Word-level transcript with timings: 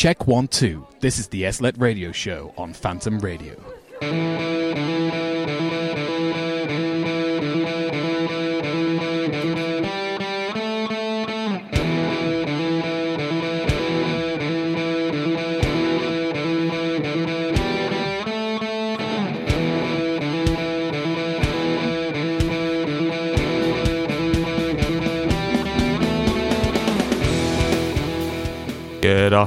Check 0.00 0.26
one, 0.26 0.48
two. 0.48 0.86
This 1.00 1.18
is 1.18 1.28
the 1.28 1.42
SLLET 1.42 1.78
radio 1.78 2.10
show 2.10 2.54
on 2.56 2.72
Phantom 2.72 3.18
Radio. 3.18 3.54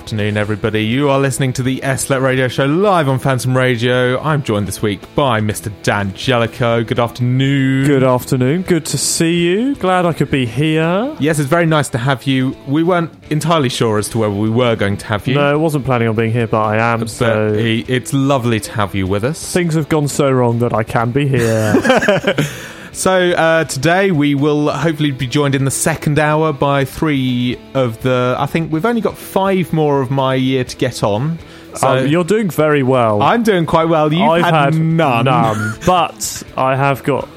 Afternoon, 0.03 0.35
everybody. 0.35 0.83
You 0.83 1.09
are 1.09 1.17
listening 1.17 1.53
to 1.53 1.63
the 1.63 1.79
SLLET 1.79 2.21
Radio 2.21 2.49
Show 2.49 2.65
live 2.65 3.07
on 3.07 3.19
Phantom 3.19 3.55
Radio. 3.55 4.19
I'm 4.19 4.43
joined 4.43 4.67
this 4.67 4.81
week 4.81 4.99
by 5.15 5.39
Mr. 5.39 5.71
Dan 5.81 6.13
Jellicoe. 6.13 6.83
Good 6.83 6.99
afternoon. 6.99 7.87
Good 7.87 8.03
afternoon. 8.03 8.63
Good 8.63 8.85
to 8.87 8.97
see 8.97 9.45
you. 9.45 9.75
Glad 9.75 10.05
I 10.05 10.11
could 10.11 10.29
be 10.29 10.45
here. 10.45 11.15
Yes, 11.21 11.39
it's 11.39 11.47
very 11.47 11.65
nice 11.65 11.87
to 11.87 11.97
have 11.97 12.23
you. 12.25 12.53
We 12.67 12.83
weren't 12.83 13.11
entirely 13.29 13.69
sure 13.69 13.97
as 13.97 14.09
to 14.09 14.17
whether 14.17 14.33
we 14.33 14.49
were 14.49 14.75
going 14.75 14.97
to 14.97 15.05
have 15.05 15.25
you. 15.25 15.35
No, 15.35 15.53
I 15.53 15.55
wasn't 15.55 15.85
planning 15.85 16.09
on 16.09 16.15
being 16.17 16.33
here, 16.33 16.47
but 16.47 16.61
I 16.61 16.93
am. 16.93 16.99
but 16.99 17.09
So 17.09 17.53
it's 17.55 18.11
lovely 18.11 18.59
to 18.59 18.71
have 18.73 18.93
you 18.93 19.07
with 19.07 19.23
us. 19.23 19.53
things 19.53 19.73
have 19.75 19.87
gone 19.87 20.09
so 20.09 20.29
wrong 20.29 20.59
that 20.59 20.73
I 20.73 20.83
can 20.83 21.11
be 21.11 21.29
here. 21.29 21.75
So 22.93 23.31
uh, 23.31 23.63
today 23.65 24.11
we 24.11 24.35
will 24.35 24.69
hopefully 24.69 25.09
be 25.09 25.25
joined 25.25 25.55
in 25.55 25.65
the 25.65 25.71
second 25.71 26.19
hour 26.19 26.53
by 26.53 26.85
three 26.85 27.59
of 27.73 27.99
the. 28.03 28.35
I 28.37 28.45
think 28.45 28.71
we've 28.71 28.85
only 28.85 29.01
got 29.01 29.17
five 29.17 29.73
more 29.73 29.99
of 30.01 30.11
my 30.11 30.35
year 30.35 30.63
to 30.63 30.77
get 30.77 31.03
on. 31.03 31.39
So 31.75 31.87
um, 31.87 32.07
you're 32.07 32.23
doing 32.23 32.51
very 32.51 32.83
well. 32.83 33.23
I'm 33.23 33.41
doing 33.41 33.65
quite 33.65 33.85
well. 33.85 34.13
You've 34.13 34.21
I've 34.21 34.45
had, 34.45 34.75
none. 34.75 35.25
none, 35.25 35.75
but 35.87 36.43
I 36.55 36.75
have 36.75 37.03
got 37.03 37.27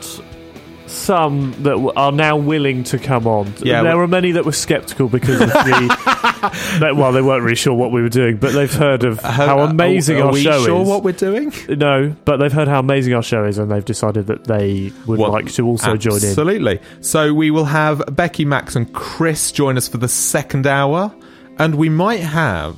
some 0.96 1.54
that 1.62 1.92
are 1.96 2.10
now 2.12 2.36
willing 2.36 2.82
to 2.84 2.98
come 2.98 3.26
on. 3.26 3.52
Yeah, 3.62 3.82
there 3.82 3.96
were 3.96 4.08
many 4.08 4.32
that 4.32 4.44
were 4.44 4.52
sceptical 4.52 5.08
because 5.08 5.40
of 5.40 5.48
the. 5.48 6.78
they- 6.80 6.92
well, 6.92 7.12
they 7.12 7.22
weren't 7.22 7.42
really 7.42 7.54
sure 7.56 7.74
what 7.74 7.92
we 7.92 8.02
were 8.02 8.08
doing, 8.08 8.36
but 8.38 8.52
they've 8.52 8.72
heard 8.72 9.04
of 9.04 9.20
how 9.20 9.60
Uh, 9.60 9.66
amazing 9.70 10.16
are, 10.18 10.22
are 10.22 10.26
our 10.26 10.32
we 10.32 10.42
show 10.42 10.64
sure 10.64 10.82
is. 10.82 10.88
what 10.88 11.02
we're 11.04 11.12
doing? 11.12 11.52
no, 11.68 12.14
but 12.24 12.38
they've 12.38 12.52
heard 12.52 12.68
how 12.68 12.80
amazing 12.80 13.14
our 13.14 13.22
show 13.22 13.44
is, 13.44 13.58
and 13.58 13.70
they've 13.70 13.84
decided 13.84 14.26
that 14.28 14.44
they 14.44 14.92
would 15.06 15.18
Well, 15.18 15.30
like 15.32 15.52
to 15.52 15.66
also 15.66 15.96
join 15.96 16.18
in. 16.18 16.24
Absolutely. 16.28 16.80
So 17.00 17.32
we 17.34 17.50
will 17.50 17.64
have 17.66 18.02
Becky, 18.12 18.44
Max, 18.44 18.74
and 18.76 18.92
Chris 18.92 19.52
join 19.52 19.76
us 19.76 19.86
for 19.88 19.98
the 19.98 20.08
second 20.08 20.66
hour, 20.66 21.14
and 21.58 21.74
we 21.76 21.88
might 21.88 22.20
have 22.20 22.76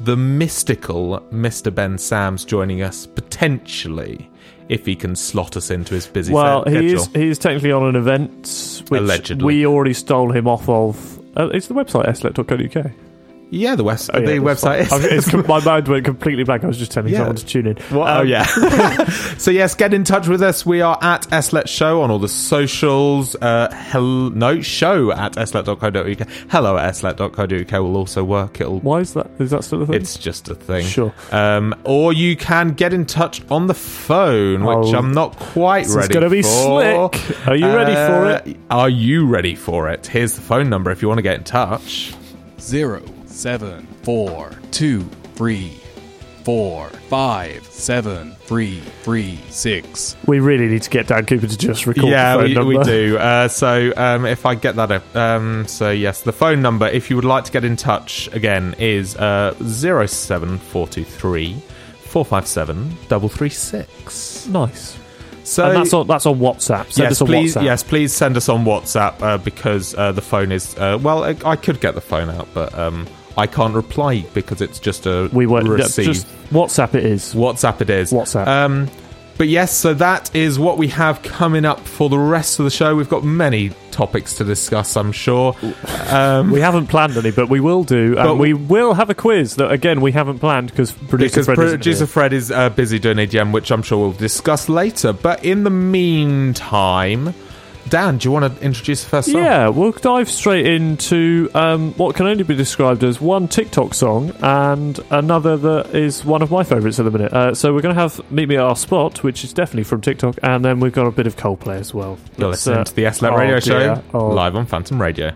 the 0.00 0.16
mystical 0.16 1.20
Mr. 1.32 1.74
Ben 1.74 1.96
Sams 1.98 2.44
joining 2.44 2.82
us 2.82 3.06
potentially 3.06 4.28
if 4.68 4.84
he 4.86 4.96
can 4.96 5.14
slot 5.16 5.56
us 5.56 5.70
into 5.70 5.94
his 5.94 6.06
busy 6.06 6.32
Well, 6.32 6.62
schedule. 6.62 6.80
he 6.82 6.92
is 6.92 7.06
he 7.14 7.28
is 7.28 7.38
technically 7.38 7.72
on 7.72 7.84
an 7.84 7.96
event 7.96 8.82
which 8.88 9.00
Allegedly. 9.00 9.44
we 9.44 9.66
already 9.66 9.94
stole 9.94 10.32
him 10.32 10.46
off 10.48 10.68
of. 10.68 11.18
Uh, 11.36 11.48
it's 11.52 11.66
the 11.68 11.74
website 11.74 12.06
slet.co.uk. 12.16 12.90
Yeah, 13.48 13.76
the 13.76 13.84
west, 13.84 14.10
Oh, 14.12 14.18
yeah, 14.18 14.26
the 14.26 14.38
that's 14.40 14.64
website 14.64 14.86
fine. 14.88 15.00
is. 15.02 15.04
I've- 15.32 15.36
it's 15.38 15.48
my 15.48 15.64
mind 15.64 15.86
went 15.86 16.04
completely 16.04 16.42
blank. 16.42 16.64
I 16.64 16.66
was 16.66 16.78
just 16.78 16.90
telling 16.90 17.12
Yeah. 17.12 17.18
someone 17.18 17.36
to 17.36 17.46
tune 17.46 17.66
in. 17.68 17.76
What? 17.96 18.08
Um, 18.10 18.18
oh 18.18 18.22
yeah. 18.22 18.44
so 19.38 19.52
yes, 19.52 19.76
get 19.76 19.94
in 19.94 20.02
touch 20.02 20.26
with 20.26 20.42
us. 20.42 20.66
We 20.66 20.80
are 20.80 20.98
at 21.00 21.28
SLLET 21.30 21.68
Show 21.68 22.02
on 22.02 22.10
all 22.10 22.18
the 22.18 22.28
socials. 22.28 23.36
Uh, 23.36 23.70
hel- 23.72 24.30
no 24.30 24.60
show 24.62 25.12
at 25.12 25.34
slet.co.uk. 25.48 26.28
Hello 26.50 26.76
at 26.76 26.96
slet.co.uk 26.96 27.72
will 27.72 27.96
also 27.96 28.24
work. 28.24 28.60
It'll. 28.60 28.80
Why 28.80 28.98
is 29.00 29.14
that? 29.14 29.30
Is 29.38 29.52
that 29.52 29.62
still 29.62 29.82
a 29.82 29.86
thing? 29.86 29.94
It's 29.94 30.16
just 30.18 30.48
a 30.48 30.56
thing. 30.56 30.84
Sure. 30.84 31.14
Um, 31.30 31.72
or 31.84 32.12
you 32.12 32.36
can 32.36 32.70
get 32.72 32.92
in 32.92 33.06
touch 33.06 33.42
on 33.48 33.68
the 33.68 33.74
phone, 33.74 34.64
which 34.64 34.92
Oh, 34.92 34.98
I'm 34.98 35.12
not 35.12 35.38
quite 35.38 35.82
this 35.84 35.90
is 35.90 35.96
ready 35.96 36.14
gonna 36.14 36.30
be 36.30 36.42
for. 36.42 37.10
slick. 37.12 37.46
Are 37.48 37.54
you 37.54 37.66
ready 37.66 37.94
for 37.94 38.26
Uh, 38.26 38.42
it? 38.44 38.56
Are 38.70 38.88
you 38.88 39.26
ready 39.26 39.54
for 39.54 39.88
it? 39.88 40.08
Here's 40.08 40.34
the 40.34 40.40
phone 40.42 40.68
number 40.68 40.90
if 40.90 41.00
you 41.00 41.06
want 41.06 41.18
to 41.18 41.22
get 41.22 41.36
in 41.36 41.44
touch. 41.44 42.12
Zero 42.60 43.02
seven 43.36 43.86
four 44.02 44.50
two 44.70 45.02
three 45.34 45.78
four 46.42 46.88
five 47.10 47.62
seven 47.66 48.34
three 48.46 48.80
three 49.02 49.38
six. 49.50 50.16
we 50.26 50.40
really 50.40 50.66
need 50.66 50.82
to 50.82 50.88
get 50.88 51.06
Dan 51.08 51.26
Cooper 51.26 51.46
to 51.46 51.58
just 51.58 51.86
record 51.86 52.06
yeah, 52.06 52.36
the 52.36 52.38
phone 52.38 52.48
we, 52.48 52.54
number. 52.54 52.78
we 52.78 52.84
do. 52.84 53.18
Uh, 53.26 53.48
so 53.48 53.92
um, 53.96 54.24
if 54.24 54.46
I 54.46 54.54
get 54.54 54.76
that 54.76 54.90
up, 54.90 55.16
um, 55.16 55.66
so 55.66 55.90
yes, 55.90 56.22
the 56.22 56.32
phone 56.32 56.62
number, 56.62 56.86
if 56.86 57.10
you 57.10 57.16
would 57.16 57.24
like 57.24 57.44
to 57.44 57.52
get 57.52 57.64
in 57.64 57.76
touch 57.76 58.28
again, 58.32 58.74
is 58.78 59.16
uh, 59.16 59.52
07423 59.64 61.54
457 61.54 62.90
336. 63.08 64.46
Nice. 64.46 64.98
So 65.42 65.66
and 65.66 65.76
that's 65.76 65.92
on 65.92 66.06
that's 66.06 66.26
on 66.26 66.38
WhatsApp. 66.38 66.90
Send 66.92 67.04
yes, 67.04 67.12
us 67.12 67.20
on 67.20 67.26
please, 67.26 67.54
WhatsApp. 67.54 67.64
yes, 67.64 67.82
please 67.82 68.12
send 68.12 68.36
us 68.36 68.48
on 68.48 68.64
WhatsApp 68.64 69.20
uh, 69.22 69.38
because 69.38 69.94
uh, 69.94 70.12
the 70.12 70.22
phone 70.22 70.52
is. 70.52 70.76
Uh, 70.76 70.98
well, 71.00 71.24
I, 71.24 71.36
I 71.44 71.56
could 71.56 71.80
get 71.80 71.94
the 71.94 72.00
phone 72.00 72.30
out, 72.30 72.48
but 72.54 72.76
um, 72.78 73.06
I 73.36 73.46
can't 73.46 73.74
reply 73.74 74.24
because 74.34 74.60
it's 74.60 74.78
just 74.78 75.06
a 75.06 75.28
we 75.32 75.46
won't 75.46 75.68
receive. 75.68 76.06
just 76.06 76.26
WhatsApp. 76.50 76.94
It 76.94 77.04
is. 77.04 77.34
WhatsApp 77.34 77.80
it 77.82 77.90
is. 77.90 78.12
WhatsApp. 78.12 78.46
Um, 78.46 78.88
but 79.38 79.48
yes, 79.48 79.76
so 79.76 79.92
that 79.94 80.34
is 80.34 80.58
what 80.58 80.78
we 80.78 80.88
have 80.88 81.22
coming 81.22 81.66
up 81.66 81.80
for 81.80 82.08
the 82.08 82.18
rest 82.18 82.58
of 82.58 82.64
the 82.64 82.70
show. 82.70 82.96
We've 82.96 83.08
got 83.08 83.22
many 83.22 83.70
topics 83.90 84.34
to 84.34 84.44
discuss, 84.44 84.96
I'm 84.96 85.12
sure. 85.12 85.54
Um, 86.08 86.50
We 86.50 86.60
haven't 86.60 86.86
planned 86.86 87.18
any, 87.18 87.30
but 87.32 87.50
we 87.50 87.60
will 87.60 87.84
do, 87.84 88.14
But 88.14 88.30
and 88.30 88.38
we 88.40 88.54
will 88.54 88.94
have 88.94 89.10
a 89.10 89.14
quiz 89.14 89.56
that 89.56 89.70
again 89.70 90.00
we 90.00 90.12
haven't 90.12 90.38
planned 90.38 90.70
because 90.70 90.92
producer 90.92 91.40
because 91.42 91.46
Fred 91.46 91.56
producer. 91.56 92.06
Fred 92.06 92.32
is 92.32 92.50
uh, 92.50 92.70
busy 92.70 92.98
doing 92.98 93.18
AGM, 93.18 93.52
which 93.52 93.70
I'm 93.70 93.82
sure 93.82 93.98
we'll 93.98 94.12
discuss 94.12 94.70
later. 94.70 95.12
But 95.12 95.44
in 95.44 95.64
the 95.64 95.70
meantime, 95.70 97.34
Dan, 97.88 98.18
do 98.18 98.26
you 98.28 98.32
want 98.32 98.52
to 98.56 98.64
introduce 98.64 99.04
the 99.04 99.10
first 99.10 99.30
song? 99.30 99.42
Yeah, 99.42 99.68
we'll 99.68 99.92
dive 99.92 100.28
straight 100.28 100.66
into 100.66 101.48
um, 101.54 101.92
what 101.94 102.16
can 102.16 102.26
only 102.26 102.42
be 102.42 102.56
described 102.56 103.04
as 103.04 103.20
one 103.20 103.46
TikTok 103.46 103.94
song 103.94 104.32
and 104.40 104.98
another 105.10 105.56
that 105.56 105.94
is 105.94 106.24
one 106.24 106.42
of 106.42 106.50
my 106.50 106.64
favourites 106.64 106.98
at 106.98 107.04
the 107.04 107.12
minute. 107.12 107.32
Uh, 107.32 107.54
so 107.54 107.72
we're 107.72 107.82
going 107.82 107.94
to 107.94 108.00
have 108.00 108.28
Meet 108.30 108.48
Me 108.48 108.56
at 108.56 108.62
Our 108.62 108.74
Spot, 108.74 109.22
which 109.22 109.44
is 109.44 109.52
definitely 109.52 109.84
from 109.84 110.00
TikTok, 110.00 110.36
and 110.42 110.64
then 110.64 110.80
we've 110.80 110.92
got 110.92 111.06
a 111.06 111.12
bit 111.12 111.28
of 111.28 111.36
Coldplay 111.36 111.78
as 111.78 111.94
well. 111.94 112.18
You're 112.36 112.48
Let's, 112.48 112.66
listening 112.66 112.78
uh, 112.80 112.84
to 112.84 112.94
the 112.94 113.02
SLLET 113.04 113.32
oh 113.32 113.36
Radio 113.36 113.60
dear. 113.60 113.96
Show 113.96 114.02
Oh. 114.14 114.28
live 114.30 114.56
on 114.56 114.66
Phantom 114.66 115.00
Radio. 115.00 115.32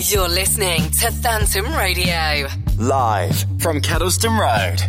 You're 0.00 0.28
listening 0.28 0.90
to 1.00 1.10
Phantom 1.12 1.66
Radio. 1.76 2.46
Live 2.78 3.44
from 3.60 3.80
Kedleston 3.82 4.38
Road. 4.38 4.80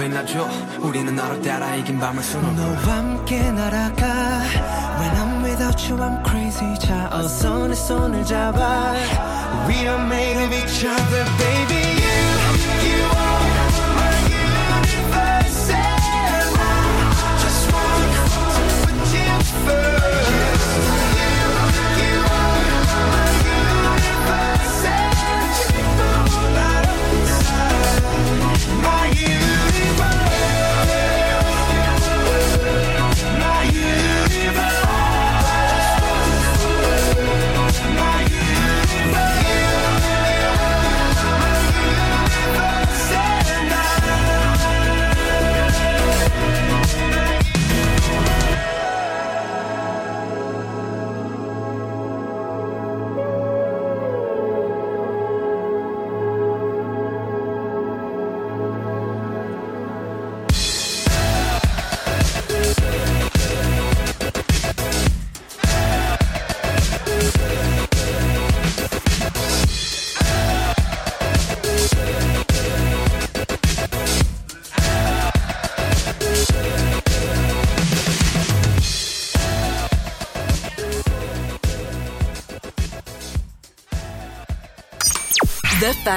ben 0.00 0.12
laggiù 0.12 0.49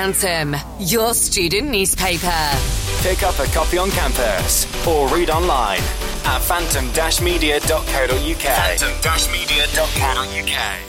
The 0.03 0.13
Phantom, 0.13 0.55
your 0.79 1.13
student 1.13 1.69
newspaper. 1.69 2.51
Pick 2.99 3.23
up 3.23 3.39
a 3.39 3.45
copy 3.53 3.77
on 3.77 3.89
campus 3.91 4.67
or 4.85 5.07
read 5.07 5.29
online 5.29 5.79
at 6.25 6.39
phantom-media.co.uk. 6.39 8.41
Phantom-media.co.uk. 8.41 10.79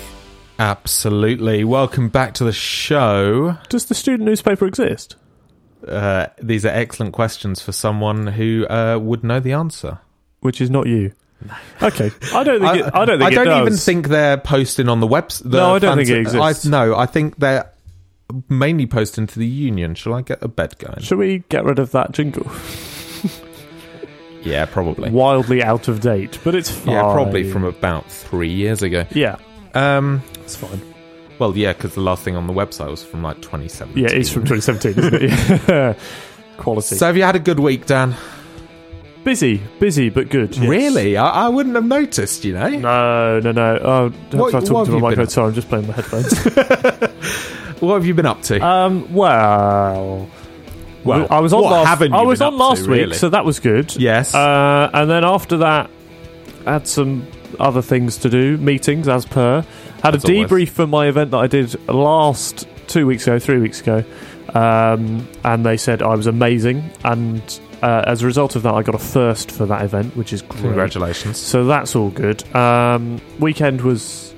Absolutely. 0.59 1.62
Welcome 1.62 2.09
back 2.09 2.35
to 2.35 2.42
the 2.42 2.52
show. 2.52 3.56
Does 3.68 3.87
the 3.87 3.94
student 3.94 4.25
newspaper 4.25 4.66
exist? 4.66 5.14
Uh, 5.87 6.26
these 6.42 6.66
are 6.66 6.71
excellent 6.71 7.12
questions 7.12 7.62
for 7.62 7.71
someone 7.71 8.26
who 8.26 8.66
uh, 8.66 8.99
would 9.00 9.23
know 9.23 9.38
the 9.38 9.52
answer. 9.52 10.00
Which 10.40 10.61
is 10.61 10.71
not 10.71 10.88
you. 10.88 11.12
Okay, 11.83 12.11
I 12.33 12.42
don't 12.42 12.61
think 12.61 12.76
it, 12.78 12.90
I 12.94 13.04
don't 13.04 13.18
think 13.18 13.23
I 13.23 13.30
don't 13.30 13.47
it 13.47 13.50
does. 13.50 13.61
even 13.61 13.76
think 13.76 14.09
they're 14.09 14.38
posting 14.38 14.88
on 14.88 15.00
the 15.00 15.06
website. 15.06 15.44
No, 15.44 15.75
I 15.75 15.78
don't 15.78 15.99
think 15.99 16.09
it 16.09 16.16
exists. 16.18 16.64
I, 16.64 16.71
no, 16.71 16.97
I 16.97 17.04
think 17.04 17.37
they're 17.37 17.71
mainly 18.49 18.87
posting 18.87 19.26
to 19.29 19.38
the 19.38 19.47
union. 19.47 19.95
Shall 19.95 20.14
I 20.14 20.23
get 20.23 20.43
a 20.43 20.49
bed 20.49 20.79
going? 20.79 21.00
Should 21.00 21.19
we 21.19 21.45
get 21.49 21.64
rid 21.64 21.79
of 21.79 21.91
that 21.93 22.12
jingle? 22.12 22.50
Yeah, 24.43 24.67
probably. 24.67 25.11
Wildly 25.11 25.62
out 25.62 25.88
of 25.88 26.00
date, 26.00 26.38
but 26.45 26.55
it's 26.55 26.71
fine. 26.71 26.95
Yeah, 26.95 27.03
probably 27.12 27.50
from 27.50 27.64
about 27.64 28.11
three 28.11 28.50
years 28.53 28.83
ago. 28.83 29.07
Yeah, 29.12 29.37
Um, 29.73 30.23
it's 30.43 30.55
fine. 30.55 30.83
well, 31.38 31.57
yeah, 31.57 31.73
because 31.73 31.95
the 31.95 32.03
last 32.03 32.23
thing 32.25 32.37
on 32.37 32.47
the 32.47 32.53
website 32.53 32.91
was 32.91 33.03
from 33.03 33.23
like 33.23 33.41
2017. 33.41 34.03
Yeah, 34.05 34.11
it's 34.11 34.29
from 34.31 34.45
2017, 34.45 34.99
isn't 35.03 35.14
it? 35.33 35.69
Yeah. 35.69 35.95
Quality. 36.59 36.95
So 36.97 37.07
have 37.07 37.17
you 37.17 37.23
had 37.23 37.37
a 37.37 37.41
good 37.41 37.59
week, 37.59 37.87
Dan? 37.87 38.14
busy, 39.25 39.62
busy, 39.81 40.11
but 40.11 40.29
good. 40.29 40.55
yes. 40.55 40.69
Really? 40.69 41.17
I, 41.17 41.47
I 41.47 41.49
wouldn't 41.49 41.75
have 41.76 41.87
noticed. 41.87 42.45
You 42.45 42.53
know. 42.53 42.69
No, 42.69 43.41
no, 43.41 43.53
no. 43.53 43.79
Oh, 43.83 44.09
What- 44.37 44.55
I'm 44.55 44.61
what 44.61 44.67
talking 44.67 44.85
to 44.85 45.00
my 45.00 45.09
microphone. 45.09 45.29
Sorry, 45.31 45.49
I'm 45.49 45.55
just 45.55 45.69
playing 45.71 45.87
my 45.87 45.95
headphones. 45.95 47.13
What 47.85 47.95
have 47.95 48.07
you 48.07 48.14
been 48.14 48.26
up 48.26 48.43
to? 48.43 48.61
um, 48.64 49.12
well, 49.12 50.29
Well, 51.05 51.26
I 51.31 51.41
was 51.41 51.53
on 51.53 51.62
what 51.62 51.71
last. 51.73 51.88
haven't 51.88 52.12
you 52.12 52.19
I 52.19 52.23
was 52.23 52.38
been 52.38 52.47
on 52.49 52.55
up 52.55 52.59
to, 52.59 52.64
last 52.64 52.81
week, 52.88 52.88
really? 53.00 53.14
so 53.17 53.29
that 53.31 53.45
was 53.45 53.61
good. 53.61 53.95
yes. 53.97 54.35
Uh, 54.35 54.91
and 54.93 55.11
then 55.11 55.25
after 55.25 55.59
that, 55.59 55.91
had 56.64 56.87
some 56.88 57.26
other 57.61 57.83
things 57.83 58.17
to 58.19 58.31
do, 58.31 58.57
meetings 58.59 59.07
as 59.09 59.26
per. 59.26 59.64
Had 60.03 60.14
As 60.14 60.25
a 60.25 60.35
always. 60.35 60.50
debrief 60.50 60.69
for 60.71 60.87
my 60.87 61.07
event 61.09 61.31
that 61.31 61.38
I 61.38 61.47
did 61.47 61.88
last 61.88 62.67
two 62.88 63.07
weeks 63.07 63.26
ago, 63.26 63.38
three 63.38 63.59
weeks 63.59 63.81
ago, 63.81 64.05
um, 64.55 65.26
and 65.45 65.64
they 65.64 65.76
said 65.76 66.03
I 66.03 66.14
was 66.14 66.26
amazing. 66.26 66.91
And 67.05 67.43
uh, 67.83 68.03
as 68.07 68.23
a 68.23 68.26
result 68.26 68.57
of 68.57 68.62
that, 68.64 68.75
I 68.75 68.83
got 68.83 68.95
a 68.95 68.99
first 68.99 69.50
for 69.50 69.67
that 69.67 69.83
event, 69.85 70.17
which 70.17 70.33
is 70.33 70.43
great. 70.43 70.62
Congratulations. 70.62 71.38
So 71.38 71.64
that's 71.67 71.95
all 71.97 72.11
good. 72.11 72.43
Um, 72.55 73.21
weekend 73.38 73.81
was 73.83 74.34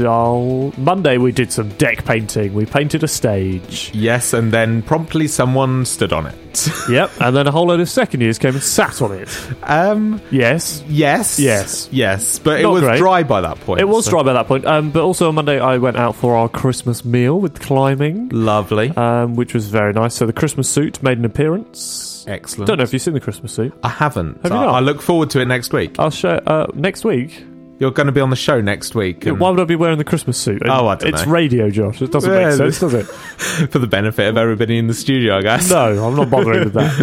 Monday 0.00 1.18
we 1.18 1.32
did 1.32 1.52
some 1.52 1.68
deck 1.70 2.04
painting. 2.04 2.54
We 2.54 2.66
painted 2.66 3.02
a 3.04 3.08
stage. 3.08 3.90
Yes, 3.94 4.32
and 4.32 4.52
then 4.52 4.82
promptly 4.82 5.26
someone 5.28 5.84
stood 5.84 6.12
on 6.12 6.26
it. 6.26 6.34
Yep, 6.88 7.10
and 7.20 7.34
then 7.36 7.46
a 7.48 7.50
whole 7.50 7.66
load 7.66 7.80
of 7.80 7.88
second 7.88 8.20
years 8.20 8.38
came 8.38 8.54
and 8.54 8.62
sat 8.62 9.02
on 9.02 9.10
it. 9.12 9.28
um, 9.64 10.20
Yes, 10.30 10.84
yes, 10.86 11.40
Yes. 11.40 11.88
yes, 11.90 12.38
but 12.38 12.60
it 12.60 12.62
Not 12.62 12.72
was 12.74 12.82
great. 12.82 12.98
dry 12.98 13.22
by 13.24 13.40
that 13.40 13.58
point. 13.60 13.80
it 13.80 13.88
was 13.88 14.04
so- 14.04 14.12
dry 14.12 14.22
by 14.22 14.34
that 14.34 14.46
point. 14.46 14.64
Um, 14.64 14.90
but 14.90 15.02
also 15.02 15.28
on 15.28 15.34
Monday 15.34 15.58
I 15.58 15.78
went 15.78 15.96
out 15.96 16.14
for 16.14 16.36
our 16.36 16.48
Christmas 16.48 17.04
meal 17.04 17.40
with 17.40 17.58
climbing, 17.60 18.28
Lovely, 18.28 18.90
um, 18.96 19.34
which 19.34 19.52
was 19.52 19.66
very 19.68 19.92
nice. 19.92 20.14
So 20.14 20.26
the 20.26 20.32
Christmas 20.32 20.68
suit 20.68 21.02
made 21.02 21.18
an 21.18 21.24
appearance. 21.24 22.24
excellent. 22.28 22.68
Don't 22.68 22.76
know 22.78 22.84
if 22.84 22.92
you've 22.92 23.02
seen 23.02 23.14
the 23.14 23.20
Christmas 23.20 23.52
suit. 23.52 23.72
I 23.82 23.88
haven't. 23.88 24.40
Have 24.42 24.52
you 24.52 24.58
I, 24.58 24.64
not? 24.66 24.74
I 24.76 24.80
look 24.80 25.02
forward 25.02 25.30
to 25.30 25.40
it 25.40 25.46
next 25.46 25.72
week. 25.72 25.96
I'll 25.98 26.10
show 26.10 26.30
uh, 26.46 26.66
next 26.74 27.04
week. 27.04 27.44
You're 27.78 27.90
going 27.90 28.06
to 28.06 28.12
be 28.12 28.20
on 28.20 28.30
the 28.30 28.36
show 28.36 28.60
next 28.60 28.94
week. 28.94 29.26
and- 29.26 29.40
Why 29.40 29.50
would 29.50 29.58
I 29.60 29.64
be 29.64 29.74
wearing 29.76 29.98
the 29.98 30.04
Christmas 30.04 30.38
suit? 30.38 30.62
Oh, 30.64 30.86
I 30.86 30.94
don't 30.94 31.12
It's 31.12 31.26
know. 31.26 31.32
radio, 31.32 31.70
Josh. 31.70 32.00
It 32.00 32.12
doesn't 32.12 32.32
Yeah, 32.32 32.46
make 32.48 32.56
sense, 32.56 32.78
does 32.80 32.94
it? 32.94 33.04
for 33.70 33.78
the 33.80 33.86
benefit 33.88 34.28
of 34.28 34.36
everybody 34.36 34.78
in 34.78 34.86
the 34.86 34.94
studio, 34.94 35.38
I 35.38 35.42
guess. 35.42 35.70
No, 35.70 36.06
I'm 36.06 36.14
not 36.14 36.30
bothering 36.30 36.64
with 36.64 36.74
that. 36.74 37.00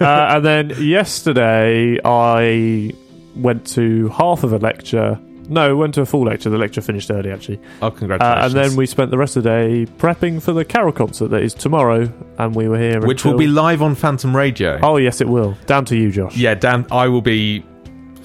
No. 0.00 0.04
Uh, 0.06 0.34
and 0.36 0.44
then 0.44 0.70
yesterday, 0.80 1.98
I 2.04 2.92
went 3.36 3.66
to 3.68 4.08
half 4.10 4.42
of 4.44 4.52
a 4.52 4.58
lecture. 4.58 5.18
No, 5.48 5.76
went 5.76 5.94
to 5.94 6.02
a 6.02 6.06
full 6.06 6.24
lecture. 6.24 6.50
The 6.50 6.58
lecture 6.58 6.80
finished 6.82 7.10
early, 7.10 7.30
actually. 7.30 7.58
Oh, 7.80 7.86
Uh, 7.86 7.90
congratulations. 7.90 8.54
and 8.54 8.64
then 8.64 8.76
we 8.76 8.84
spent 8.86 9.10
the 9.10 9.16
rest 9.18 9.36
of 9.36 9.44
the 9.44 9.48
day 9.48 9.86
prepping 9.98 10.42
for 10.42 10.52
the 10.52 10.64
Carol 10.64 10.92
concert 10.92 11.28
that 11.28 11.42
is 11.42 11.54
tomorrow. 11.54 12.12
And 12.38 12.54
we 12.54 12.68
were 12.68 12.78
here. 12.78 13.00
which 13.00 13.20
until- 13.24 13.32
will 13.32 13.38
be 13.38 13.46
live 13.46 13.80
on 13.80 13.94
Phantom 13.94 14.36
Radio. 14.36 14.78
Oh, 14.82 14.96
yes, 14.98 15.20
it 15.20 15.28
will. 15.28 15.56
Down 15.66 15.84
to 15.86 15.96
you, 15.96 16.10
Josh. 16.10 16.36
Yeah, 16.36 16.54
Dan, 16.54 16.86
I 16.90 17.08
will 17.08 17.22
be 17.22 17.64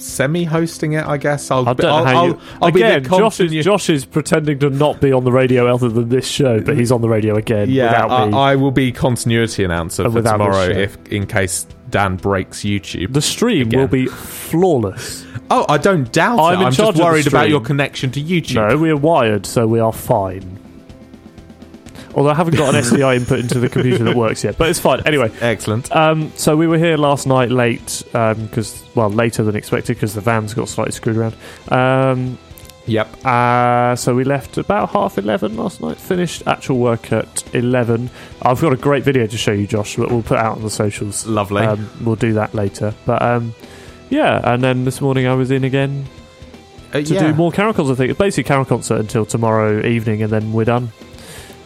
semi-hosting 0.04 0.94
it. 0.94 1.06
I 1.06 1.18
guess 1.18 1.50
I'll. 1.52 1.68
I 1.68 1.74
don't 1.74 1.92
I'll, 1.92 2.06
how 2.06 2.18
I'll, 2.18 2.28
you. 2.28 2.40
I'll 2.62 2.72
be 2.72 2.82
again, 2.82 3.04
Josh 3.04 3.40
is, 3.40 3.66
Josh 3.66 3.90
is 3.90 4.06
pretending 4.06 4.60
to 4.60 4.70
not 4.70 5.02
be 5.02 5.12
on 5.12 5.24
the 5.24 5.32
radio 5.32 5.74
other 5.74 5.90
than 5.90 6.10
this 6.10 6.28
show, 6.28 6.60
but 6.62 6.78
he's 6.78 6.92
on 6.92 7.02
the 7.02 7.10
radio 7.10 7.36
again 7.36 7.70
Yeah, 7.70 8.06
without 8.06 8.30
me. 8.30 8.38
I, 8.38 8.52
I 8.52 8.56
will 8.56 8.72
be 8.72 8.92
continuity 8.92 9.64
announcer 9.64 10.10
for 10.10 10.22
tomorrow, 10.22 10.70
if 10.70 10.98
in 11.08 11.26
case 11.26 11.66
Dan 11.90 12.16
breaks 12.18 12.62
YouTube. 12.62 13.14
the 13.14 13.22
stream 13.22 13.68
Again. 13.68 13.80
will 13.80 13.88
be 13.88 14.08
flawless. 14.08 15.26
oh, 15.52 15.66
I 15.70 15.78
don't 15.78 16.12
doubt 16.12 16.40
I'm 16.40 16.56
it. 16.58 16.62
in 16.62 16.68
I'm 16.68 16.74
charge 16.74 16.96
just 16.96 17.04
worried 17.08 17.28
about 17.28 17.50
your 17.50 17.62
connection 17.62 18.12
to 18.12 18.22
YouTube. 18.22 18.70
No, 18.70 18.78
we 18.78 18.90
are 18.90 18.98
wired, 18.98 19.46
so 19.46 19.68
we 19.68 19.80
are 19.80 19.94
fine. 19.94 20.60
Although 22.15 22.29
I 22.29 22.36
haven't 22.36 22.55
got 22.55 22.74
an 22.75 22.82
SDI 22.84 23.15
input 23.17 23.39
into 23.39 23.60
the 23.60 23.70
computer 23.70 24.03
that 24.03 24.15
works 24.15 24.43
yet, 24.43 24.58
but 24.58 24.70
it's 24.70 24.79
fine. 24.79 25.01
Anyway, 25.05 25.32
Excellent. 25.41 25.93
um, 25.96 26.32
so 26.36 26.55
we 26.55 26.67
were 26.67 26.77
here 26.77 26.96
last 26.98 27.25
night 27.27 27.50
late 27.51 28.03
because, 28.12 28.84
well, 28.96 29.10
later 29.10 29.43
than 29.43 29.55
expected 29.55 29.96
because 29.96 30.13
the 30.13 30.22
vans 30.22 30.53
got 30.53 30.70
slightly 30.70 30.91
screwed 30.91 31.17
around. 31.17 31.36
Um, 31.70 32.38
Yep. 32.86 33.25
uh, 33.25 33.96
so 33.96 34.13
we 34.13 34.25
left 34.25 34.58
about 34.58 34.89
half 34.89 35.17
eleven 35.17 35.55
last 35.55 35.79
night. 35.79 35.98
Finished 35.98 36.43
actual 36.48 36.79
work 36.79 37.13
at 37.13 37.43
eleven. 37.55 38.10
I've 38.41 38.60
got 38.60 38.74
a 38.74 38.75
great 38.77 39.03
video 39.05 39.25
to 39.25 39.38
show 39.38 39.53
you, 39.53 39.65
Josh, 39.67 39.96
that 39.96 40.10
we'll 40.12 40.22
put 40.22 40.38
out 40.38 40.58
on 40.58 40.63
the 40.63 40.70
socials. 40.70 41.25
Lovely. 41.25 41.63
Um, 41.63 41.89
we'll 42.03 42.17
do 42.17 42.34
that 42.34 42.53
later. 42.53 42.93
But 43.05 43.22
um, 43.22 43.55
yeah, 44.10 44.41
and 44.53 44.62
then 44.62 44.84
this 44.84 45.00
morning 45.00 45.27
I 45.27 45.34
was 45.34 45.50
in 45.50 45.63
again 45.63 46.05
Uh, 46.93 47.01
to 47.01 47.13
yeah, 47.13 47.27
do 47.27 47.34
more 47.34 47.53
carol. 47.53 47.89
I 47.89 47.96
think 47.96 48.17
basically 48.17 48.43
carol 48.43 48.65
concert 48.65 49.00
until 49.00 49.25
tomorrow 49.25 49.84
evening, 49.86 50.22
and 50.22 50.29
then 50.32 50.51
we're 50.51 50.65
done. 50.65 50.91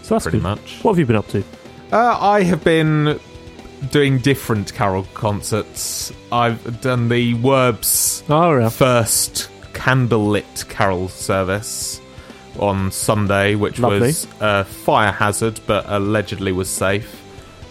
So 0.07 0.15
that's 0.15 0.23
pretty 0.23 0.37
good. 0.37 0.43
much. 0.43 0.79
What 0.83 0.93
have 0.93 0.99
you 0.99 1.05
been 1.05 1.15
up 1.17 1.27
to? 1.29 1.43
Uh, 1.91 2.17
I 2.19 2.43
have 2.43 2.63
been 2.63 3.19
doing 3.91 4.19
different 4.19 4.73
carol 4.73 5.03
concerts. 5.13 6.11
I've 6.31 6.81
done 6.81 7.09
the 7.09 7.33
Werbs 7.35 8.23
Oh, 8.29 8.57
yeah. 8.57 8.69
first 8.69 9.49
candlelit 9.73 10.67
carol 10.69 11.09
service 11.09 12.01
on 12.59 12.89
Sunday, 12.91 13.55
which 13.55 13.79
Lovely. 13.79 13.99
was 13.99 14.27
a 14.39 14.63
fire 14.63 15.11
hazard, 15.11 15.59
but 15.67 15.85
allegedly 15.87 16.51
was 16.51 16.69
safe. 16.69 17.21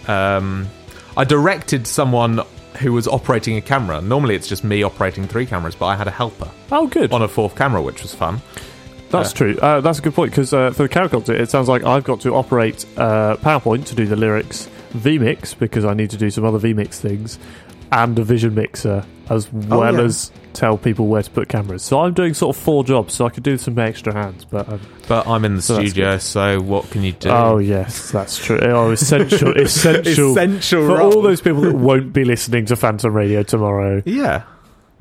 Um, 0.09 0.69
I 1.16 1.25
directed 1.25 1.87
someone 1.87 2.40
who 2.81 2.93
was 2.93 3.09
operating 3.09 3.57
a 3.57 3.61
camera. 3.62 4.00
Normally, 4.02 4.35
it's 4.35 4.47
just 4.47 4.62
me 4.62 4.83
operating 4.83 5.26
three 5.26 5.47
cameras, 5.47 5.75
but 5.75 5.87
I 5.87 5.97
had 5.97 6.07
a 6.07 6.11
helper 6.11 6.50
Oh, 6.71 6.87
good. 6.87 7.12
on 7.12 7.23
a 7.23 7.28
fourth 7.28 7.57
camera, 7.57 7.81
which 7.83 8.02
was 8.02 8.14
fun. 8.14 8.43
That's 9.11 9.33
true. 9.33 9.57
Uh, 9.59 9.81
that's 9.81 9.99
a 9.99 10.03
good 10.03 10.15
point 10.15 10.31
because 10.33 10.53
uh, 10.53 10.71
for 10.73 10.83
the 10.87 10.89
concert, 10.89 11.41
it 11.41 11.51
sounds 11.51 11.69
like 11.69 11.85
I've 11.85 12.05
got 12.05 12.21
to 12.23 12.35
operate 12.35 12.85
uh, 12.97 13.37
PowerPoint 13.37 13.87
to 13.87 13.95
do 13.95 14.07
the 14.07 14.17
lyrics, 14.17 14.69
VMix 14.95 15.59
because 15.59 15.85
I 15.85 15.95
need 15.95 16.11
to 16.11 16.17
do 16.17 16.31
some 16.31 16.45
other 16.45 16.59
VMix 16.59 16.95
things, 16.95 17.39
and 17.93 18.19
a 18.19 18.25
Vision 18.25 18.55
Mixer 18.55 19.05
as 19.29 19.53
well 19.53 19.93
yeah. 19.95 20.03
as 20.03 20.31
tell 20.53 20.79
people 20.79 21.09
where 21.09 21.23
to 21.23 21.31
put 21.31 21.49
cameras. 21.49 21.83
So 21.83 22.01
I'm 22.01 22.15
doing 22.15 22.33
sort 22.33 22.57
of 22.57 22.63
four 22.63 22.85
jobs, 22.85 23.15
so 23.15 23.27
I 23.27 23.31
could 23.31 23.43
do 23.43 23.59
some 23.59 23.79
extra 23.79 24.13
hands. 24.13 24.45
But 24.45 24.69
um, 24.69 24.81
But 25.09 25.27
I'm 25.27 25.45
in 25.45 25.57
the 25.57 25.63
So 25.63 25.75
studio, 25.75 26.19
so 26.19 26.61
what 26.61 26.89
can 26.91 27.03
you 27.03 27.13
do? 27.13 27.29
oh 27.31 27.59
yes, 27.59 28.11
that's 28.11 28.39
true. 28.45 28.59
Oh, 28.63 28.91
essential, 28.91 29.57
essential, 29.57 30.33
Essential 30.33 30.87
for 30.87 30.97
role. 30.99 31.15
all 31.15 31.23
those 31.23 31.41
people 31.41 31.63
that 31.63 31.75
won't 31.77 32.13
be 32.13 32.25
listening 32.25 32.67
to 32.67 32.77
Phantom 32.77 33.13
Radio 33.13 33.43
tomorrow 33.43 34.03
yeah, 34.05 34.43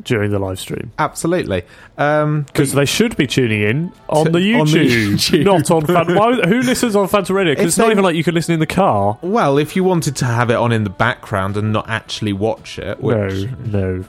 during 0.04 0.30
the 0.32 0.40
live 0.40 0.60
stream. 0.60 0.92
absolutely. 1.00 1.64
Um, 1.98 2.44
Because 2.44 2.74
they 2.74 2.86
should 2.86 3.16
be 3.16 3.28
tuning 3.28 3.62
in 3.62 3.92
on 4.10 4.25
To- 4.25 4.32
the 4.32 4.56
on 4.56 4.68
the 4.68 4.78
YouTube, 4.86 5.14
YouTube. 5.42 5.44
not 5.46 5.72
on 5.72 5.86
Phantom. 5.86 6.16
Why, 6.16 6.34
who 6.48 6.62
listens 6.62 6.96
on 6.96 7.08
Phantom 7.08 7.36
Radio? 7.36 7.54
Because 7.54 7.68
it's 7.68 7.78
not 7.78 7.86
they- 7.86 7.92
even 7.92 8.04
like 8.04 8.16
you 8.16 8.24
can 8.24 8.36
listen 8.36 8.54
in 8.54 8.60
the 8.60 8.68
car. 8.68 9.18
well, 9.22 9.58
if 9.58 9.75
you 9.75 9.84
wanted 9.84 10.16
to 10.18 10.25
have 10.25 10.50
it 10.50 10.56
on 10.56 10.72
in 10.72 10.84
the 10.84 10.90
background 10.90 11.56
and 11.58 11.72
not 11.72 11.90
actually 11.90 12.34
watch 12.34 12.78
it, 12.78 13.00
which 13.02 13.46
No, 13.66 13.98
no. 13.98 14.04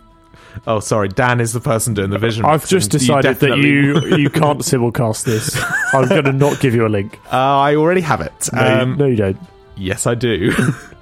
oh, 0.66 0.80
sorry, 0.80 1.08
Dan 1.08 1.38
is 1.40 1.52
the 1.52 1.60
person 1.60 1.94
doing 1.94 2.10
the 2.10 2.18
vision. 2.18 2.44
I've 2.44 2.66
just 2.66 2.90
decided 2.90 3.36
that 3.40 3.58
you 3.58 4.00
you 4.16 4.28
can't 4.28 4.58
simulcast 4.60 5.24
this. 5.24 5.56
I'm 5.94 6.08
going 6.08 6.24
to 6.24 6.32
not 6.32 6.58
give 6.60 6.74
you 6.74 6.84
a 6.86 6.88
link. 6.90 7.18
Uh, 7.32 7.36
I 7.36 7.76
already 7.76 8.00
have 8.00 8.20
it. 8.22 8.48
No, 8.52 8.82
Um, 8.82 8.96
no, 8.96 9.06
you 9.06 9.16
don't. 9.16 9.38
Yes, 9.76 10.06
I 10.06 10.14
do. 10.14 10.50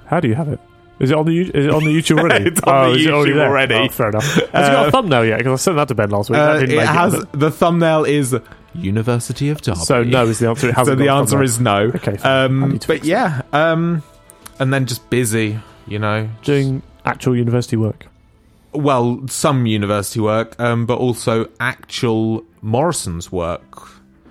How 0.07 0.19
do 0.19 0.27
you 0.27 0.35
have 0.35 0.47
it? 0.49 0.59
Is 0.99 1.11
it 1.11 1.17
on 1.17 1.25
the 1.25 1.33
You- 1.33 1.51
is 1.53 1.65
it 1.65 1.71
on 1.73 1.83
the 1.83 1.89
YouTube 1.91 2.19
already? 2.19 2.45
It's 2.49 2.61
on 2.61 2.91
the 2.93 2.97
is 2.99 3.05
it 3.05 3.11
already 3.13 3.39
already. 3.39 3.75
Oh, 3.75 3.89
fair 3.89 4.09
enough. 4.09 4.23
Has 4.33 4.39
it 4.43 4.51
got 4.51 4.87
a 4.87 4.91
thumbnail 4.91 5.25
yet? 5.25 5.37
Because 5.39 5.59
I 5.61 5.63
sent 5.63 5.77
that 5.77 5.87
to 5.89 5.95
Ben 5.95 6.09
last 6.09 6.29
week. 6.29 6.39
Uh, 6.39 6.59
it 6.61 6.69
has 6.87 7.13
it, 7.13 7.31
the 7.33 7.51
thumbnail 7.51 8.05
is 8.05 8.35
University 8.73 9.49
of 9.49 9.61
Derby. 9.61 9.79
so 9.79 10.03
no 10.03 10.25
is 10.27 10.39
the 10.39 10.47
answer. 10.49 10.67
It 10.69 10.71
So 10.71 10.75
hasn't 10.77 10.99
the 10.99 11.09
answer 11.09 11.31
thumbnail. 11.31 11.43
is 11.43 11.59
no. 11.59 11.77
Okay, 11.95 12.17
fine. 12.17 12.31
I 12.31 12.45
Um, 12.45 12.71
need 12.71 12.81
to 12.81 12.87
but 12.87 12.93
fix 12.97 13.07
yeah, 13.07 13.41
um, 13.53 14.03
and 14.59 14.73
then 14.73 14.85
just 14.85 15.09
busy, 15.09 15.59
you 15.87 15.99
know. 15.99 16.29
doing 16.43 16.81
actual 17.05 17.35
university 17.35 17.75
work. 17.77 18.05
well, 18.73 19.21
some 19.27 19.65
university 19.65 20.19
work, 20.19 20.57
um, 20.59 20.85
but 20.85 20.97
also 20.97 21.47
actual 21.59 22.43
Morrison's 22.61 23.31
work. 23.31 23.89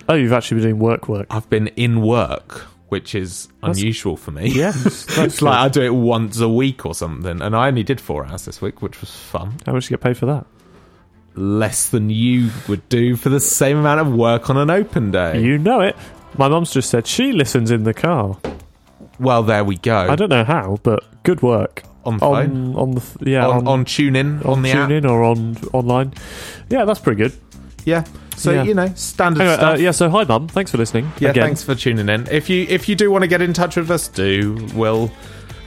Oh, 0.08 0.14
you've 0.14 0.32
actually 0.32 0.56
been 0.60 0.64
doing 0.70 0.78
work 0.80 1.08
work. 1.08 1.26
I've 1.30 1.48
been 1.48 1.68
in 1.68 2.02
work, 2.02 2.66
which 2.88 3.14
is 3.14 3.48
That's- 3.60 3.78
unusual 3.78 4.16
for 4.16 4.30
me. 4.30 4.50
That's 4.58 5.18
it's 5.18 5.42
like 5.42 5.58
I 5.58 5.68
do 5.68 5.82
it 5.82 5.94
once 5.94 6.40
a 6.40 6.48
week 6.48 6.84
or 6.86 6.94
something, 6.94 7.40
and 7.40 7.56
I 7.56 7.68
only 7.68 7.82
did 7.82 8.00
four 8.00 8.24
hours 8.26 8.44
this 8.44 8.60
week, 8.62 8.82
which 8.82 9.00
was 9.00 9.10
fun. 9.10 9.56
How 9.66 9.72
much 9.72 9.88
do 9.88 9.94
you 9.94 9.98
get 9.98 10.04
paid 10.04 10.16
for 10.16 10.26
that? 10.26 10.46
Less 11.36 11.88
than 11.88 12.10
you 12.10 12.50
would 12.68 12.88
do 12.88 13.16
for 13.16 13.28
the 13.28 13.40
same 13.40 13.76
amount 13.78 14.00
of 14.00 14.14
work 14.14 14.50
on 14.50 14.56
an 14.56 14.70
open 14.70 15.10
day. 15.10 15.40
You 15.42 15.58
know 15.58 15.80
it. 15.80 15.96
My 16.38 16.46
mum's 16.48 16.72
just 16.72 16.90
said 16.90 17.06
she 17.06 17.32
listens 17.32 17.70
in 17.72 17.82
the 17.84 17.94
car. 17.94 18.38
well, 19.18 19.42
there 19.42 19.64
we 19.64 19.76
go. 19.76 19.96
I 19.96 20.14
don't 20.14 20.28
know 20.28 20.44
how, 20.44 20.78
but 20.82 21.02
good 21.24 21.42
work 21.42 21.82
on 22.04 22.14
the 22.14 22.20
phone, 22.20 22.74
on 22.74 22.76
on 22.76 22.90
the 22.92 23.00
th- 23.00 23.16
yeah 23.28 23.46
on, 23.48 23.56
on, 23.58 23.68
on 23.68 23.84
tune 23.84 24.14
in, 24.14 24.42
on, 24.42 24.62
the 24.62 24.70
app. 24.72 24.88
TuneIn 24.90 25.08
or 25.08 25.24
on 25.24 25.56
online. 25.72 26.12
Yeah, 26.70 26.84
that's 26.84 27.00
pretty 27.00 27.22
good. 27.22 27.32
Yeah. 27.84 28.04
So 28.36 28.50
Yeah. 28.52 28.62
you 28.64 28.74
know, 28.74 28.90
standard 28.94 29.40
Anyway, 29.42 29.54
uh, 29.54 29.58
stuff. 29.58 29.80
yeah, 29.80 29.90
so 29.92 30.10
hi 30.10 30.24
mum, 30.24 30.48
thanks 30.48 30.70
for 30.70 30.78
listening. 30.78 31.12
Yeah, 31.18 31.30
again. 31.30 31.44
thanks 31.44 31.62
for 31.62 31.74
tuning 31.74 32.08
in. 32.08 32.26
If 32.30 32.50
you 32.50 32.66
if 32.68 32.88
you 32.88 32.94
do 32.96 33.10
want 33.10 33.22
to 33.22 33.28
get 33.28 33.40
in 33.42 33.52
touch 33.52 33.76
with 33.76 33.90
us, 33.90 34.08
do 34.08 34.66
we'll. 34.74 35.10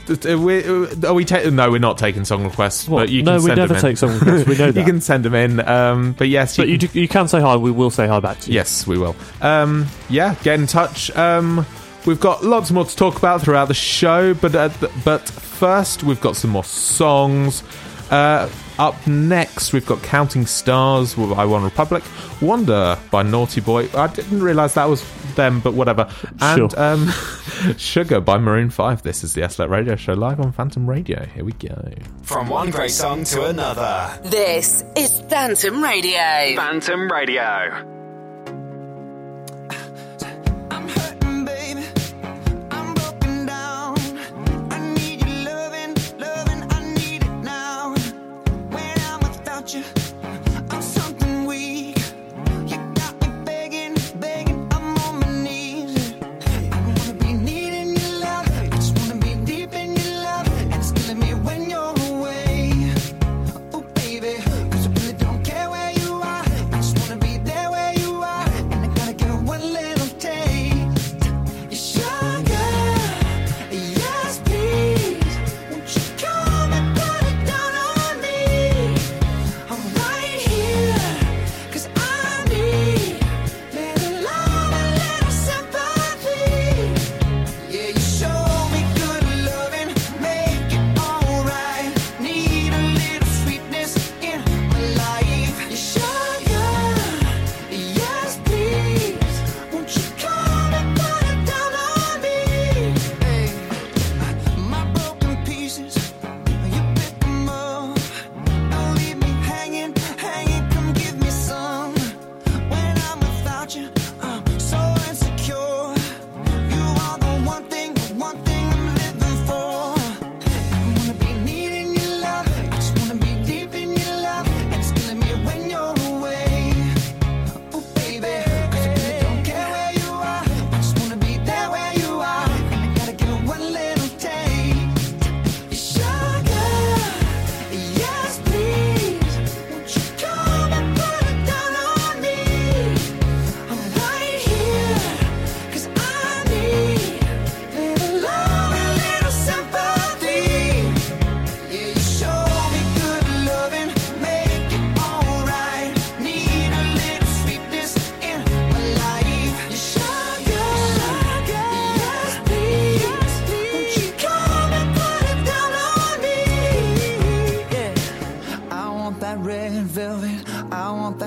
uh, 0.10 0.38
we, 0.40 0.64
uh, 0.64 0.86
are 1.08 1.14
we 1.14 1.26
ta- 1.26 1.50
no, 1.50 1.70
we're 1.70 1.80
not 1.80 1.98
taking 1.98 2.24
song 2.24 2.44
requests, 2.46 2.88
What? 2.88 3.00
but 3.02 3.10
you 3.10 3.24
can 3.24 3.26
no, 3.26 3.36
we 3.42 3.48
send 3.48 3.58
never 3.58 3.68
them 3.74 3.78
in. 3.78 3.82
take 3.82 3.98
song 3.98 4.14
requests. 4.14 4.48
We 4.48 4.58
know 4.58 4.68
you 4.76 4.84
can 4.86 5.02
send 5.02 5.26
them 5.26 5.36
in. 5.36 5.60
Um, 5.68 6.14
but 6.18 6.30
yes, 6.30 6.58
you 6.58 6.62
but 6.64 6.70
you, 6.70 6.78
can- 6.78 6.88
do, 6.90 7.00
you 7.02 7.08
can 7.08 7.28
say 7.28 7.42
hi. 7.42 7.56
We 7.58 7.72
will 7.72 7.90
say 7.90 8.08
hi 8.08 8.20
back 8.20 8.40
to 8.42 8.50
you. 8.50 8.56
yes, 8.56 8.86
we 8.88 8.98
will. 8.98 9.16
Um, 9.42 9.86
yeah, 10.10 10.36
get 10.44 10.60
in 10.60 10.66
touch. 10.68 11.10
Um, 11.18 11.66
we've 12.06 12.20
got 12.22 12.44
lots 12.44 12.72
more 12.72 12.86
to 12.86 12.96
talk 12.96 13.18
about 13.18 13.42
throughout 13.42 13.68
the 13.70 13.74
show, 13.74 14.34
but 14.34 14.56
uh, 14.56 14.70
but 15.04 15.28
first 15.28 16.04
we've 16.04 16.22
got 16.22 16.36
some 16.38 16.52
more 16.52 16.64
songs. 16.64 17.64
Uh, 18.10 18.48
up 18.80 19.08
next, 19.08 19.74
we've 19.74 19.86
got 19.86 20.02
Counting 20.04 20.46
Stars 20.46 21.16
by 21.16 21.46
OneRepublic, 21.46 22.04
Wonder 22.42 22.98
by 23.12 23.24
Naughty 23.24 23.62
Boy. 23.62 23.90
I 23.96 24.08
didn't 24.08 24.42
realise 24.42 24.74
that 24.76 24.86
was 24.90 25.04
them, 25.36 25.60
but 25.60 25.74
whatever. 25.74 26.10
And 26.40 26.72
Sure. 26.72 26.80
um, 26.82 27.10
Sugar 27.78 28.20
by 28.22 28.38
Maroon 28.38 28.70
5. 28.70 29.02
This 29.04 29.24
is 29.24 29.34
the 29.34 29.42
SLLET 29.42 29.70
Radio 29.70 29.96
Show 29.96 30.14
live 30.14 30.40
on 30.40 30.52
Phantom 30.52 30.88
Radio. 30.90 31.26
Here 31.34 31.44
we 31.44 31.54
go. 31.54 31.92
From 32.24 32.50
one 32.50 32.70
great 32.72 32.92
song 32.92 33.24
to 33.26 33.46
another. 33.46 34.20
This 34.24 34.84
is 34.96 35.20
Phantom 35.30 35.84
Radio. 35.84 36.56
Phantom 36.56 37.12
Radio. 37.12 37.97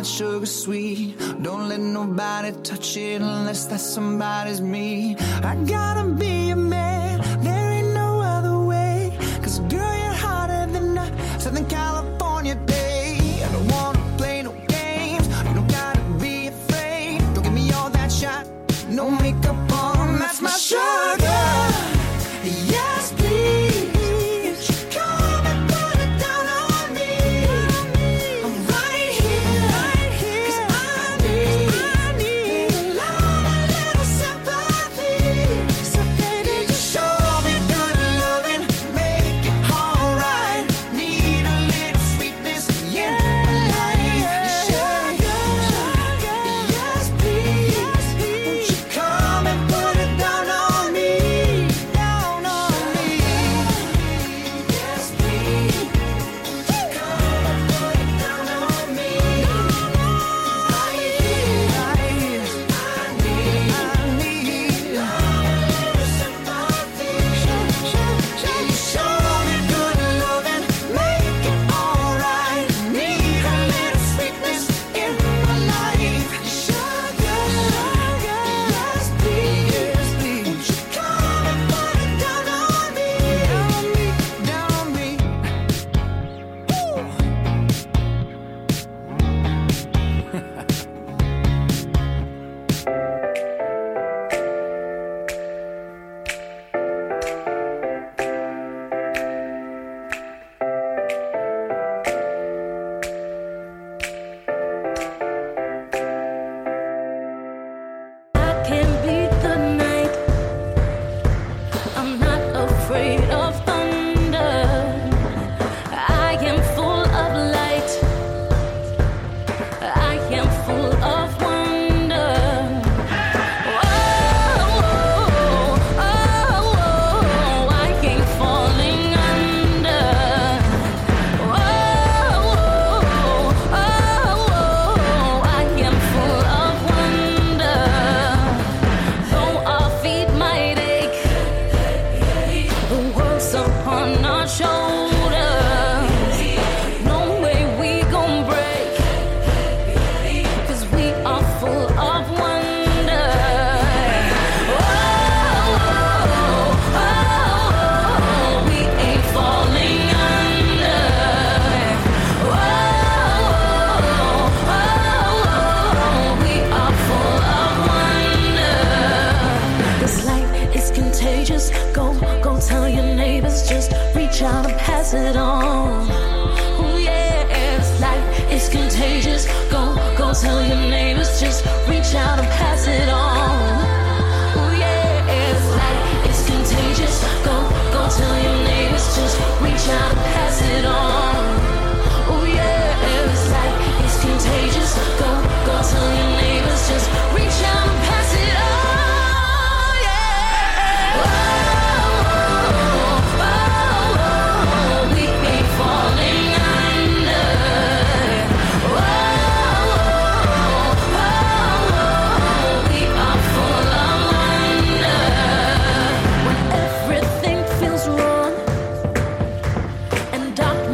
that 0.01 0.07
sugar 0.07 0.47
sweet. 0.47 1.19
Don't 1.43 1.69
let 1.69 1.81
nobody 1.81 2.53
touch 2.63 2.97
it 2.97 3.21
unless 3.21 3.67
that 3.67 3.81
somebody's 3.81 4.61
me. 4.63 5.15
I 5.45 5.55
gotta 5.67 6.05
be 6.05 6.51
a 6.51 6.57
man. 6.57 7.10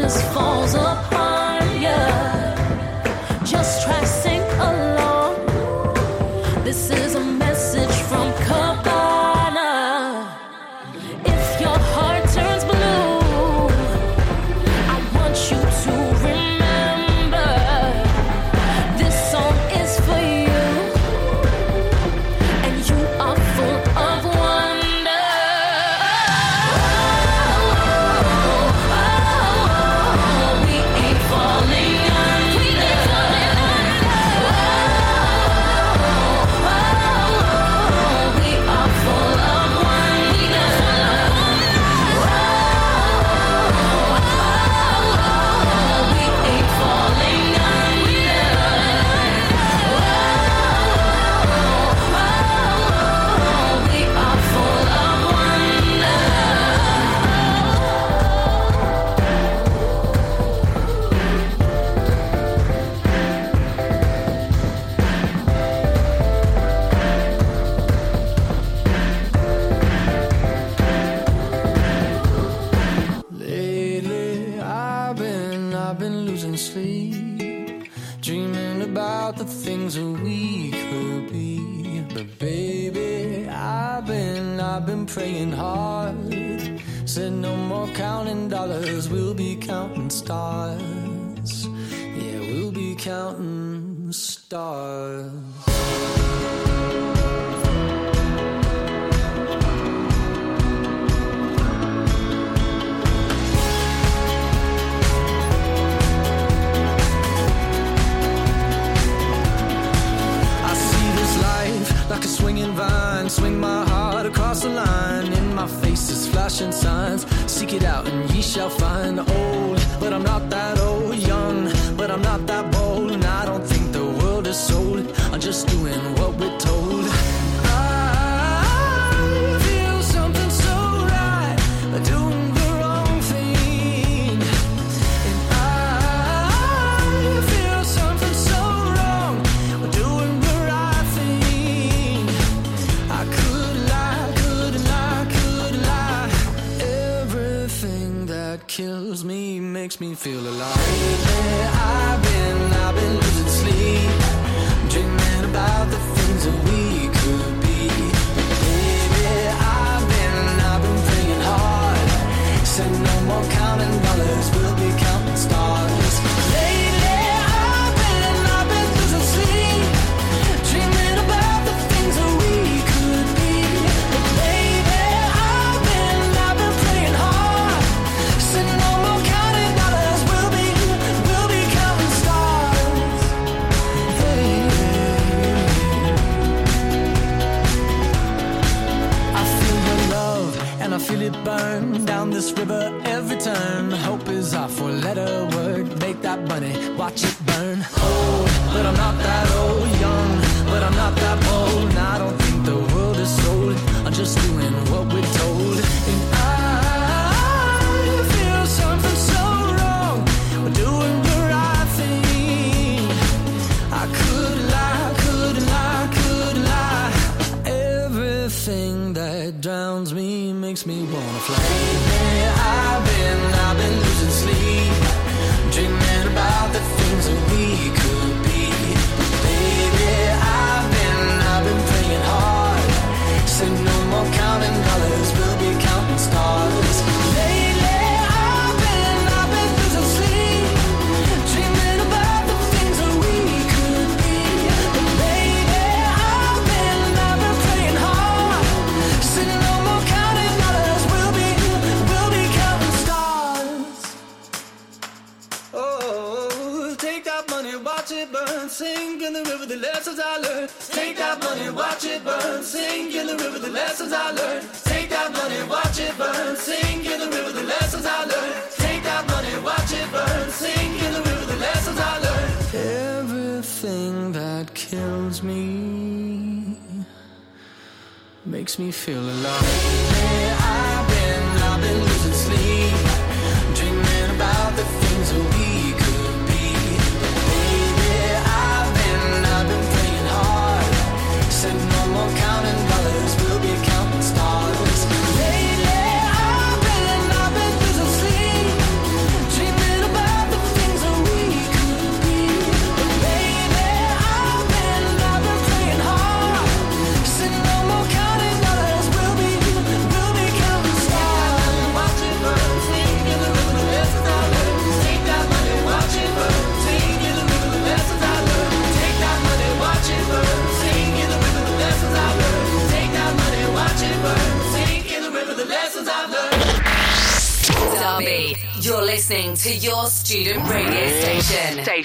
darkness 0.07 0.35
falls 0.35 0.75
apart. 0.75 1.16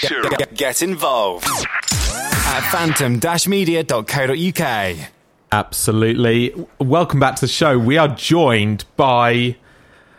Get, 0.02 0.38
get, 0.38 0.54
get 0.56 0.82
involved 0.82 1.46
at 1.46 2.62
phantom-media.co.uk. 2.72 4.98
Absolutely. 5.52 6.54
Welcome 6.80 7.20
back 7.20 7.36
to 7.36 7.42
the 7.42 7.48
show. 7.48 7.78
We 7.78 7.98
are 7.98 8.08
joined 8.08 8.86
by. 8.96 9.58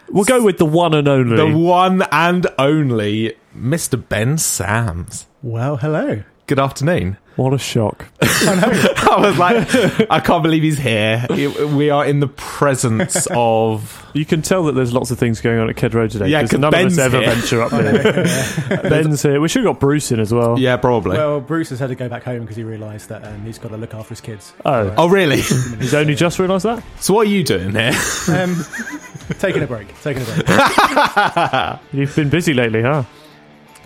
We'll 0.08 0.24
go 0.24 0.44
with 0.44 0.58
the 0.58 0.66
one 0.66 0.94
and 0.94 1.08
only. 1.08 1.36
The 1.36 1.56
one 1.56 2.02
and 2.12 2.46
only 2.58 3.34
Mr. 3.56 4.08
Ben 4.08 4.38
Sams. 4.38 5.26
Well, 5.42 5.78
hello. 5.78 6.22
Good 6.46 6.60
afternoon. 6.60 7.16
What 7.36 7.54
a 7.54 7.58
shock. 7.58 8.04
I, 8.20 8.94
I 9.10 9.20
was 9.20 9.38
like, 9.38 10.10
I 10.10 10.20
can't 10.20 10.42
believe 10.42 10.62
he's 10.62 10.78
here. 10.78 11.26
We 11.30 11.88
are 11.90 12.04
in 12.04 12.20
the 12.20 12.28
presence 12.28 13.26
of. 13.30 13.98
You 14.12 14.26
can 14.26 14.42
tell 14.42 14.64
that 14.64 14.72
there's 14.72 14.92
lots 14.92 15.10
of 15.10 15.18
things 15.18 15.40
going 15.40 15.58
on 15.58 15.70
at 15.70 15.76
Kedro 15.76 15.94
Road 15.94 16.10
today. 16.10 16.28
Yeah, 16.28 16.42
because 16.42 16.58
none 16.58 16.70
Ben's 16.70 16.98
of 16.98 16.98
us 16.98 17.04
ever 17.14 17.24
here. 17.24 17.34
venture 17.34 17.62
up 17.62 17.70
here. 18.80 18.90
Ben's 18.90 19.22
here. 19.22 19.40
We 19.40 19.48
should 19.48 19.64
have 19.64 19.74
got 19.74 19.80
Bruce 19.80 20.12
in 20.12 20.20
as 20.20 20.32
well. 20.34 20.58
Yeah, 20.58 20.76
probably. 20.76 21.16
Well, 21.16 21.40
Bruce 21.40 21.70
has 21.70 21.78
had 21.78 21.88
to 21.88 21.94
go 21.94 22.08
back 22.10 22.22
home 22.24 22.40
because 22.42 22.56
he 22.56 22.64
realised 22.64 23.08
that 23.08 23.24
um, 23.26 23.42
he's 23.46 23.58
got 23.58 23.68
to 23.70 23.78
look 23.78 23.94
after 23.94 24.10
his 24.10 24.20
kids. 24.20 24.52
Oh. 24.66 24.88
Uh, 24.88 24.94
oh, 24.98 25.08
really? 25.08 25.36
he's 25.40 25.94
only 25.94 26.14
just 26.14 26.38
realised 26.38 26.66
that? 26.66 26.84
So, 27.00 27.14
what 27.14 27.26
are 27.26 27.30
you 27.30 27.42
doing 27.44 27.72
here? 27.72 27.92
Um, 28.28 28.62
taking 29.38 29.62
a 29.62 29.66
break. 29.66 29.88
Taking 30.02 30.22
a 30.22 30.26
break. 30.26 31.80
You've 31.94 32.14
been 32.14 32.28
busy 32.28 32.52
lately, 32.52 32.82
huh? 32.82 33.04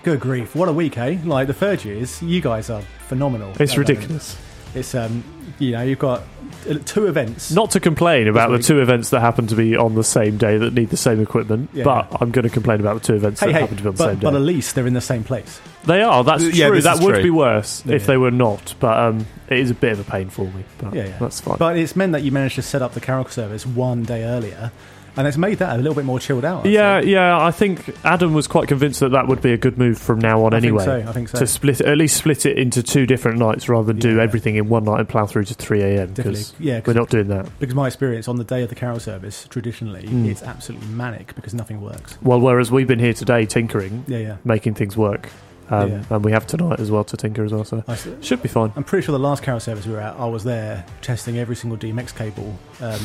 Good 0.07 0.21
grief! 0.21 0.55
What 0.55 0.69
a 0.69 0.73
week, 0.73 0.97
eh? 0.99 1.19
Like 1.25 1.49
the 1.49 1.53
third 1.53 1.85
years, 1.85 2.23
you 2.23 2.41
guys 2.41 2.71
are 2.71 2.81
phenomenal. 3.09 3.51
It's 3.59 3.61
at 3.61 3.67
the 3.71 3.73
moment. 3.75 3.89
ridiculous. 3.89 4.39
It's 4.73 4.95
um, 4.95 5.25
you 5.59 5.73
know, 5.73 5.83
you've 5.83 5.99
got 5.99 6.23
uh, 6.71 6.75
two 6.85 7.07
events. 7.09 7.51
Not 7.51 7.73
to 7.73 7.81
complain 7.81 8.29
about 8.29 8.53
the 8.53 8.61
two 8.61 8.81
events 8.81 9.11
that 9.11 9.19
happen 9.19 9.49
to 9.49 9.57
be 9.57 9.75
on 9.77 9.97
the 9.97 10.05
same 10.05 10.37
day 10.37 10.59
that 10.59 10.75
need 10.75 10.91
the 10.91 10.97
same 10.97 11.21
equipment, 11.21 11.71
Yeah. 11.73 11.83
but 11.83 12.23
I'm 12.23 12.31
going 12.31 12.45
to 12.45 12.51
complain 12.51 12.79
about 12.79 12.95
the 12.95 13.01
two 13.01 13.15
events 13.15 13.41
Hey, 13.41 13.47
that 13.49 13.55
hey, 13.55 13.61
happen 13.63 13.79
to 13.79 13.83
be 13.83 13.89
on 13.89 13.95
the 13.97 13.99
but, 13.99 14.11
same 14.11 14.19
day. 14.21 14.25
but 14.27 14.35
at 14.37 14.43
least 14.43 14.77
they're 14.77 14.87
in 14.87 14.95
the 14.95 15.01
same 15.01 15.25
place. 15.25 15.61
They 15.87 16.03
are. 16.03 16.23
That's 16.23 16.45
Yeah, 16.55 16.69
true. 16.69 16.77
this 16.77 16.85
That 16.85 16.99
is 16.99 17.03
would 17.05 17.15
true. 17.15 17.23
be 17.25 17.31
worse 17.31 17.83
Yeah, 17.85 17.97
if 17.97 18.03
yeah. 18.03 18.07
they 18.07 18.17
were 18.17 18.31
not. 18.31 18.75
But 18.79 18.97
um, 18.97 19.27
it 19.49 19.59
is 19.59 19.73
a 19.73 19.75
bit 19.75 19.91
of 19.91 19.99
a 19.99 20.05
pain 20.09 20.29
for 20.31 20.45
me. 20.45 20.63
But 20.79 20.95
Yeah, 20.95 21.07
yeah. 21.07 21.19
that's 21.19 21.41
fine. 21.41 21.57
But 21.59 21.79
it's 21.79 21.97
meant 21.97 22.13
that 22.13 22.23
you 22.23 22.31
managed 22.31 22.55
to 22.57 22.63
set 22.63 22.81
up 22.81 22.93
the 22.95 23.01
carol 23.01 23.25
service 23.27 23.67
one 23.67 24.05
day 24.05 24.23
earlier, 24.23 24.71
and 25.17 25.27
it's 25.27 25.37
made 25.37 25.59
that 25.59 25.75
a 25.75 25.79
little 25.79 25.95
bit 25.95 26.05
more 26.05 26.19
chilled 26.21 26.45
out. 26.45 26.67
I'd 26.67 26.73
yeah, 26.73 27.01
say. 27.01 27.09
yeah. 27.09 27.39
I 27.45 27.51
think 27.51 27.95
Adam 28.05 28.35
was 28.35 28.47
quite 28.47 28.69
convinced 28.69 29.01
that 29.01 29.11
that 29.13 29.29
would 29.29 29.41
be 29.43 29.53
a 29.53 29.57
good 29.57 29.79
move 29.79 29.99
from 29.99 30.19
now 30.19 30.45
on. 30.45 30.53
I 30.55 30.61
think 30.61 30.65
anyway, 30.73 30.85
so, 30.85 31.05
I 31.09 31.13
think 31.13 31.29
so. 31.29 31.39
To 31.39 31.47
split, 31.47 31.81
at 31.81 31.97
least 31.97 32.17
split 32.17 32.47
it 32.47 32.59
into 32.59 32.83
two 32.83 33.07
different 33.07 33.39
nights 33.39 33.69
rather 33.69 33.87
than 33.87 33.99
do 33.99 34.21
everything 34.21 34.57
in 34.57 34.69
one 34.69 34.85
night 34.85 35.01
and 35.01 35.09
plough 35.09 35.27
through 35.27 35.45
to 35.45 35.55
three 35.55 35.83
a.m. 35.83 36.09
Definitely. 36.15 36.33
because 36.33 36.55
Yeah, 36.59 36.81
'cause- 36.81 36.95
we're 36.95 37.01
not 37.01 37.11
doing 37.11 37.29
that. 37.29 37.47
Because 37.59 37.75
my 37.75 37.87
experience 37.87 38.29
on 38.29 38.37
the 38.37 38.45
day 38.45 38.63
of 38.63 38.69
the 38.69 38.75
carol 38.75 39.01
service, 39.01 39.47
traditionally, 39.49 40.03
Mm. 40.03 40.29
it's 40.29 40.43
absolutely 40.43 40.89
manic 40.89 41.35
because 41.35 41.55
nothing 41.55 41.81
works. 41.81 42.19
Well, 42.23 42.41
whereas 42.41 42.71
we've 42.71 42.87
been 42.89 42.99
here 42.99 43.13
today 43.15 43.47
tinkering, 43.47 44.05
Yeah, 44.07 44.19
yeah. 44.19 44.37
making 44.45 44.75
things 44.75 44.97
work, 44.97 45.31
um, 45.71 45.91
Yeah. 45.91 46.03
and 46.11 46.25
we 46.25 46.33
have 46.33 46.47
tonight 46.47 46.79
as 46.81 46.91
well 46.91 47.05
to 47.05 47.17
tinker 47.17 47.45
as 47.45 47.53
well. 47.53 47.65
So 47.65 47.83
I 47.89 47.93
s- 47.93 48.09
should 48.21 48.43
be 48.43 48.49
fine. 48.49 48.73
I'm 48.77 48.85
pretty 48.85 49.05
sure 49.05 49.13
the 49.13 49.19
last 49.19 49.43
carol 49.43 49.61
service 49.61 49.87
we 49.87 49.93
were 49.93 50.01
at, 50.01 50.15
I 50.19 50.27
was 50.27 50.45
there 50.45 50.85
testing 51.03 51.39
every 51.39 51.57
single 51.57 51.77
DMX 51.79 52.15
cable 52.15 52.57
um, 52.81 53.01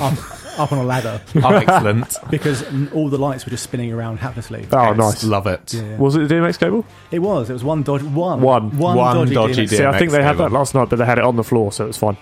up, 0.02 0.58
up 0.60 0.72
on 0.72 0.78
a 0.78 0.84
ladder 0.84 1.20
Oh, 1.36 1.54
excellent. 1.54 2.16
because 2.30 2.64
all 2.92 3.08
the 3.08 3.18
lights 3.18 3.46
were 3.46 3.50
just 3.50 3.64
spinning 3.64 3.92
around 3.92 4.18
haplessly. 4.18 4.66
Oh, 4.72 4.92
nice. 4.92 5.24
Love 5.24 5.46
it. 5.46 5.72
Yeah, 5.74 5.82
yeah. 5.82 5.96
Was 5.98 6.16
it 6.16 6.28
the 6.28 6.34
DMX 6.34 6.58
cable? 6.58 6.84
It 7.10 7.20
was. 7.20 7.50
It 7.50 7.54
was 7.54 7.64
one 7.64 7.82
dodge. 7.82 8.02
One. 8.02 8.40
One. 8.40 8.76
One, 8.78 8.96
One 8.96 9.16
dodgy, 9.16 9.34
dodgy 9.34 9.52
DMX. 9.64 9.68
DMX 9.68 9.76
See, 9.76 9.84
I 9.84 9.98
think 9.98 10.10
they 10.12 10.22
had 10.22 10.32
cable. 10.36 10.44
that 10.50 10.52
last 10.52 10.74
night, 10.74 10.88
but 10.90 10.96
they 10.96 11.06
had 11.06 11.18
it 11.18 11.24
on 11.24 11.36
the 11.36 11.44
floor, 11.44 11.72
so 11.72 11.84
it 11.84 11.88
was 11.88 11.96
fine. 11.98 12.16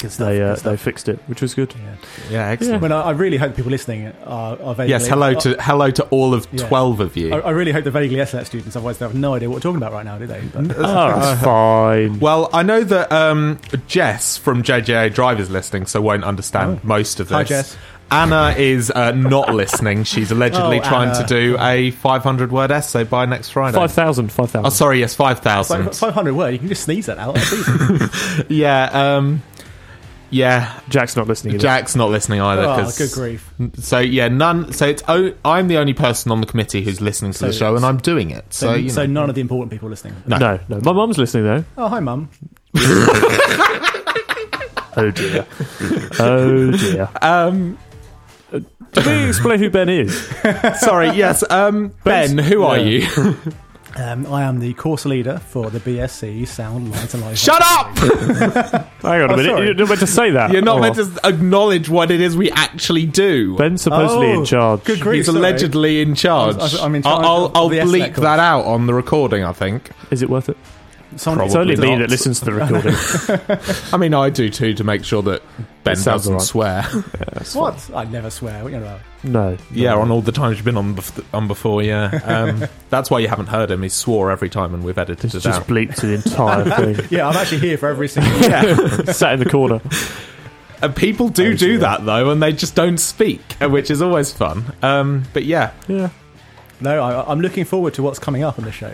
Good 0.00 0.12
stuff, 0.12 0.28
They 0.28 0.42
uh, 0.42 0.54
they 0.56 0.76
fixed 0.76 1.08
it, 1.08 1.18
which 1.26 1.42
was 1.42 1.54
good. 1.54 1.74
Yeah. 1.78 1.94
Yeah, 2.30 2.48
excellent. 2.48 2.82
Well, 2.82 2.92
I, 2.92 3.02
I 3.02 3.10
really 3.10 3.36
hope 3.36 3.54
people 3.56 3.70
listening 3.70 4.06
are, 4.24 4.60
are 4.62 4.74
vaguely. 4.74 4.90
Yes, 4.90 5.06
hello 5.06 5.34
to 5.34 5.60
hello 5.60 5.90
to 5.90 6.04
all 6.04 6.32
of 6.34 6.46
Yeah. 6.52 6.66
twelve 6.68 7.00
of 7.00 7.16
you. 7.16 7.34
I, 7.34 7.38
I 7.40 7.50
really 7.50 7.72
hope 7.72 7.84
they're 7.84 7.92
vaguely 7.92 8.16
SLS 8.18 8.46
students, 8.46 8.76
otherwise 8.76 8.98
they 8.98 9.06
have 9.06 9.14
no 9.14 9.34
idea 9.34 9.48
what 9.48 9.56
we're 9.56 9.60
talking 9.60 9.76
about 9.76 9.92
right 9.92 10.04
now, 10.04 10.18
do 10.18 10.26
they? 10.26 10.40
But, 10.52 10.76
Oh, 10.78 10.82
that's 11.20 11.42
fine. 11.42 12.18
Well, 12.20 12.48
I 12.52 12.62
know 12.62 12.82
that 12.84 13.12
um, 13.12 13.58
Jess 13.86 14.36
from 14.36 14.62
JJA 14.62 15.12
Drive 15.14 15.38
is 15.40 15.50
listening, 15.50 15.86
so 15.86 16.00
won't 16.00 16.24
understand 16.24 16.80
Oh. 16.82 16.86
most 16.86 17.20
of 17.20 17.28
this. 17.28 17.34
Hi, 17.36 17.44
Jess. 17.44 17.76
Anna 18.12 18.56
is 18.58 18.90
uh, 18.90 19.12
not 19.12 19.54
listening. 19.54 20.02
She's 20.02 20.32
allegedly 20.32 20.80
Oh, 20.80 20.82
trying 20.82 21.10
Anna. 21.10 21.20
to 21.20 21.26
do 21.28 21.56
a 21.60 21.92
500 21.92 22.50
word 22.50 22.72
essay 22.72 23.04
by 23.04 23.24
next 23.24 23.50
Friday. 23.50 23.76
5,000, 23.76 24.32
5,000. 24.32 24.66
Oh, 24.66 24.68
sorry, 24.70 24.98
yes, 24.98 25.14
5,000. 25.14 25.84
Like 25.84 25.94
500 25.94 26.34
word, 26.34 26.50
you 26.52 26.58
can 26.58 26.66
just 26.66 26.82
sneeze 26.82 27.06
that 27.06 27.18
out. 27.18 27.38
Yeah, 28.48 28.84
um, 29.16 29.42
yeah. 30.30 30.78
Jack's 30.88 31.16
not 31.16 31.26
listening. 31.28 31.54
either. 31.54 31.62
Jack's 31.62 31.94
not 31.96 32.10
listening 32.10 32.40
either. 32.40 32.62
oh, 32.62 32.76
'cause- 32.76 32.98
good 32.98 33.12
grief. 33.12 33.52
So 33.78 33.98
yeah, 33.98 34.28
none. 34.28 34.72
So 34.72 34.86
it's 34.86 35.02
o- 35.08 35.32
I'm 35.44 35.68
the 35.68 35.76
only 35.78 35.92
person 35.94 36.32
on 36.32 36.40
the 36.40 36.46
committee 36.46 36.82
who's 36.82 37.00
listening 37.00 37.32
to 37.32 37.38
So 37.38 37.46
the 37.48 37.52
show, 37.52 37.76
and 37.76 37.84
I'm 37.84 37.98
doing 37.98 38.30
it. 38.30 38.44
So, 38.52 38.68
So, 38.68 38.74
you 38.74 38.88
so 38.90 39.06
none 39.06 39.28
of 39.28 39.34
the 39.34 39.40
important 39.40 39.70
people 39.72 39.88
listening. 39.88 40.14
No. 40.26 40.38
No, 40.38 40.58
no. 40.68 40.80
My 40.80 40.92
mum's 40.92 41.18
listening, 41.18 41.44
though. 41.44 41.64
Oh, 41.76 41.88
hi, 41.88 42.00
mum. 42.00 42.28
Oh, 44.96 45.10
dear. 45.12 45.46
oh, 46.18 46.70
dear. 46.72 47.08
um, 47.22 47.78
Did 48.50 49.06
we 49.06 49.28
explain 49.28 49.60
who 49.60 49.70
Ben 49.70 49.88
is? 49.88 50.12
sorry. 50.80 51.10
Yes. 51.10 51.44
Um, 51.48 51.92
Ben, 52.02 52.36
who 52.38 52.64
are 52.64 52.76
Yeah. 52.76 53.06
you? 53.16 53.36
Um, 53.96 54.24
I 54.32 54.42
am 54.44 54.60
the 54.60 54.72
course 54.74 55.04
leader 55.04 55.38
for 55.38 55.68
the 55.68 55.80
BSc 55.80 56.46
Sound, 56.46 56.92
Light 56.92 57.12
and 57.12 57.22
Life. 57.24 57.36
Shut 57.38 57.60
up! 57.60 57.96
Hang 59.02 59.22
on 59.22 59.30
a 59.30 59.32
Oh, 59.32 59.36
minute. 59.36 59.44
sorry. 59.46 59.66
You're 59.66 59.74
not 59.74 59.88
meant 59.88 60.00
to 60.00 60.06
say 60.06 60.30
that. 60.30 60.52
You're 60.52 60.62
not 60.62 60.78
Oh. 60.78 60.80
meant 60.80 60.94
to 60.96 61.10
acknowledge 61.24 61.88
what 61.88 62.10
it 62.12 62.20
is 62.20 62.36
we 62.36 62.50
actually 62.52 63.04
do. 63.06 63.56
Ben's 63.56 63.82
supposedly 63.82 64.28
Oh, 64.28 64.38
in 64.40 64.44
charge. 64.44 64.84
good 64.84 65.00
grief. 65.00 65.16
He's 65.18 65.26
sorry. 65.26 65.38
allegedly 65.38 66.00
in 66.02 66.14
charge. 66.14 66.54
I 66.56 66.58
was- 66.58 66.80
I'm 66.80 66.94
in 66.94 67.02
I'll, 67.04 67.12
charge 67.16 67.26
I'll, 67.26 67.44
of 67.46 67.56
I'll 67.56 67.68
the 67.68 67.78
bleep 67.80 68.14
course. 68.14 68.20
that 68.20 68.38
out 68.38 68.64
on 68.64 68.86
the 68.86 68.94
recording. 68.94 69.44
I 69.44 69.52
think. 69.52 69.90
Is 70.10 70.22
it 70.22 70.30
worth 70.30 70.48
it? 70.48 70.56
Someone- 71.16 71.46
It's 71.46 71.54
only 71.56 71.74
Probably 71.74 71.92
me 71.96 71.98
that 72.02 72.10
listens 72.10 72.38
to 72.40 72.44
the 72.46 72.52
recording. 72.52 72.94
I 73.92 73.96
mean, 73.96 74.14
I 74.14 74.30
do 74.30 74.48
too 74.48 74.74
to 74.74 74.84
make 74.84 75.04
sure 75.04 75.22
that 75.22 75.42
Ben 75.82 75.96
doesn't 76.00 76.32
alright. 76.32 76.46
swear. 76.46 76.86
What? 77.54 77.90
I 77.94 78.04
never 78.04 78.30
swear. 78.30 78.62
What 78.62 78.72
are 78.72 78.76
you 78.76 78.82
about? 78.82 79.00
no. 79.24 79.56
yeah, 79.72 79.94
on 79.94 80.10
all 80.10 80.20
the 80.22 80.30
times 80.32 80.56
you've 80.56 80.64
been 80.64 80.76
on 80.76 80.94
bef- 80.94 81.24
on 81.34 81.48
before. 81.48 81.82
Yeah, 81.82 82.20
um, 82.24 82.64
that's 82.90 83.10
why 83.10 83.18
you 83.18 83.28
haven't 83.28 83.46
heard 83.46 83.70
him. 83.70 83.82
He 83.82 83.88
swore 83.88 84.30
every 84.30 84.48
time, 84.50 84.72
and 84.74 84.84
we've 84.84 84.98
edited 84.98 85.34
it 85.34 85.40
Just 85.40 85.46
out. 85.60 85.66
bleeped 85.66 85.96
the 85.96 86.14
entire 86.14 86.64
thing. 86.94 87.06
Yeah, 87.10 87.28
I'm 87.28 87.36
actually 87.36 87.60
here 87.60 87.76
for 87.78 87.88
every 87.88 88.08
single. 88.08 88.32
Yeah, 88.40 89.04
sat 89.12 89.32
in 89.34 89.40
the 89.40 89.48
corner. 89.50 89.80
And 90.82 90.94
people 90.94 91.28
do 91.28 91.48
Oh, 91.48 91.50
do 91.50 91.56
dear. 91.56 91.78
that 91.78 92.04
though, 92.04 92.30
and 92.30 92.42
they 92.42 92.52
just 92.52 92.74
don't 92.74 92.98
speak, 92.98 93.40
which 93.60 93.90
is 93.90 94.00
always 94.00 94.32
fun. 94.32 94.64
Um, 94.82 95.24
but 95.32 95.44
yeah, 95.44 95.72
Yeah. 95.88 96.10
No, 96.80 97.02
I, 97.02 97.30
I'm 97.30 97.40
looking 97.40 97.64
forward 97.66 97.94
to 97.94 98.02
what's 98.02 98.18
coming 98.18 98.42
up 98.42 98.58
on 98.58 98.64
the 98.64 98.72
show. 98.72 98.92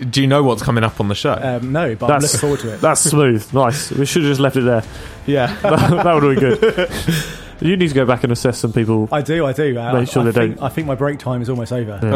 Do 0.00 0.20
you 0.20 0.26
know 0.26 0.42
what's 0.42 0.62
coming 0.62 0.84
up 0.84 1.00
on 1.00 1.08
the 1.08 1.14
show? 1.14 1.32
Um, 1.40 1.72
no, 1.72 1.94
but 1.94 2.10
I'm 2.10 2.20
looking 2.20 2.40
forward 2.40 2.60
to 2.60 2.74
it. 2.74 2.80
That's 2.80 3.00
smooth. 3.00 3.52
Nice. 3.54 3.90
We 3.92 4.06
should 4.06 4.22
have 4.22 4.30
just 4.30 4.40
left 4.40 4.56
it 4.56 4.62
there. 4.62 4.82
yeah, 5.26 5.54
that, 5.62 6.02
that 6.04 6.14
would 6.22 6.34
be 6.34 6.40
good. 6.40 6.90
You 7.60 7.76
need 7.76 7.90
to 7.90 7.94
go 7.94 8.04
back 8.04 8.24
and 8.24 8.32
assess 8.32 8.58
some 8.58 8.72
people. 8.72 9.08
I 9.12 9.22
do, 9.22 9.46
I 9.46 9.52
do. 9.52 9.78
Uh, 9.78 9.92
Make 9.92 10.08
sure 10.08 10.22
I, 10.22 10.24
they 10.24 10.32
think, 10.32 10.56
don't- 10.56 10.64
I 10.64 10.68
think 10.68 10.88
my 10.88 10.96
break 10.96 11.20
time 11.20 11.42
is 11.42 11.48
almost 11.48 11.72
over. 11.72 12.00
Yeah. 12.02 12.10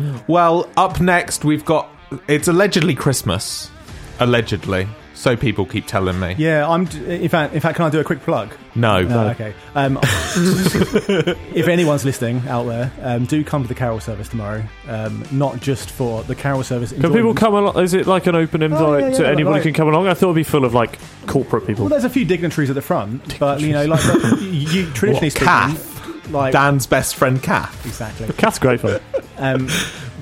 Oh. 0.00 0.24
Well, 0.26 0.68
up 0.76 1.00
next 1.00 1.44
we've 1.44 1.64
got 1.64 1.88
it's 2.26 2.48
allegedly 2.48 2.96
Christmas. 2.96 3.70
Allegedly. 4.18 4.88
So 5.24 5.38
people 5.38 5.64
keep 5.64 5.86
telling 5.86 6.20
me. 6.20 6.34
Yeah, 6.36 6.68
I'm. 6.68 6.86
In 6.86 7.30
fact, 7.30 7.54
in 7.54 7.60
fact, 7.60 7.76
can 7.76 7.86
I 7.86 7.88
do 7.88 7.98
a 7.98 8.04
quick 8.04 8.20
plug? 8.20 8.54
No. 8.74 8.96
Uh, 9.08 9.30
okay. 9.30 9.54
Um, 9.74 9.98
if 10.04 11.66
anyone's 11.66 12.04
listening 12.04 12.46
out 12.46 12.64
there, 12.64 12.92
um, 13.00 13.24
do 13.24 13.42
come 13.42 13.62
to 13.62 13.68
the 13.68 13.74
carol 13.74 14.00
service 14.00 14.28
tomorrow. 14.28 14.62
Um, 14.86 15.24
not 15.32 15.60
just 15.60 15.90
for 15.90 16.22
the 16.24 16.34
carol 16.34 16.62
service. 16.62 16.92
Can 16.92 17.10
people 17.10 17.32
come 17.32 17.54
along? 17.54 17.78
Is 17.82 17.94
it 17.94 18.06
like 18.06 18.26
an 18.26 18.34
open 18.34 18.60
invite 18.62 18.80
Oh, 18.82 18.96
yeah, 18.98 19.06
yeah, 19.08 19.16
to 19.16 19.22
like- 19.22 19.32
anybody 19.32 19.54
like- 19.54 19.62
can 19.62 19.72
come 19.72 19.88
along? 19.88 20.08
I 20.08 20.12
thought 20.12 20.26
it'd 20.26 20.36
be 20.36 20.42
full 20.42 20.66
of 20.66 20.74
like 20.74 20.98
corporate 21.26 21.66
people. 21.66 21.84
Well, 21.84 21.88
there's 21.90 22.04
a 22.04 22.10
few 22.10 22.26
dignitaries 22.26 22.68
at 22.68 22.74
the 22.74 22.82
front, 22.82 23.38
but 23.40 23.62
you 23.62 23.72
know, 23.72 23.86
like 23.86 24.04
like, 24.04 24.40
you 24.42 24.90
traditionally 24.90 25.12
What, 25.28 25.32
speaking, 25.32 25.46
Kath? 25.46 26.30
like 26.30 26.52
Dan's 26.52 26.86
best 26.86 27.16
friend 27.16 27.42
Kath. 27.42 27.86
exactly. 27.86 28.28
Cat's 28.36 28.58
great 28.58 28.80
fun. 28.80 29.00
Um, 29.38 29.68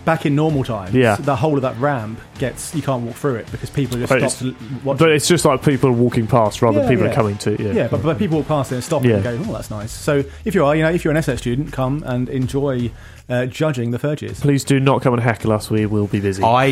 back 0.04 0.26
in 0.26 0.36
normal 0.36 0.62
times, 0.62 0.94
Yeah. 0.94 1.16
the 1.16 1.34
whole 1.36 1.56
of 1.56 1.62
that 1.62 1.76
ramp 1.78 2.20
gets 2.42 2.74
you 2.74 2.82
can't 2.82 3.02
walk 3.04 3.14
through 3.16 3.36
it 3.36 3.50
because 3.50 3.70
people 3.70 3.96
just 3.98 4.10
But 4.10 4.18
stop 4.30 4.42
it's- 4.42 4.56
to 4.80 4.84
watch. 4.84 4.98
But 4.98 5.10
it's 5.12 5.28
just 5.28 5.44
like 5.44 5.62
people 5.62 5.92
walking 5.92 6.26
past 6.26 6.60
rather 6.60 6.78
Yeah, 6.78 6.82
than 6.86 6.90
people 6.92 7.06
yeah. 7.06 7.12
are 7.12 7.14
coming 7.14 7.36
to. 7.38 7.62
Yeah, 7.62 7.72
yeah, 7.72 7.88
but, 7.88 8.02
but 8.02 8.18
people 8.18 8.38
walk 8.38 8.48
past 8.48 8.72
it 8.72 8.76
and 8.76 8.84
stop 8.84 9.04
Yeah. 9.04 9.14
and 9.16 9.24
go, 9.24 9.38
"Oh, 9.48 9.52
that's 9.52 9.70
nice." 9.70 9.92
So 9.92 10.22
if 10.44 10.54
you 10.54 10.64
are, 10.64 10.74
you 10.76 10.82
know, 10.82 10.90
if 10.90 11.04
you're 11.04 11.12
an 11.12 11.16
SS 11.18 11.38
student, 11.38 11.72
come 11.72 12.02
and 12.06 12.28
enjoy 12.28 12.90
uh, 13.28 13.46
judging 13.46 13.92
the 13.92 13.98
third 13.98 14.20
years. 14.20 14.40
Please 14.40 14.64
do 14.64 14.78
not 14.80 15.00
come 15.00 15.14
and 15.14 15.22
heckle 15.22 15.52
us. 15.52 15.70
We 15.70 15.86
will 15.86 16.08
be 16.08 16.18
busy. 16.20 16.42
I 16.42 16.68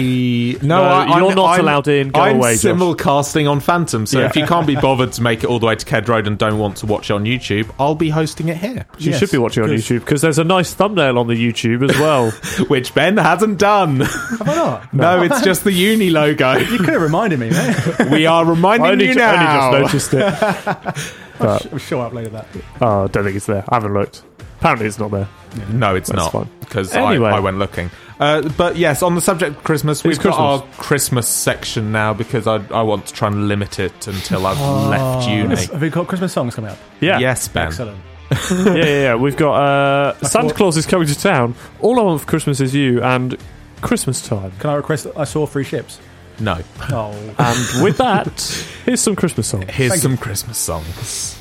no, 0.61 0.77
No, 0.77 0.83
I, 0.83 1.17
you're 1.19 1.31
I'm, 1.31 1.37
not 1.37 1.51
I'm- 1.53 1.61
allowed 1.61 1.89
in. 1.89 2.11
Go 2.11 2.21
I'm 2.21 2.37
away, 2.37 2.57
Josh. 2.57 2.73
simulcasting 2.73 3.49
on 3.51 3.61
Phantom, 3.61 4.05
so 4.05 4.19
Yeah. 4.19 4.27
if 4.27 4.37
you 4.37 4.45
can't 4.47 4.67
be 4.67 4.75
bothered 4.89 5.13
to 5.13 5.23
make 5.23 5.43
it 5.45 5.47
all 5.47 5.59
the 5.61 5.67
way 5.67 5.77
to 5.77 5.87
Ked 5.87 6.09
Road 6.09 6.27
and 6.27 6.37
don't 6.37 6.59
want 6.59 6.77
to 6.79 6.87
watch 6.87 7.09
it 7.09 7.15
on 7.15 7.25
YouTube, 7.25 7.71
I'll 7.79 7.95
be 7.95 8.11
hosting 8.11 8.49
it 8.49 8.57
here, 8.59 8.85
you 8.99 9.11
Yes, 9.13 9.21
should 9.21 9.31
be 9.31 9.39
watching 9.39 9.63
on. 9.63 9.71
YouTube 9.71 10.01
because 10.01 10.21
there's 10.23 10.39
a 10.39 10.45
nice 10.45 10.75
thumbnail 10.75 11.19
on 11.19 11.29
the 11.29 11.35
YouTube 11.35 11.89
as 11.89 11.99
well. 11.99 12.31
which 12.69 12.95
Ben 12.95 13.17
hasn't 13.17 13.59
done. 13.59 14.01
Have 14.01 14.43
I 14.49 14.55
not? 14.55 14.93
no, 14.95 15.23
it's 15.23 15.41
just 15.45 15.60
the 15.63 15.73
uni 15.73 16.11
logo. 16.11 16.53
You 16.59 16.79
could 16.79 16.89
have 16.91 17.03
reminded 17.03 17.39
me, 17.41 17.51
man. 17.51 18.11
we 18.11 18.27
are 18.27 18.45
reminding 18.45 18.87
I 18.87 18.91
only, 18.93 19.07
you 19.09 19.13
ju- 19.15 19.19
now. 19.19 19.73
only 19.75 19.89
just 19.89 20.13
noticed 20.13 20.15
it. 20.15 20.95
But- 21.39 21.73
I'm 21.73 21.79
sure 21.79 22.05
I 22.05 22.11
uploaded 22.11 22.33
that. 22.33 22.47
Oh, 22.83 23.05
I 23.05 23.07
don't 23.07 23.25
think 23.25 23.37
it's 23.37 23.47
there. 23.47 23.65
I 23.69 23.77
haven't 23.77 23.95
looked. 23.95 24.23
Apparently, 24.59 24.87
it's 24.87 24.99
not 24.99 25.11
there. 25.11 25.27
No, 25.73 25.95
it's 25.95 26.11
That's 26.11 26.19
not 26.23 26.33
fine. 26.33 26.51
because 26.61 26.93
Anyway. 26.93 27.31
I, 27.31 27.39
I 27.39 27.41
went 27.41 27.57
looking. 27.59 27.91
Uh, 28.21 28.47
but 28.59 28.77
yes, 28.77 29.03
on 29.03 29.15
the 29.15 29.23
subject 29.23 29.57
of 29.57 29.65
Christmas, 29.65 30.05
we've 30.05 30.21
got 30.21 30.39
our 30.39 30.59
Christmas. 30.61 30.87
Christmas 30.87 31.29
section 31.29 31.93
now 31.93 32.13
because 32.13 32.47
I, 32.47 32.57
I 32.71 32.83
want 32.83 33.07
to 33.07 33.15
try 33.15 33.29
and 33.29 33.49
limit 33.49 33.79
it 33.79 34.07
until 34.07 34.47
I've 34.47 34.59
Oh. 34.61 34.89
left 34.91 35.29
uni. 35.31 35.57
Have 35.57 35.81
we 35.81 35.89
got 35.89 36.09
Christmas 36.09 36.35
songs 36.35 36.55
coming 36.55 36.71
up? 36.73 36.79
Yeah. 37.01 37.19
Yes, 37.19 37.49
Ben. 37.49 37.69
Excellent. 37.69 37.99
yeah, 38.51 38.75
yeah, 38.75 38.85
yeah. 38.85 39.15
We've 39.15 39.37
got 39.37 39.55
uh, 39.55 40.15
Santa 40.27 40.49
thought- 40.49 40.57
Claus 40.59 40.77
is 40.77 40.85
coming 40.85 41.09
to 41.09 41.19
town. 41.19 41.55
All 41.81 41.99
I 41.99 42.03
want 42.03 42.21
for 42.21 42.27
Christmas 42.27 42.61
is 42.61 42.75
you 42.75 43.03
and 43.03 43.35
Christmas 43.81 44.27
time. 44.27 44.53
Can 44.59 44.71
I 44.71 44.75
request? 44.75 45.07
I 45.17 45.25
saw 45.25 45.47
three 45.47 45.65
ships. 45.65 45.99
No. 46.39 46.59
Oh, 46.91 47.13
And 47.39 47.85
with 47.85 47.99
that, 47.99 48.41
here's 48.85 49.01
some 49.01 49.15
Christmas 49.17 49.49
songs. 49.49 49.67
Here's 49.71 49.91
Thank 49.91 50.03
some 50.03 50.17
Christmas 50.17 50.59
songs. 50.59 51.40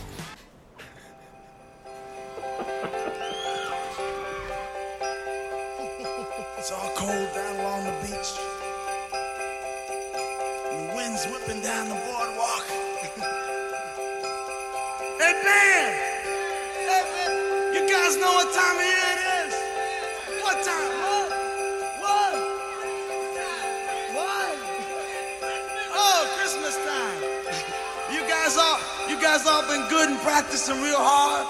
that's 29.40 29.50
all 29.50 29.64
been 29.72 29.88
good 29.90 30.10
and 30.10 30.20
practicing 30.20 30.82
real 30.82 31.00
hard. 31.00 31.48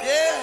Yeah. 0.00 0.40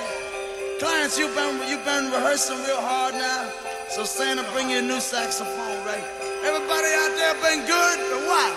Clients, 0.79 1.17
you've 1.17 1.33
been, 1.33 1.57
you've 1.67 1.83
been 1.85 2.11
rehearsing 2.11 2.57
real 2.69 2.81
hard 2.81 3.15
now. 3.15 3.49
So 3.89 4.03
Santa, 4.03 4.43
bring 4.53 4.69
your 4.69 4.83
new 4.83 4.99
saxophone, 4.99 5.81
right? 5.85 6.05
Everybody 6.45 6.89
out 6.93 7.13
there 7.17 7.33
been 7.41 7.65
good, 7.65 7.97
but 7.97 8.21
what? 8.29 8.53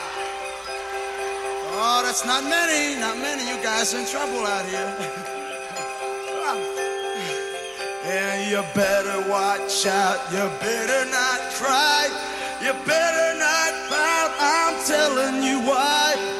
Oh, 1.81 2.03
that's 2.05 2.27
not 2.27 2.45
many, 2.45 3.01
not 3.01 3.17
many. 3.17 3.49
You 3.49 3.57
guys 3.63 3.95
in 3.95 4.05
trouble 4.07 4.45
out 4.45 4.67
here. 4.67 5.33
Yeah, 8.07 8.49
you 8.49 8.63
better 8.73 9.29
watch 9.29 9.85
out. 9.85 10.21
You 10.31 10.47
better 10.61 11.11
not 11.11 11.41
cry. 11.59 12.07
You 12.63 12.73
better 12.87 13.37
not 13.37 13.73
pout. 13.91 14.31
I'm 14.39 14.87
telling 14.87 15.43
you 15.43 15.59
why. 15.69 16.36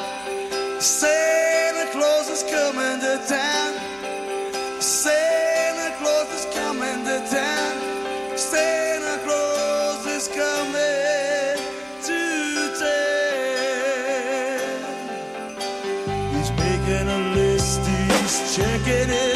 checking 18.57 19.11
in. 19.11 19.26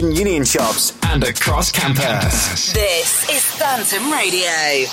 Caddies, 0.00 0.18
union 0.18 0.44
shops, 0.44 0.98
and 1.02 1.22
across 1.24 1.70
campus. 1.70 2.72
This 2.72 3.28
is 3.30 3.44
Phantom 3.44 4.10
Radio. 4.10 4.88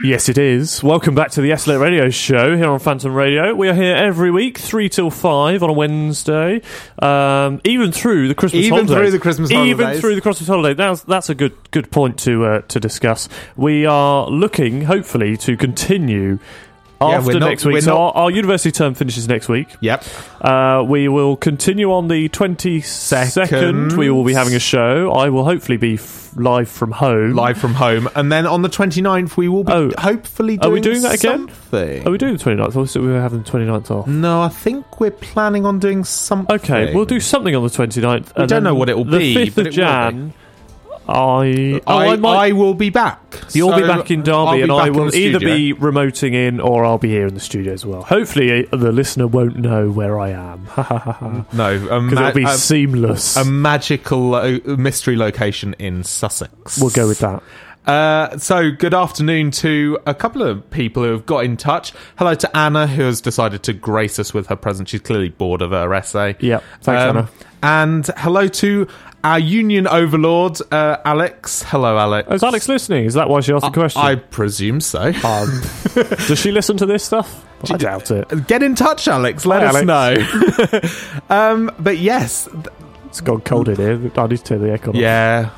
Yes, 0.00 0.28
it 0.28 0.38
is. 0.38 0.82
Welcome 0.84 1.16
back 1.16 1.32
to 1.32 1.40
the 1.40 1.50
SLLET 1.50 1.80
Radio 1.80 2.08
Show 2.08 2.56
here 2.56 2.68
on 2.68 2.78
Phantom 2.78 3.12
Radio. 3.12 3.56
We 3.56 3.68
are 3.68 3.74
here 3.74 3.96
every 3.96 4.30
week, 4.30 4.58
three 4.58 4.88
till 4.88 5.10
five 5.10 5.64
on 5.64 5.70
a 5.70 5.72
Wednesday, 5.72 6.62
um, 7.00 7.60
even 7.64 7.90
through 7.90 8.28
the 8.28 8.36
Christmas 8.36 8.66
Even 8.66 8.86
holidays. 8.86 8.94
through 8.96 9.10
the 9.10 9.18
Christmas 9.18 9.50
even 9.50 10.00
through 10.00 10.14
the 10.14 10.20
Christmas 10.20 10.48
holiday. 10.48 10.74
That's 10.74 11.02
that's 11.02 11.28
a 11.28 11.34
good 11.34 11.56
good 11.72 11.90
point 11.90 12.18
to 12.20 12.44
uh, 12.44 12.60
to 12.62 12.78
discuss. 12.78 13.28
We 13.56 13.86
are 13.86 14.28
looking, 14.30 14.82
hopefully, 14.82 15.36
to 15.38 15.56
continue. 15.56 16.38
Yeah, 17.00 17.06
After 17.18 17.38
not- 17.38 17.48
next 17.48 17.64
week, 17.64 17.80
so 17.82 17.90
not- 17.94 18.00
our, 18.16 18.22
our 18.24 18.30
university 18.30 18.72
term 18.72 18.94
finishes 18.94 19.28
next 19.28 19.48
week. 19.48 19.68
Yep. 19.80 20.02
Uh, 20.40 20.84
we 20.86 21.06
will 21.06 21.36
continue 21.36 21.92
on 21.92 22.08
the 22.08 22.28
22nd. 22.30 23.28
Second. 23.30 23.96
We 23.96 24.10
will 24.10 24.24
be 24.24 24.34
having 24.34 24.54
a 24.54 24.58
show. 24.58 25.12
I 25.12 25.28
will 25.28 25.44
hopefully 25.44 25.76
be 25.78 25.94
f- 25.94 26.32
live 26.36 26.68
from 26.68 26.90
home. 26.90 27.34
Live 27.34 27.56
from 27.58 27.74
home. 27.74 28.08
And 28.16 28.32
then 28.32 28.46
on 28.46 28.62
the 28.62 28.68
29th, 28.68 29.36
we 29.36 29.46
will 29.48 29.62
be 29.62 29.72
Oh. 29.72 29.92
hopefully 29.96 30.56
doing 30.56 30.70
Are 30.72 30.74
we 30.74 30.80
doing 30.80 31.02
that 31.02 31.14
again? 31.14 31.48
something. 31.48 32.06
Are 32.06 32.10
we 32.10 32.18
doing 32.18 32.36
the 32.36 32.42
29th? 32.42 32.68
I 32.68 32.84
thought 32.86 32.94
we 32.96 33.06
were 33.06 33.20
having 33.20 33.42
the 33.42 33.48
29th 33.50 33.90
off. 33.92 34.06
No, 34.08 34.42
I 34.42 34.48
think 34.48 34.98
we're 35.00 35.10
planning 35.12 35.64
on 35.66 35.78
doing 35.78 36.02
something. 36.02 36.54
Okay, 36.56 36.92
we'll 36.94 37.04
do 37.04 37.20
something 37.20 37.54
on 37.54 37.62
the 37.62 37.70
29th. 37.70 38.36
We 38.36 38.46
don't 38.46 38.64
know 38.64 38.74
what 38.74 38.88
it 38.88 38.96
will 38.96 39.04
the 39.04 39.18
be, 39.18 39.34
5th 39.36 39.54
but 39.54 39.60
of 39.60 39.66
it 39.66 39.70
will 39.70 39.72
Jan, 39.76 40.32
I, 41.08 41.80
oh, 41.86 41.96
I, 41.96 42.06
I, 42.08 42.16
might, 42.16 42.36
I 42.36 42.52
will 42.52 42.74
be 42.74 42.90
back. 42.90 43.20
You'll 43.54 43.74
be 43.74 43.82
back 43.86 44.10
in 44.10 44.22
Derby, 44.22 44.60
and 44.62 44.70
I 44.70 44.90
will 44.90 45.14
either 45.14 45.38
be 45.40 45.72
remoting 45.72 46.34
in 46.34 46.60
or 46.60 46.84
I'll 46.84 46.98
be 46.98 47.08
here 47.08 47.26
in 47.26 47.32
the 47.34 47.40
studio 47.40 47.72
as 47.72 47.86
well. 47.86 48.02
Hopefully, 48.02 48.66
uh, 48.70 48.76
the 48.76 48.92
listener 48.92 49.26
won't 49.26 49.56
know 49.56 49.90
where 49.90 50.18
I 50.20 50.30
am. 50.30 50.66
No, 51.52 51.78
Because 51.78 52.12
ma- 52.12 52.28
it'll 52.28 52.32
be 52.34 52.44
a- 52.44 52.48
seamless. 52.56 53.36
a 53.36 53.44
magical 53.44 54.30
lo- 54.30 54.58
mystery 54.66 55.16
location 55.16 55.74
in 55.78 56.04
Sussex. 56.04 56.78
we'll 56.80 56.90
go 56.90 57.08
with 57.08 57.20
that. 57.20 57.42
Uh, 57.86 58.36
so, 58.36 58.70
good 58.70 58.92
afternoon 58.92 59.50
to 59.50 59.98
a 60.04 60.12
couple 60.14 60.42
of 60.42 60.68
people 60.70 61.02
who 61.02 61.10
have 61.12 61.24
got 61.24 61.44
in 61.44 61.56
touch. 61.56 61.94
Hello 62.16 62.34
to 62.34 62.54
Anna, 62.56 62.86
who 62.86 63.02
has 63.04 63.22
decided 63.22 63.62
to 63.62 63.72
grace 63.72 64.18
us 64.18 64.34
with 64.34 64.48
her 64.48 64.56
presence. 64.56 64.90
She's 64.90 65.00
clearly 65.00 65.30
bored 65.30 65.62
of 65.62 65.70
her 65.70 65.94
essay. 65.94 66.36
Yep. 66.40 66.62
Thanks, 66.82 67.02
Um, 67.02 67.16
Anna. 67.16 67.28
And 67.62 68.06
hello 68.18 68.46
to 68.46 68.86
our 69.24 69.38
union 69.38 69.86
overlord, 69.86 70.58
uh, 70.72 70.98
Alex. 71.04 71.62
Hello, 71.62 71.98
Alex. 71.98 72.30
Is 72.30 72.42
Alex 72.42 72.68
listening? 72.68 73.04
Is 73.04 73.14
that 73.14 73.28
why 73.28 73.40
she 73.40 73.52
asked 73.52 73.64
the 73.64 73.70
question? 73.70 74.00
I 74.02 74.14
presume 74.16 74.80
so. 74.80 75.00
Um, 75.24 75.62
does 75.94 76.38
she 76.38 76.52
listen 76.52 76.76
to 76.78 76.86
this 76.86 77.04
stuff? 77.04 77.44
I 77.70 77.76
doubt 77.76 78.10
it. 78.12 78.46
Get 78.46 78.62
in 78.62 78.74
touch, 78.76 79.08
Alex. 79.08 79.44
Let 79.44 79.62
Hi, 79.62 79.80
us 79.80 79.84
know. 79.84 81.20
um, 81.36 81.70
but 81.80 81.98
yes, 81.98 82.48
It's 83.06 83.20
gone 83.20 83.40
cold 83.40 83.68
in 83.68 83.76
here. 83.76 84.12
I 84.16 84.26
need 84.28 84.36
to 84.38 84.44
turn 84.44 84.60
the 84.62 84.68
aircon 84.68 84.94
yeah, 84.94 85.50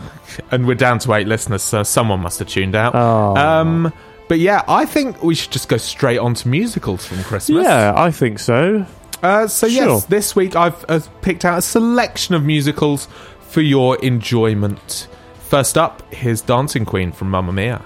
and 0.51 0.67
we're 0.67 0.75
down 0.77 0.99
to 1.01 1.13
eight 1.15 1.27
listeners, 1.27 1.63
so 1.63 1.83
someone 1.83 2.21
must 2.21 2.39
have 2.39 2.49
tuned 2.49 2.75
out. 2.75 2.95
Oh. 2.95 3.37
Um, 3.37 3.93
but 4.29 4.39
yeah, 4.39 4.63
I 4.69 4.87
think 4.87 5.23
we 5.23 5.35
should 5.35 5.51
just 5.51 5.69
go 5.69 5.77
straight 5.77 6.19
on 6.19 6.33
to 6.35 6.49
musicals 6.49 7.05
from 7.05 7.23
Christmas. 7.25 7.65
Yeah, 7.65 7.93
I 7.95 8.11
think 8.11 8.39
so. 8.39 8.87
Uh, 9.23 9.47
so 9.49 9.69
Sure. 9.69 9.85
yes, 9.97 10.05
this 10.07 10.35
week 10.35 10.57
I've 10.57 10.83
uh, 10.89 11.01
picked 11.21 11.45
out 11.45 11.59
a 11.59 11.63
selection 11.63 12.35
of 12.35 12.43
musicals 12.43 13.07
for 13.51 13.61
your 13.61 13.97
enjoyment. 13.97 15.09
First 15.49 15.77
up, 15.77 16.03
here's 16.15 16.41
Dancing 16.41 16.85
Queen 16.85 17.11
from 17.11 17.31
Mamma 17.31 17.53
Mia. 17.53 17.83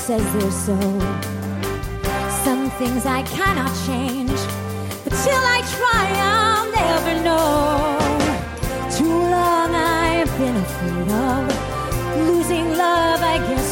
says 0.00 0.24
they're 0.32 0.50
so. 0.50 0.78
Some 2.44 2.70
things 2.80 3.04
I 3.04 3.22
cannot 3.22 3.70
change, 3.86 4.40
but 5.04 5.12
till 5.24 5.44
I 5.56 5.60
try, 5.76 6.04
I'll 6.34 6.68
never 6.82 7.14
know. 7.26 7.98
Too 8.96 9.18
long 9.36 9.70
I've 9.74 10.32
been 10.38 10.56
afraid 10.56 11.08
of 11.28 11.42
losing 12.28 12.66
love, 12.76 13.20
I 13.22 13.36
guess. 13.46 13.69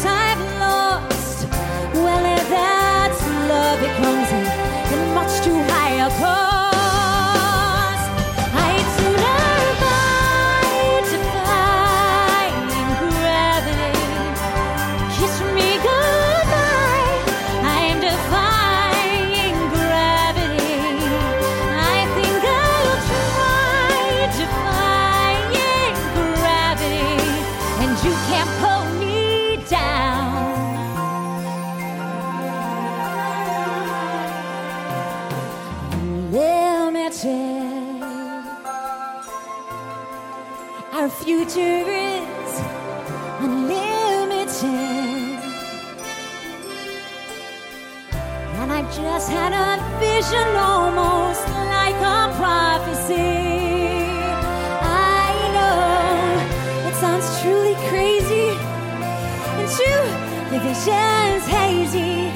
the 60.59 60.69
vision's 60.69 61.45
hazy, 61.47 62.31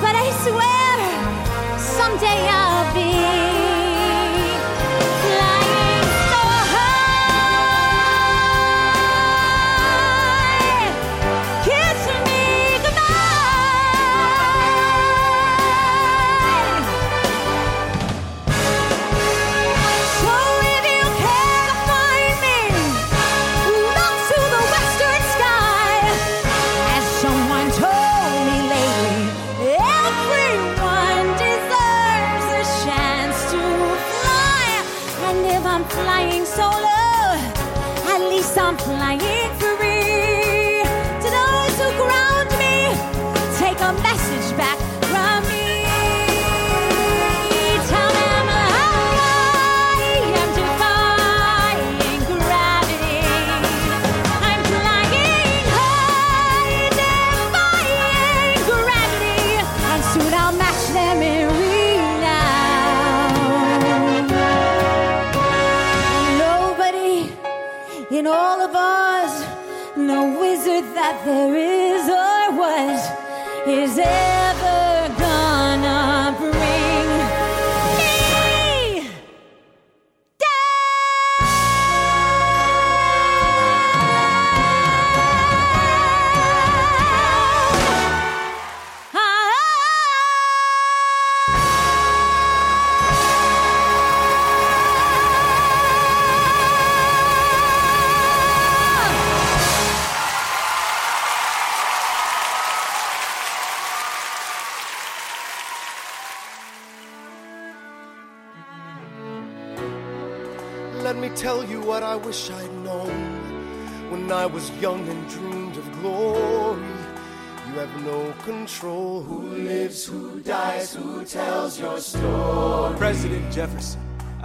but 0.00 0.14
I 0.14 0.30
swear 0.44 1.78
someday 1.78 2.48
I'll. 2.48 2.57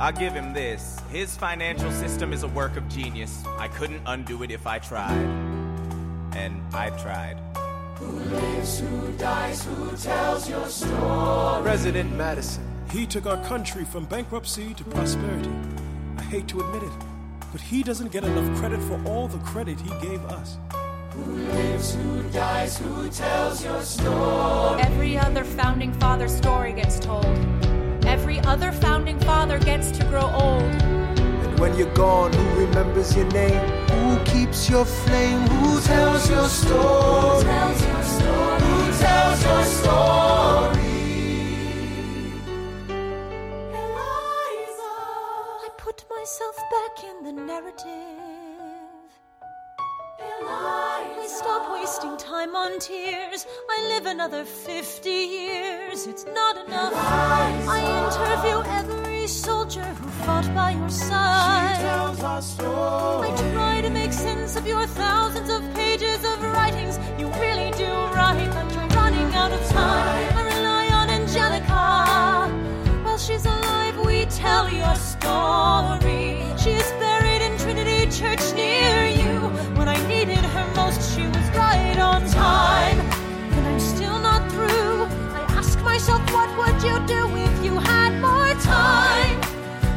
I'll 0.03 0.11
give 0.11 0.33
him 0.33 0.51
this. 0.51 0.99
His 1.09 1.37
financial 1.37 1.89
system 1.89 2.33
is 2.33 2.43
a 2.43 2.49
work 2.49 2.75
of 2.75 2.89
genius. 2.89 3.41
I 3.57 3.69
couldn't 3.69 4.01
undo 4.05 4.43
it 4.43 4.51
if 4.51 4.67
I 4.67 4.77
tried. 4.77 5.15
And 6.33 6.61
I 6.73 6.89
tried. 6.89 7.39
Who 7.99 8.07
lives, 8.07 8.81
who 8.81 9.13
dies, 9.13 9.63
who 9.63 9.95
tells 9.95 10.49
your 10.49 10.67
story? 10.67 11.63
President 11.63 12.13
Madison. 12.17 12.65
He 12.91 13.05
took 13.05 13.25
our 13.25 13.41
country 13.45 13.85
from 13.85 14.03
bankruptcy 14.03 14.73
to 14.73 14.83
prosperity. 14.83 15.53
I 16.17 16.23
hate 16.23 16.49
to 16.49 16.59
admit 16.59 16.83
it, 16.83 16.91
but 17.53 17.61
he 17.61 17.81
doesn't 17.81 18.11
get 18.11 18.25
enough 18.25 18.59
credit 18.59 18.81
for 18.81 19.01
all 19.07 19.29
the 19.29 19.37
credit 19.37 19.79
he 19.79 19.89
gave 20.05 20.21
us. 20.25 20.57
Who 21.11 21.23
lives, 21.31 21.95
who 21.95 22.23
dies, 22.23 22.77
who 22.77 23.09
tells 23.09 23.63
your 23.63 23.81
story? 23.81 24.81
Every 24.81 25.17
other 25.17 25.45
founding 25.45 25.93
father 25.93 26.27
story 26.27 26.73
gets 26.73 26.99
told 26.99 27.62
every 28.13 28.39
other 28.41 28.71
founding 28.71 29.19
father 29.21 29.57
gets 29.57 29.89
to 29.89 30.03
grow 30.05 30.27
old. 30.45 30.61
And 30.61 31.59
when 31.59 31.75
you're 31.75 31.95
gone, 31.95 32.31
who 32.31 32.45
remembers 32.65 33.15
your 33.17 33.25
name? 33.31 33.63
Who 33.89 34.23
keeps 34.23 34.69
your 34.69 34.85
flame? 34.85 35.41
Who 35.47 35.81
tells 35.81 36.29
your 36.29 36.47
story? 36.47 37.37
Who 37.37 37.43
tells 37.43 37.81
your 37.87 38.03
story? 38.03 38.61
Who 38.61 38.91
tells 39.03 39.43
your 39.43 39.63
story? 39.63 40.92
Time 52.43 52.55
on 52.55 52.79
tears. 52.79 53.45
I 53.69 53.87
live 53.87 54.05
another 54.05 54.43
50 54.43 55.09
years. 55.09 56.07
It's 56.07 56.25
not 56.25 56.65
enough. 56.65 56.93
I 56.95 57.79
interview 58.03 58.57
every 58.79 59.27
soldier 59.27 59.83
who 59.83 60.09
fought 60.25 60.53
by 60.53 60.71
your 60.71 60.89
side. 60.89 61.77
She 61.77 61.83
tells 61.83 62.23
our 62.23 62.41
story. 62.41 63.29
I 63.29 63.51
try 63.53 63.81
to 63.81 63.89
make 63.89 64.11
sense 64.11 64.55
of 64.55 64.67
your 64.67 64.85
thousands 64.87 65.49
of 65.49 65.61
pages 65.73 66.19
of 66.25 66.43
writings. 66.43 66.99
You 67.17 67.27
really 67.45 67.71
do 67.77 67.91
write, 68.15 68.49
but 68.55 68.73
you're 68.73 68.87
running 68.99 69.33
out 69.35 69.51
of 69.51 69.63
time. 69.69 70.37
I 70.37 70.43
rely 70.55 70.87
on 70.99 71.09
Angelica. 71.09 71.83
While 73.03 73.17
she's 73.17 73.45
alive, 73.45 73.97
we 74.05 74.25
tell 74.25 74.69
your 74.69 74.95
story. 74.95 76.43
She 76.57 76.71
is 76.71 76.91
what 86.33 86.49
would 86.57 86.81
you 86.81 86.97
do 87.05 87.21
if 87.37 87.63
you 87.63 87.77
had 87.77 88.11
more 88.19 88.53
time? 88.61 89.39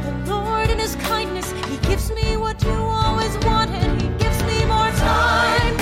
The 0.05 0.33
Lord, 0.33 0.69
in 0.69 0.79
His 0.79 0.95
kindness, 0.97 1.51
He 1.71 1.79
gives 1.89 2.13
me 2.13 2.37
what 2.37 2.63
you 2.63 2.73
always 2.73 3.35
wanted. 3.39 3.89
He 4.03 4.09
gives 4.23 4.41
me 4.45 4.59
more 4.67 4.93
time. 5.15 5.75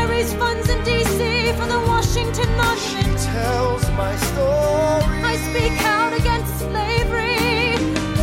I 0.00 0.06
raise 0.08 0.32
funds 0.34 0.68
in 0.68 0.82
D.C. 0.84 1.52
for 1.58 1.66
the 1.66 1.80
Washington 1.90 2.48
Monument. 2.56 3.18
Tells 3.18 3.84
my 4.02 4.14
story. 4.30 5.18
I 5.32 5.34
speak 5.48 5.76
out 5.96 6.12
against 6.12 6.52
slavery. 6.60 7.72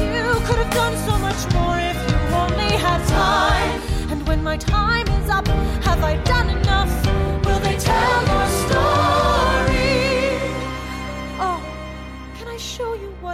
You 0.08 0.26
could 0.48 0.60
have 0.64 0.74
done 0.74 0.96
so 1.08 1.18
much 1.28 1.42
more 1.54 1.78
if 1.92 2.00
you 2.10 2.18
only 2.44 2.72
had 2.86 3.02
time. 3.08 3.82
And 4.12 4.26
when 4.28 4.42
my 4.42 4.56
time 4.58 5.08
is 5.20 5.30
up, 5.30 5.48
have 5.88 6.02
I 6.04 6.16
done 6.24 6.50
enough? 6.50 6.63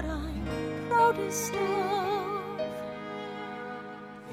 What 0.01 0.09
I'm 0.09 0.87
proudest 0.87 1.53
of? 1.55 2.57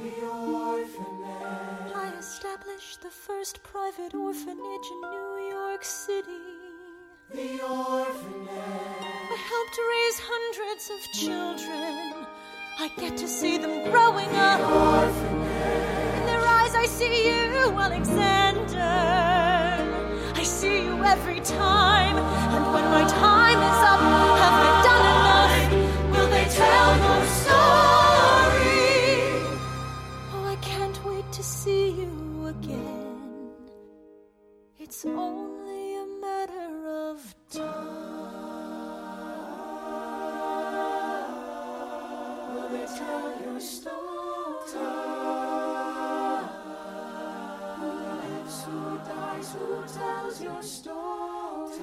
The 0.01 0.27
orphanage. 0.27 1.93
I 1.95 2.13
established 2.19 3.03
the 3.03 3.11
first 3.11 3.63
private 3.65 4.15
orphanage 4.15 4.87
in 4.95 5.01
New 5.11 5.49
York 5.51 5.83
City. 5.83 6.47
The 7.33 7.61
orphanage. 7.65 9.03
I 9.35 9.39
helped 9.53 9.77
raise 9.93 10.19
hundreds 10.33 10.85
of 10.95 11.01
children. 11.23 12.27
I 12.79 12.89
get 12.97 13.17
to 13.17 13.27
see 13.27 13.59
them 13.59 13.91
growing 13.91 14.33
up. 14.37 14.61
Orphanage. 14.61 16.19
In 16.19 16.27
their 16.27 16.45
eyes, 16.59 16.75
I 16.77 16.87
see 16.87 17.15
you, 17.29 17.73
Alexander. 17.87 18.95
I 20.41 20.43
see 20.45 20.85
you 20.85 21.03
every 21.03 21.41
time. 21.41 22.17
And 22.55 22.65
when 22.73 22.85
my 22.85 23.05
time 23.09 23.59
is 23.71 23.81
up, 23.91 24.01
have 24.43 24.86
It's 34.97 35.05
only 35.05 35.97
a 35.97 36.07
matter 36.23 36.89
of 36.89 37.35
time. 37.51 37.65
Will 42.55 42.69
they 42.71 42.87
tell 42.97 43.29
your 43.45 43.61
story? 43.61 43.95
Who 47.77 47.91
lives, 48.23 48.65
who 48.65 48.99
dies, 49.05 49.53
who 49.53 49.85
tells 49.99 50.41
your 50.41 50.63
story? 50.63 51.79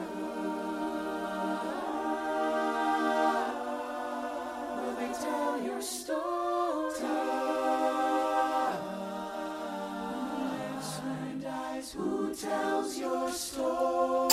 Will 4.82 4.96
they 4.98 5.14
tell 5.22 5.62
your 5.62 5.82
story? 5.84 7.53
Who 11.92 12.28
who 12.28 12.34
tells 12.34 12.98
your 12.98 13.30
story? 13.32 14.30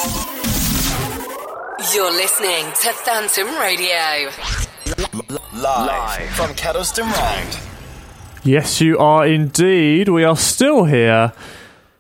You're 1.92 2.12
listening 2.12 2.66
to 2.82 2.92
Phantom 2.92 3.48
Radio. 3.58 4.30
Live 5.54 6.30
from 6.30 6.54
Kedleston 6.54 7.10
Road. 7.10 7.60
Yes, 8.44 8.80
you 8.80 8.98
are 8.98 9.26
indeed. 9.26 10.08
We 10.08 10.22
are 10.22 10.36
still 10.36 10.84
here. 10.84 11.32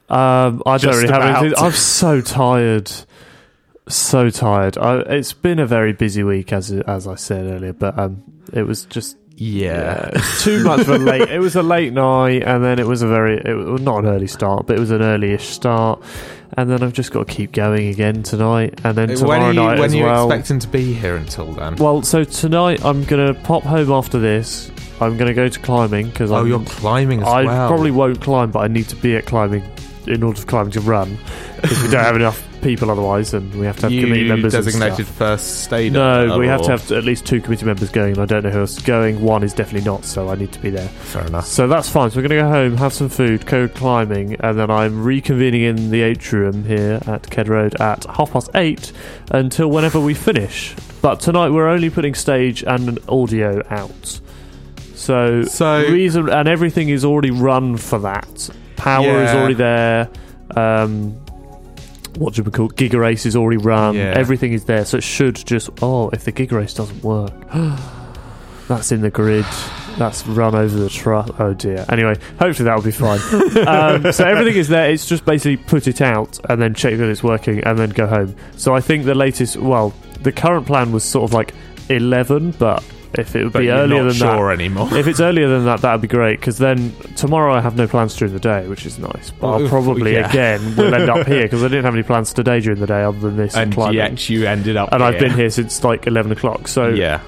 Um, 0.08 0.62
I 0.66 0.78
don't 0.78 0.80
Just 0.80 0.98
really 0.98 1.12
have 1.12 1.22
about. 1.22 1.42
anything. 1.44 1.64
I'm 1.64 1.72
so 1.72 2.20
tired. 2.20 2.92
So 3.88 4.30
tired. 4.30 4.78
I, 4.78 5.00
it's 5.00 5.32
been 5.32 5.58
a 5.58 5.66
very 5.66 5.92
busy 5.92 6.22
week, 6.22 6.52
as 6.52 6.70
as 6.70 7.08
I 7.08 7.16
said 7.16 7.46
earlier, 7.46 7.72
but 7.72 7.98
um, 7.98 8.22
it 8.52 8.62
was 8.62 8.84
just 8.84 9.16
Yeah. 9.42 10.10
too 10.40 10.62
much 10.64 10.80
of 10.80 10.90
a 10.90 10.98
late. 10.98 11.30
It 11.30 11.38
was 11.38 11.56
a 11.56 11.62
late 11.62 11.94
night, 11.94 12.42
and 12.42 12.62
then 12.62 12.78
it 12.78 12.86
was 12.86 13.00
a 13.00 13.08
very 13.08 13.38
it 13.42 13.54
was 13.54 13.80
not 13.80 14.00
an 14.04 14.06
early 14.10 14.26
start, 14.26 14.66
but 14.66 14.76
it 14.76 14.80
was 14.80 14.90
an 14.90 15.00
early-ish 15.00 15.46
start, 15.48 16.02
and 16.58 16.70
then 16.70 16.82
I've 16.82 16.92
just 16.92 17.10
got 17.10 17.26
to 17.26 17.32
keep 17.34 17.52
going 17.52 17.88
again 17.88 18.22
tonight, 18.22 18.78
and 18.84 18.98
then 18.98 19.08
when 19.08 19.16
tomorrow 19.16 19.40
are 19.44 19.52
you, 19.52 19.60
night 19.60 19.78
when 19.78 19.86
as 19.86 19.94
are 19.94 19.96
you 19.96 20.04
well. 20.04 20.30
expecting 20.30 20.58
to 20.58 20.68
be 20.68 20.92
here 20.92 21.16
until 21.16 21.52
then? 21.54 21.76
Well, 21.76 22.02
so 22.02 22.22
tonight 22.22 22.84
I'm 22.84 23.02
gonna 23.04 23.32
pop 23.32 23.62
home 23.62 23.90
after 23.90 24.18
this. 24.18 24.70
I'm 25.00 25.16
gonna 25.16 25.32
go 25.32 25.48
to 25.48 25.58
climbing 25.60 26.10
because 26.10 26.30
Oh, 26.30 26.44
you're 26.44 26.60
climbing 26.66 27.22
as 27.22 27.28
I 27.28 27.44
well. 27.44 27.68
probably 27.68 27.92
won't 27.92 28.20
climb, 28.20 28.50
but 28.50 28.58
I 28.58 28.68
need 28.68 28.90
to 28.90 28.96
be 28.96 29.16
at 29.16 29.24
climbing 29.24 29.64
in 30.06 30.22
order 30.22 30.38
for 30.38 30.46
climbing 30.46 30.72
to 30.72 30.80
run 30.82 31.16
because 31.62 31.82
we 31.82 31.88
don't 31.88 32.04
have 32.04 32.16
enough 32.22 32.46
people 32.62 32.90
otherwise, 32.90 33.34
and 33.34 33.54
we 33.54 33.66
have 33.66 33.76
to 33.76 33.82
have 33.82 33.90
committee 33.90 34.22
you 34.22 34.28
members. 34.28 34.54
and 34.54 34.64
designated 34.64 35.06
first 35.06 35.72
aid. 35.72 35.92
No, 35.92 36.38
we 36.38 36.46
have 36.46 36.62
to 36.62 36.70
have 36.70 36.90
at 36.92 37.04
least 37.04 37.26
two 37.26 37.40
committee 37.40 37.64
members 37.66 37.90
going, 37.90 38.12
and 38.12 38.20
I 38.22 38.26
don't 38.26 38.42
know 38.44 38.50
who 38.50 38.60
else 38.60 38.76
is 38.76 38.82
going. 38.82 39.20
One 39.22 39.42
is 39.42 39.52
definitely 39.52 39.84
not, 39.90 40.04
so 40.04 40.28
I 40.28 40.34
need 40.34 40.52
to 40.52 40.60
be 40.60 40.70
there. 40.70 40.88
Fair 40.88 41.26
enough. 41.26 41.46
So 41.46 41.68
that's 41.68 41.88
fine. 41.88 42.10
So 42.10 42.16
we're 42.16 42.28
going 42.28 42.38
to 42.38 42.44
go 42.44 42.48
home, 42.48 42.76
have 42.76 42.92
some 42.92 43.08
food, 43.08 43.46
go 43.46 43.68
climbing, 43.68 44.36
and 44.40 44.58
then 44.58 44.70
I'm 44.70 45.04
reconvening 45.04 45.62
in 45.68 45.90
the 45.90 46.02
atrium 46.02 46.64
here 46.64 47.00
at 47.06 47.30
Ked 47.30 47.48
Road 47.48 47.80
at 47.80 48.04
half 48.06 48.32
past 48.32 48.50
eight 48.54 48.92
until 49.30 49.68
whenever 49.68 50.00
we 50.00 50.14
finish. 50.14 50.74
But 51.02 51.20
tonight 51.20 51.50
we're 51.50 51.68
only 51.68 51.90
putting 51.90 52.14
stage 52.14 52.62
and 52.62 52.88
an 52.88 52.98
audio 53.08 53.62
out. 53.70 54.20
So, 54.94 55.42
So- 55.44 55.82
reason 55.88 56.28
and 56.28 56.46
everything 56.46 56.90
is 56.90 57.04
already 57.04 57.30
run 57.30 57.76
for 57.78 57.98
that. 58.00 58.50
Power 58.76 59.22
is 59.22 59.30
already 59.30 59.54
there. 59.54 60.08
Um, 60.56 61.16
what 62.20 62.34
do 62.34 62.42
we 62.42 62.50
call 62.50 62.66
it? 62.66 62.76
Giga 62.76 63.00
Race 63.00 63.24
is 63.24 63.34
already 63.34 63.56
run. 63.56 63.96
Yeah. 63.96 64.12
Everything 64.14 64.52
is 64.52 64.66
there, 64.66 64.84
so 64.84 64.98
it 64.98 65.02
should 65.02 65.36
just. 65.36 65.70
Oh, 65.80 66.10
if 66.10 66.24
the 66.24 66.32
Giga 66.32 66.52
Race 66.52 66.74
doesn't 66.74 67.02
work, 67.02 67.32
that's 68.68 68.92
in 68.92 69.00
the 69.00 69.10
grid. 69.10 69.46
That's 69.96 70.26
run 70.26 70.54
over 70.54 70.78
the 70.78 70.90
truck. 70.90 71.40
Oh 71.40 71.54
dear. 71.54 71.86
Anyway, 71.88 72.16
hopefully 72.38 72.66
that'll 72.66 72.82
be 72.82 72.90
fine. 72.90 73.20
um, 73.66 74.12
so 74.12 74.24
everything 74.24 74.56
is 74.56 74.68
there. 74.68 74.90
It's 74.90 75.06
just 75.06 75.24
basically 75.24 75.56
put 75.56 75.88
it 75.88 76.02
out 76.02 76.38
and 76.50 76.60
then 76.60 76.74
check 76.74 76.98
that 76.98 77.08
it's 77.08 77.22
working 77.22 77.64
and 77.64 77.78
then 77.78 77.88
go 77.88 78.06
home. 78.06 78.36
So 78.56 78.74
I 78.74 78.82
think 78.82 79.06
the 79.06 79.14
latest. 79.14 79.56
Well, 79.56 79.94
the 80.20 80.30
current 80.30 80.66
plan 80.66 80.92
was 80.92 81.04
sort 81.04 81.24
of 81.24 81.32
like 81.32 81.54
eleven, 81.88 82.50
but 82.52 82.84
if 83.14 83.34
it 83.34 83.44
would 83.44 83.52
But 83.52 83.60
be 83.60 83.70
earlier 83.70 84.04
than 84.04 84.12
sure 84.12 84.48
that 84.48 84.60
anymore. 84.60 84.88
if 84.96 85.06
it's 85.06 85.20
earlier 85.20 85.48
than 85.48 85.64
that, 85.64 85.80
that 85.80 85.92
would 85.92 86.00
be 86.02 86.08
great. 86.08 86.38
Because 86.38 86.58
then 86.58 86.92
tomorrow 87.16 87.52
I 87.54 87.60
have 87.60 87.76
no 87.76 87.86
plans 87.88 88.14
during 88.16 88.32
the 88.34 88.40
day, 88.40 88.66
which 88.68 88.86
is 88.86 88.98
nice. 88.98 89.30
But 89.30 89.48
I'll 89.62 89.68
probably 89.68 90.14
yeah. 90.14 90.28
again 90.30 90.76
will 90.76 90.94
end 90.94 91.10
up 91.10 91.26
here 91.26 91.42
because 91.42 91.64
I 91.64 91.68
didn't 91.68 91.84
have 91.84 91.94
any 91.94 92.02
plans 92.04 92.32
today 92.32 92.60
during 92.60 92.78
the 92.80 92.86
day 92.86 93.02
other 93.02 93.18
than 93.18 93.36
this 93.36 93.54
and 93.56 93.72
climbing. 93.74 93.96
yet 93.96 94.28
you 94.28 94.46
ended 94.46 94.76
up. 94.76 94.90
and 94.92 95.02
I've 95.02 95.18
been 95.18 95.34
here 95.34 95.50
since 95.50 95.82
like 95.82 96.06
eleven 96.06 96.30
o'clock. 96.32 96.68
So 96.68 96.88
Yeah. 96.88 97.20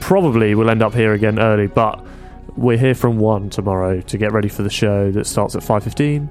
probably 0.00 0.54
we'll 0.54 0.70
end 0.70 0.82
up 0.82 0.94
here 0.94 1.12
again 1.12 1.38
early. 1.38 1.66
But 1.68 2.04
we're 2.56 2.78
here 2.78 2.94
from 2.94 3.18
one 3.18 3.50
tomorrow 3.50 4.00
to 4.00 4.18
get 4.18 4.32
ready 4.32 4.48
for 4.48 4.62
the 4.62 4.70
show 4.70 5.12
that 5.12 5.26
starts 5.26 5.54
at 5.54 5.62
five 5.62 5.84
fifteen. 5.84 6.30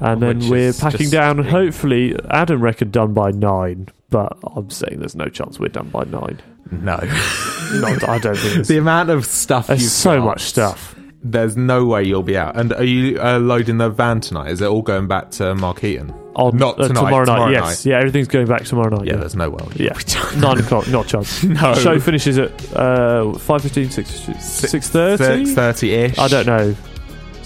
And 0.00 0.22
then 0.22 0.38
Which 0.38 0.48
we're 0.48 0.72
packing 0.72 1.10
down, 1.10 1.40
and 1.40 1.48
hopefully, 1.48 2.14
Adam 2.30 2.60
reckoned 2.62 2.92
done 2.92 3.14
by 3.14 3.32
nine, 3.32 3.88
but 4.10 4.38
I'm 4.54 4.70
saying 4.70 5.00
there's 5.00 5.16
no 5.16 5.26
chance 5.26 5.58
we're 5.58 5.68
done 5.70 5.88
by 5.88 6.04
nine. 6.04 6.38
No. 6.70 6.96
Not, 7.72 8.08
I 8.08 8.18
don't 8.18 8.36
think 8.36 8.66
the 8.66 8.78
amount 8.78 9.10
of 9.10 9.26
stuff. 9.26 9.66
there's 9.66 9.92
so 9.92 10.18
got, 10.18 10.24
much 10.24 10.42
stuff. 10.42 10.94
There's 11.22 11.56
no 11.56 11.84
way 11.84 12.04
you'll 12.04 12.22
be 12.22 12.36
out. 12.36 12.56
And 12.56 12.72
are 12.72 12.84
you 12.84 13.20
uh, 13.20 13.38
loading 13.38 13.78
the 13.78 13.90
van 13.90 14.20
tonight? 14.20 14.50
Is 14.50 14.60
it 14.60 14.66
all 14.66 14.82
going 14.82 15.08
back 15.08 15.30
to 15.32 15.54
Markeaton? 15.54 16.14
on 16.38 16.56
Not 16.56 16.78
uh, 16.78 16.86
tonight, 16.88 17.00
tomorrow 17.00 17.24
night. 17.24 17.34
tomorrow 17.34 17.50
yes, 17.50 17.84
night. 17.84 17.90
yeah, 17.90 17.98
everything's 17.98 18.28
going 18.28 18.46
back 18.46 18.64
tomorrow 18.64 18.90
night. 18.96 19.06
Yeah, 19.06 19.14
Yeah, 19.14 19.18
there's 19.18 19.34
no 19.34 19.50
world. 19.50 19.74
Yeah, 19.76 19.98
nine 20.36 20.58
o'clock, 20.58 20.88
not 20.88 21.06
a 21.06 21.08
chance. 21.08 21.42
No. 21.42 21.74
show 21.74 21.98
finishes 21.98 22.38
at 22.38 22.72
uh, 22.74 23.32
five 23.34 23.62
fifteen, 23.62 23.90
six 23.90 24.08
six 24.10 24.88
thirty. 24.88 25.44
Six 25.46 25.54
thirty 25.54 25.92
ish. 25.92 26.18
I 26.18 26.28
don't 26.28 26.46
know. 26.46 26.74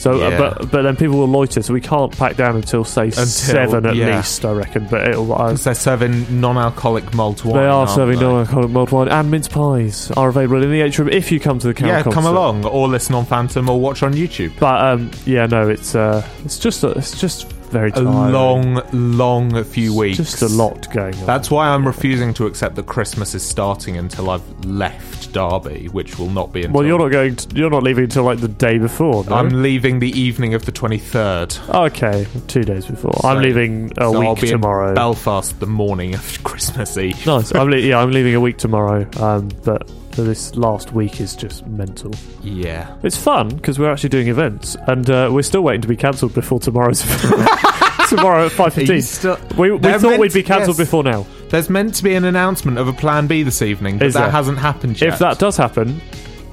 So, 0.03 0.19
Yeah. 0.19 0.27
uh, 0.27 0.39
but 0.59 0.71
but 0.73 0.83
then 0.83 0.97
people 0.97 1.17
will 1.19 1.29
loiter, 1.29 1.63
so 1.63 1.73
we 1.73 1.81
can't 1.81 2.11
pack 2.19 2.37
down 2.37 2.57
until 2.57 2.83
say 2.85 3.05
Until- 3.05 3.25
seven 3.27 3.87
at 3.87 3.95
yeah. 3.95 4.17
least, 4.17 4.45
I 4.45 4.51
reckon. 4.51 4.89
But 4.91 5.07
it'll. 5.07 5.33
Uh, 5.33 5.53
they're 5.53 5.75
serving 5.77 6.41
non-alcoholic 6.41 7.15
malt 7.15 7.45
wine. 7.45 7.55
they 7.63 7.67
are 7.67 7.87
serving 7.87 8.19
they? 8.19 8.25
non-alcoholic 8.25 8.71
mulled 8.71 8.91
wine 8.91 9.09
and 9.09 9.31
mince 9.31 9.47
pies 9.47 10.11
are 10.17 10.29
available 10.31 10.61
in 10.61 10.73
the 10.73 10.81
atrium 10.81 11.09
if 11.09 11.31
you 11.31 11.39
come 11.39 11.61
to 11.61 11.69
the 11.69 11.75
Carol 11.75 11.95
Yeah, 11.95 12.03
come 12.03 12.27
along 12.27 12.65
or 12.65 12.89
listen 12.89 13.15
on 13.15 13.25
Phantom 13.27 13.69
or 13.71 13.81
watch 13.81 14.03
on 14.03 14.13
YouTube. 14.13 14.53
But 14.59 14.81
um, 14.85 15.11
yeah, 15.25 15.47
no, 15.47 15.69
it's 15.69 15.95
uh, 15.95 16.27
it's 16.45 16.59
just 16.59 16.83
a, 16.83 16.89
it's 16.91 17.21
just 17.21 17.53
very 17.73 17.89
A 17.91 17.95
tiring. 17.95 18.33
long, 18.33 18.83
long 18.93 19.65
few 19.65 19.95
weeks. 19.95 20.19
just 20.19 20.43
a 20.43 20.49
lot 20.49 20.91
going 20.93 21.15
on. 21.17 21.27
That's 21.27 21.51
why 21.51 21.69
I'm 21.69 21.85
refusing 21.87 22.33
to 22.35 22.47
accept 22.47 22.77
that 22.77 22.87
Christmas 22.87 23.35
is 23.35 23.43
starting 23.43 23.97
until 23.97 24.31
I've 24.31 24.65
left 24.65 25.33
Derby, 25.33 25.87
which 25.89 26.19
will 26.19 26.31
not 26.31 26.53
be 26.53 26.61
until. 26.63 26.79
Well, 26.81 26.87
you're 26.87 26.99
not 26.99 27.11
going. 27.11 27.37
To, 27.37 27.57
you're 27.57 27.71
not 27.71 27.83
leaving 27.83 28.05
until 28.05 28.25
like 28.25 28.41
the 28.41 28.49
day 28.49 28.79
before. 28.79 29.25
No? 29.25 29.35
I'm 29.37 29.63
leaving 29.63 29.99
the 29.99 30.11
evening 30.19 30.55
of 30.55 30.65
the 30.67 30.73
23rd. 30.73 31.75
okay, 31.87 32.27
two 32.49 32.63
days 32.65 32.87
before. 32.87 33.13
I'm 33.25 33.41
leaving 33.43 33.91
a 33.97 34.05
so 34.05 34.23
I'll 34.23 34.33
week 34.35 34.41
be 34.43 34.49
in 34.49 34.53
tomorrow. 34.61 34.95
Belfast 34.95 35.59
the 35.59 35.67
morning 35.67 36.15
of 36.15 36.45
Christmas 36.45 36.97
Eve. 36.99 37.27
nice. 37.27 37.55
I'm 37.55 37.69
le- 37.71 37.79
yeah, 37.79 37.99
I'm 37.99 38.11
leaving 38.13 38.35
a 38.35 38.41
week 38.41 38.59
tomorrow. 38.59 39.09
Um, 39.19 39.49
but 39.65 39.91
this 40.13 40.55
last 40.57 40.93
week 40.93 41.21
is 41.21 41.35
just 41.35 41.67
mental. 41.67 42.13
Yeah. 42.43 42.95
It's 43.03 43.17
fun 43.17 43.49
because 43.49 43.79
we're 43.79 43.91
actually 43.91 44.11
doing 44.11 44.29
events, 44.29 44.77
and 44.87 45.09
uh, 45.09 45.31
we're 45.33 45.43
still 45.43 45.63
waiting 45.63 45.81
to 45.83 45.89
be 45.89 45.97
cancelled 45.97 46.35
before 46.35 46.61
tomorrow's. 46.61 47.01
tomorrow 48.09 48.47
at 48.47 48.53
five 48.53 48.75
fifteen. 48.75 49.01
still- 49.03 49.39
We, 49.57 49.71
we 49.73 49.79
They're 49.79 49.99
thought 49.99 50.11
meant- 50.11 50.21
we'd 50.21 50.33
be 50.35 50.43
cancelled 50.43 50.79
yes. 50.79 50.87
before 50.87 51.03
now. 51.03 51.27
There's 51.49 51.71
meant 51.71 51.95
to 51.97 52.03
be 52.05 52.15
an 52.15 52.25
announcement 52.25 52.79
of 52.79 52.89
a 52.89 52.93
Plan 52.93 53.27
B 53.27 53.43
this 53.43 53.63
evening, 53.63 53.99
but 53.99 54.07
Is 54.09 54.15
that 54.15 54.21
there? 54.23 54.31
hasn't 54.31 54.59
happened 54.59 55.01
yet. 55.01 55.13
If 55.15 55.19
that 55.21 55.39
does 55.39 55.57
happen, 55.57 56.01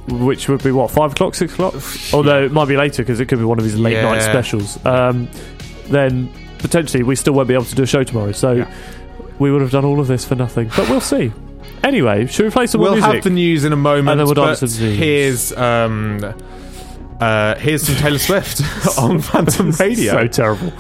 which 0.07 0.47
would 0.49 0.63
be 0.63 0.71
what 0.71 0.89
five 0.91 1.11
o'clock, 1.11 1.35
six 1.35 1.53
o'clock, 1.53 1.75
although 2.13 2.43
it 2.45 2.51
might 2.51 2.67
be 2.67 2.77
later 2.77 3.01
because 3.03 3.19
it 3.19 3.25
could 3.27 3.39
be 3.39 3.45
one 3.45 3.57
of 3.59 3.65
his 3.65 3.77
late 3.79 4.01
night 4.01 4.17
Yeah. 4.17 4.31
specials. 4.31 4.85
Um, 4.85 5.27
then 5.87 6.31
potentially 6.59 7.03
we 7.03 7.15
still 7.15 7.33
won't 7.33 7.47
be 7.47 7.53
able 7.53 7.65
to 7.65 7.75
do 7.75 7.83
a 7.83 7.87
show 7.87 8.03
tomorrow. 8.03 8.31
So 8.31 8.65
we 9.39 9.51
would 9.51 9.61
have 9.61 9.71
done 9.71 9.85
all 9.85 9.99
of 9.99 10.07
this 10.07 10.25
for 10.25 10.35
nothing. 10.35 10.69
But 10.75 10.89
we'll 10.89 11.01
see. 11.01 11.31
Anyway, 11.83 12.25
should 12.27 12.45
we 12.45 12.51
play 12.51 12.67
some 12.67 12.81
we'll 12.81 12.91
more 12.91 12.97
music? 12.99 13.15
have 13.15 13.23
the 13.23 13.29
news 13.29 13.63
in 13.65 13.73
a 13.73 13.75
moment. 13.77 14.09
And 14.09 14.19
then 14.19 14.25
we'll 14.25 14.35
but 14.35 14.57
dance 14.57 14.73
some 14.73 14.85
news. 14.85 14.97
here's 14.97 15.51
um, 15.53 16.23
uh, 17.19 17.55
here's 17.55 17.83
some 17.83 17.95
Taylor 17.95 18.17
Swift 18.19 18.61
on 18.97 19.19
Phantom 19.19 19.71
Radio. 19.79 20.13
so 20.13 20.27
terrible. 20.27 20.73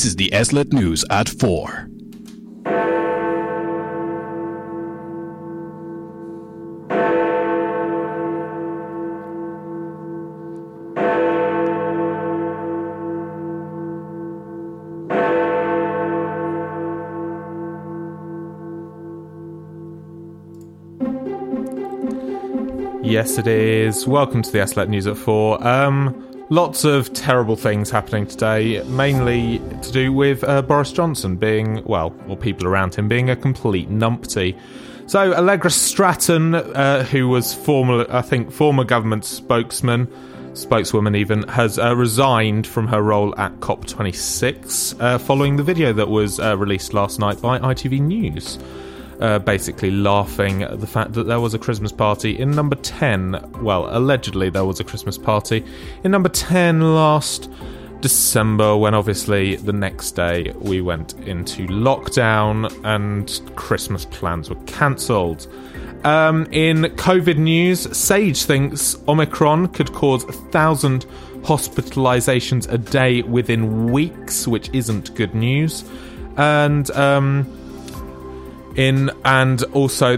This 0.00 0.06
is 0.06 0.16
the 0.16 0.30
SLLET 0.32 0.72
News 0.72 1.04
at 1.10 1.28
4. 1.28 1.86
Yes, 23.04 23.36
it 23.36 23.46
is. 23.46 24.06
Welcome 24.06 24.40
to 24.40 24.50
the 24.50 24.60
SLLET 24.60 24.88
News 24.88 25.06
at 25.06 25.18
4. 25.18 25.62
Um, 25.68 26.29
lots 26.50 26.84
of 26.84 27.12
terrible 27.12 27.56
things 27.56 27.90
happening 27.90 28.26
today, 28.26 28.82
mainly 28.84 29.60
to 29.82 29.92
do 29.92 30.12
with 30.12 30.44
uh, 30.44 30.60
Boris 30.62 30.92
Johnson 30.92 31.36
being, 31.36 31.82
well, 31.84 32.14
or 32.28 32.36
people 32.36 32.66
around 32.66 32.94
him 32.94 33.08
being 33.08 33.30
a 33.30 33.36
complete 33.36 33.88
numpty. 33.88 34.58
So, 35.06 35.32
Allegra 35.32 35.70
Stratton, 35.70 36.54
uh, 36.54 37.04
who 37.04 37.28
was 37.28 37.54
former, 37.54 38.04
I 38.10 38.20
think, 38.22 38.52
former 38.52 38.84
government 38.84 39.24
spokesman, 39.24 40.08
spokeswoman 40.54 41.14
even, 41.16 41.44
has 41.48 41.78
uh, 41.78 41.96
resigned 41.96 42.66
from 42.66 42.88
her 42.88 43.02
role 43.02 43.36
at 43.38 43.58
COP26 43.60 45.00
uh, 45.00 45.18
following 45.18 45.56
the 45.56 45.62
video 45.62 45.92
that 45.92 46.08
was 46.08 46.38
uh, 46.38 46.56
released 46.56 46.92
last 46.92 47.18
night 47.18 47.40
by 47.40 47.58
ITV 47.58 48.00
News 48.00 48.58
uh, 49.20 49.38
basically 49.38 49.90
laughing 49.90 50.62
at 50.62 50.80
the 50.80 50.86
fact 50.86 51.12
that 51.12 51.24
there 51.24 51.40
was 51.40 51.54
a 51.54 51.58
Christmas 51.58 51.92
party 51.92 52.38
in 52.38 52.50
number 52.50 52.76
10. 52.76 53.62
Well, 53.62 53.88
allegedly, 53.96 54.50
there 54.50 54.64
was 54.64 54.80
a 54.80 54.84
Christmas 54.84 55.18
party 55.18 55.64
in 56.04 56.10
number 56.10 56.28
10 56.28 56.94
last 56.94 57.50
December, 58.00 58.76
when 58.76 58.94
obviously 58.94 59.56
the 59.56 59.72
next 59.72 60.12
day 60.12 60.52
we 60.58 60.80
went 60.80 61.14
into 61.26 61.66
lockdown 61.66 62.72
and 62.84 63.40
Christmas 63.56 64.06
plans 64.06 64.48
were 64.48 64.62
cancelled. 64.64 65.46
Um, 66.04 66.46
in 66.50 66.84
COVID 66.84 67.36
news, 67.36 67.94
Sage 67.96 68.44
thinks 68.44 68.96
Omicron 69.06 69.68
could 69.68 69.92
cause 69.92 70.24
a 70.24 70.32
thousand 70.32 71.04
hospitalizations 71.42 72.70
a 72.72 72.78
day 72.78 73.20
within 73.22 73.92
weeks, 73.92 74.48
which 74.48 74.70
isn't 74.72 75.14
good 75.14 75.34
news. 75.34 75.84
And 76.38 76.90
um, 76.92 77.59
in 78.76 79.10
and 79.24 79.62
also 79.74 80.16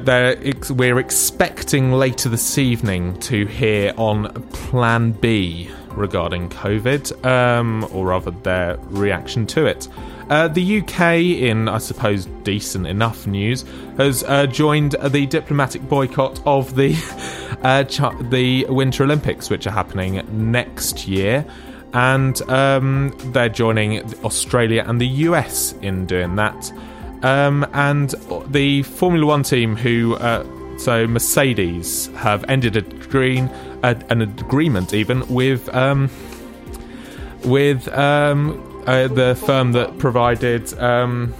we're 0.70 0.98
expecting 0.98 1.92
later 1.92 2.28
this 2.28 2.58
evening 2.58 3.18
to 3.20 3.46
hear 3.46 3.92
on 3.96 4.30
plan 4.50 5.12
b 5.12 5.70
regarding 5.90 6.48
covid 6.48 7.24
um, 7.24 7.86
or 7.92 8.06
rather 8.06 8.30
their 8.30 8.76
reaction 8.90 9.46
to 9.46 9.64
it 9.66 9.88
uh, 10.28 10.48
the 10.48 10.80
uk 10.80 11.00
in 11.00 11.68
i 11.68 11.78
suppose 11.78 12.26
decent 12.44 12.86
enough 12.86 13.26
news 13.26 13.64
has 13.96 14.22
uh, 14.24 14.46
joined 14.46 14.92
the 15.08 15.26
diplomatic 15.26 15.82
boycott 15.88 16.40
of 16.46 16.74
the 16.76 16.94
uh, 17.62 17.82
the 18.30 18.66
winter 18.68 19.02
olympics 19.02 19.48
which 19.48 19.66
are 19.66 19.72
happening 19.72 20.22
next 20.50 21.08
year 21.08 21.44
and 21.94 22.40
um, 22.50 23.14
they're 23.32 23.48
joining 23.48 24.00
Australia 24.24 24.82
and 24.86 24.98
the 24.98 25.06
US 25.06 25.74
in 25.82 26.06
doing 26.06 26.36
that. 26.36 26.72
Um, 27.22 27.66
and 27.72 28.10
the 28.48 28.82
Formula 28.82 29.26
One 29.26 29.42
team, 29.42 29.76
who 29.76 30.14
uh, 30.16 30.44
so 30.78 31.06
Mercedes, 31.06 32.08
have 32.16 32.44
ended 32.48 32.76
a 32.76 32.82
green 32.82 33.48
an 33.82 34.22
agreement 34.22 34.94
even 34.94 35.26
with 35.28 35.68
um, 35.74 36.10
with 37.44 37.88
um, 37.88 38.84
uh, 38.86 39.08
the 39.08 39.34
firm 39.46 39.72
that 39.72 39.98
provided 39.98 40.72
um, 40.78 41.34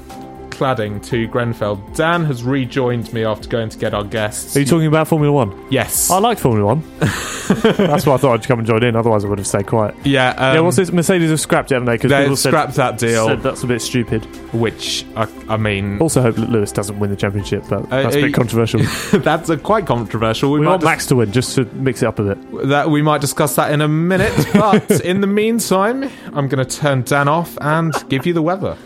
cladding 0.53 1.05
to 1.07 1.27
Grenfell. 1.29 1.77
Dan 1.95 2.25
has 2.27 2.45
rejoined 2.45 3.13
me 3.13 3.25
after 3.25 3.49
going 3.49 3.69
to 3.71 3.79
get 3.79 3.95
our 3.95 4.05
guests. 4.05 4.57
Are 4.57 4.61
you 4.61 4.67
talking 4.67 4.87
about 4.87 5.09
Formula 5.09 5.33
One? 5.33 5.67
Yes. 5.71 6.11
I 6.11 6.19
liked 6.19 6.41
Formula 6.41 6.75
One. 6.75 6.83
That's 6.99 8.07
why 8.07 8.15
I 8.15 8.17
thought 8.19 8.35
I'd 8.41 8.47
come 8.47 8.61
and 8.61 8.67
join 8.69 8.83
in. 8.83 8.97
Otherwise, 8.97 9.25
I 9.25 9.29
would 9.29 9.39
have 9.39 9.47
stayed 9.47 9.67
quiet. 9.67 9.95
Yeah, 10.05 10.31
um, 10.31 10.55
yeah. 10.55 10.61
What's 10.61 10.77
this? 10.77 10.93
Mercedes 10.93 11.31
have 11.31 11.41
scrapped 11.41 11.71
it, 11.71 11.75
haven't 11.75 11.87
they? 11.87 11.95
Because 11.95 12.11
They've 12.11 12.25
people 12.25 12.37
said, 12.37 12.51
scrapped 12.51 12.75
that 12.77 12.99
deal. 12.99 13.27
Said 13.27 13.43
that's 13.43 13.63
a 13.63 13.67
bit 13.67 13.83
stupid. 13.83 14.25
Which 14.55 15.05
I, 15.17 15.27
I 15.49 15.57
mean, 15.57 16.01
Also, 16.01 16.23
hope 16.23 16.37
that 16.37 16.51
Lewis 16.51 16.73
doesn't 16.73 16.99
win 16.99 17.11
the 17.11 17.17
championship. 17.17 17.65
But 17.69 17.89
that's 17.91 18.15
a 18.15 18.19
uh, 18.21 18.23
bit 18.23 18.35
controversial. 18.35 18.81
that's 19.21 19.49
a 19.49 19.57
quite 19.57 19.87
controversial. 19.87 20.53
We, 20.53 20.61
we 20.61 20.67
might 20.67 20.73
want 20.73 20.81
dis- 20.83 20.87
Max 20.87 21.07
to 21.07 21.17
win 21.17 21.33
just 21.33 21.55
to 21.57 21.65
mix 21.75 22.03
it 22.03 22.07
up 22.07 22.19
a 22.19 22.35
bit. 22.35 22.69
that 22.69 22.91
we 22.91 23.03
might 23.03 23.21
discuss 23.21 23.57
that 23.57 23.73
in 23.73 23.81
a 23.81 23.89
minute. 23.89 24.33
But 24.63 25.01
in 25.05 25.21
the 25.21 25.27
meantime, 25.27 26.09
I'm 26.33 26.47
going 26.47 26.65
to 26.65 26.79
turn 26.79 27.03
Dan 27.03 27.27
off 27.27 27.59
and 27.61 27.93
give 28.09 28.27
you 28.27 28.33
the 28.33 28.43
weather. 28.43 28.77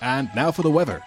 And 0.00 0.30
now 0.34 0.50
for 0.50 0.62
the 0.62 0.70
weather. 0.70 1.02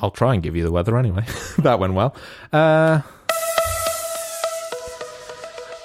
I'll 0.00 0.10
try 0.10 0.34
and 0.34 0.42
give 0.42 0.54
you 0.54 0.62
the 0.62 0.72
weather 0.72 0.96
anyway. 0.96 1.24
that 1.58 1.78
went 1.78 1.94
well. 1.94 2.14
Uh, 2.52 3.02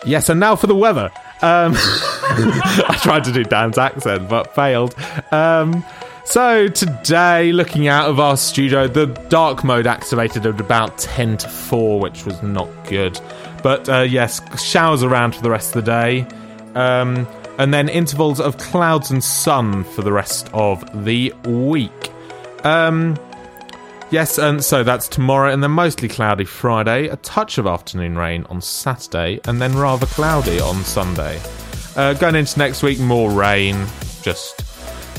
yes, 0.05 0.29
and 0.29 0.39
now 0.39 0.55
for 0.55 0.67
the 0.67 0.75
weather. 0.75 1.11
Um, 1.41 1.73
I 1.75 2.97
tried 3.01 3.23
to 3.25 3.31
do 3.31 3.43
Dan's 3.43 3.77
accent, 3.77 4.29
but 4.29 4.53
failed. 4.53 4.95
Um, 5.31 5.83
so 6.25 6.67
today, 6.67 7.51
looking 7.51 7.87
out 7.87 8.09
of 8.09 8.19
our 8.19 8.37
studio, 8.37 8.87
the 8.87 9.07
dark 9.29 9.63
mode 9.63 9.87
activated 9.87 10.45
at 10.45 10.61
about 10.61 10.97
10 10.97 11.37
to 11.37 11.49
4, 11.49 11.99
which 11.99 12.25
was 12.25 12.41
not 12.41 12.69
good. 12.87 13.19
But 13.61 13.89
uh, 13.89 14.01
yes, 14.01 14.41
showers 14.63 15.03
around 15.03 15.35
for 15.35 15.41
the 15.41 15.49
rest 15.49 15.75
of 15.75 15.83
the 15.83 15.91
day. 15.91 16.27
Um, 16.75 17.27
and 17.57 17.73
then 17.73 17.87
intervals 17.87 18.39
of 18.39 18.57
clouds 18.57 19.11
and 19.11 19.23
sun 19.23 19.83
for 19.83 20.01
the 20.01 20.11
rest 20.11 20.49
of 20.53 21.05
the 21.05 21.31
week. 21.45 22.11
Um, 22.65 23.17
Yes, 24.13 24.37
and 24.37 24.63
so 24.63 24.83
that's 24.83 25.07
tomorrow, 25.07 25.51
and 25.51 25.63
then 25.63 25.71
mostly 25.71 26.07
cloudy 26.07 26.45
Friday, 26.45 27.07
a 27.07 27.15
touch 27.15 27.57
of 27.57 27.65
afternoon 27.65 28.15
rain 28.15 28.45
on 28.47 28.61
Saturday, 28.61 29.39
and 29.45 29.59
then 29.59 29.75
rather 29.75 30.05
cloudy 30.05 30.59
on 30.59 30.83
Sunday. 30.83 31.41
Uh, 31.95 32.13
going 32.13 32.35
into 32.35 32.59
next 32.59 32.83
week, 32.83 32.99
more 32.99 33.31
rain, 33.31 33.87
just 34.21 34.63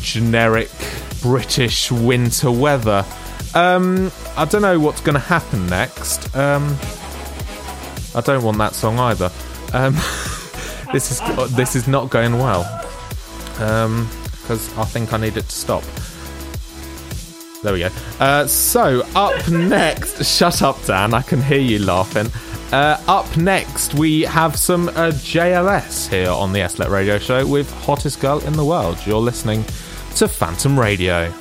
generic 0.01 0.71
British 1.23 1.91
winter 1.91 2.53
weather. 2.53 3.05
Um, 3.53 4.13
I 4.37 4.45
don't 4.45 4.63
know 4.63 4.79
what's 4.79 5.01
going 5.01 5.15
to 5.15 5.19
happen 5.19 5.67
next. 5.67 6.33
Um, 6.37 6.77
I 8.15 8.21
don't 8.21 8.45
want 8.45 8.59
that 8.59 8.77
song 8.77 9.01
either. 9.01 9.33
Um, 9.73 9.95
this 10.95 11.11
is 11.11 11.51
this 11.57 11.75
is 11.75 11.89
not 11.89 12.09
going 12.09 12.39
well 12.39 12.63
because 13.53 14.79
I 14.79 14.85
think 14.85 15.13
I 15.13 15.17
need 15.17 15.37
it 15.37 15.43
to 15.43 15.53
stop. 15.53 15.83
There 17.65 17.73
we 17.73 17.81
go. 17.81 17.89
Uh, 18.21 18.47
so, 18.47 19.03
up 19.17 19.49
next, 19.49 20.25
shut 20.37 20.63
up, 20.63 20.85
Dan. 20.85 21.15
I 21.15 21.23
can 21.23 21.43
hear 21.43 21.61
you 21.61 21.81
laughing. 21.81 22.29
Uh, 22.73 23.03
up 23.09 23.37
next, 23.37 23.95
we 23.95 24.23
have 24.23 24.57
some 24.57 24.89
uh, 24.91 25.11
JLS 25.13 26.09
here 26.09 26.31
on 26.31 26.53
the 26.53 26.61
SLLET 26.61 26.91
Radio 26.91 27.19
Show 27.19 27.47
with 27.47 27.71
Hottest 27.85 28.21
Girl 28.21 28.39
in 28.41 28.53
the 28.53 28.65
World. 28.65 28.99
You're 29.07 29.19
listening 29.19 29.65
to 30.17 30.29
Phantom 30.29 30.79
Radio. 30.79 31.33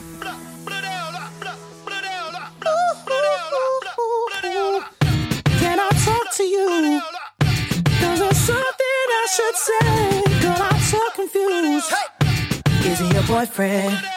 He 13.55 14.12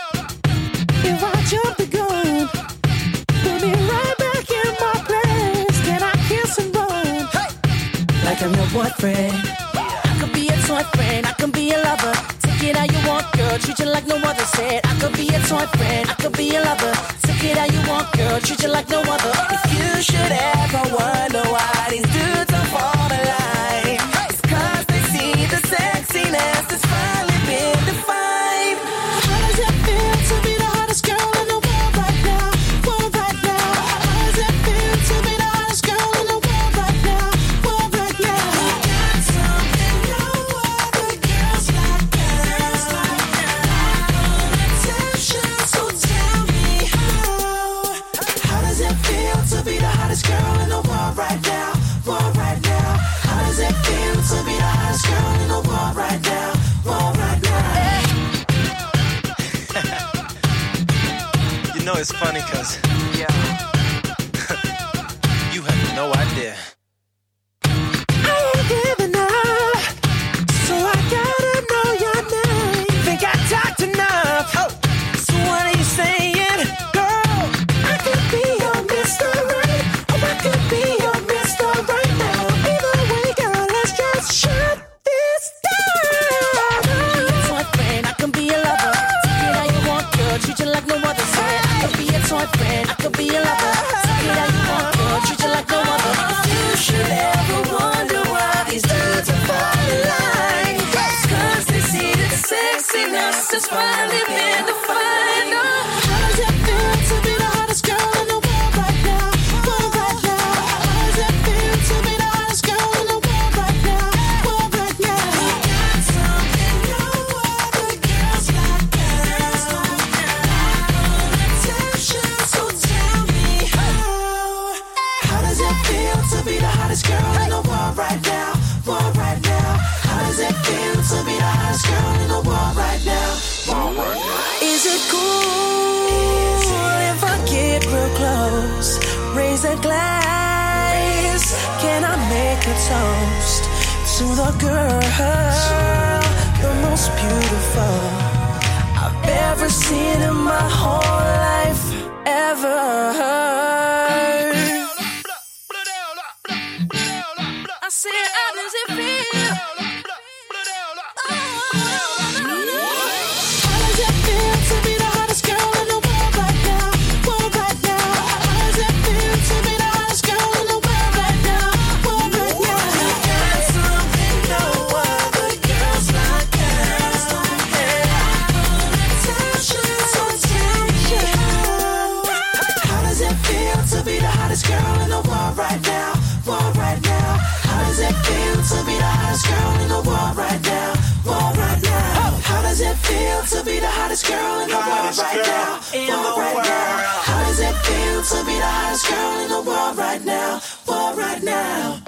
hottest 184.56 184.68
girl 184.68 185.02
in 185.02 185.10
the 185.10 185.28
world 185.28 185.58
right 185.58 185.82
now? 185.82 186.12
World 186.46 186.76
right 186.76 187.02
now. 187.02 187.36
How 187.68 187.84
does 187.84 188.00
it 188.00 188.14
feel 188.24 188.56
to 188.56 188.86
be 188.86 188.96
the 188.96 189.04
hottest 189.04 189.46
girl 189.46 189.72
in 189.82 189.88
the 189.88 190.02
world 190.08 190.36
right 190.36 190.62
now? 190.62 190.94
World 191.24 191.56
right 191.56 191.82
now. 191.82 192.40
How 192.42 192.62
does 192.62 192.80
it 192.80 192.96
feel 192.96 193.42
to 193.42 193.64
be 193.64 193.78
the 193.80 193.86
hottest 193.86 194.26
girl 194.26 194.60
in 194.60 194.68
the 194.68 194.76
world 194.76 195.18
right 195.18 195.42
now? 195.44 195.80
World 195.92 196.38
right 196.38 196.64
now. 196.64 197.26
How 197.28 197.44
does 197.44 197.60
it 197.60 197.74
feel 197.84 198.22
to 198.22 198.46
be 198.46 198.56
the 198.56 198.72
hottest 198.78 199.08
girl 199.08 199.40
in 199.40 199.48
the 199.50 199.62
world 199.62 199.96
right 199.98 200.24
now? 200.24 200.60
World 200.88 201.18
right 201.18 201.42
now. 201.42 202.05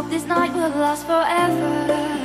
Hope 0.00 0.10
this 0.10 0.24
night 0.24 0.50
will 0.54 0.70
last 0.80 1.04
forever. 1.04 2.19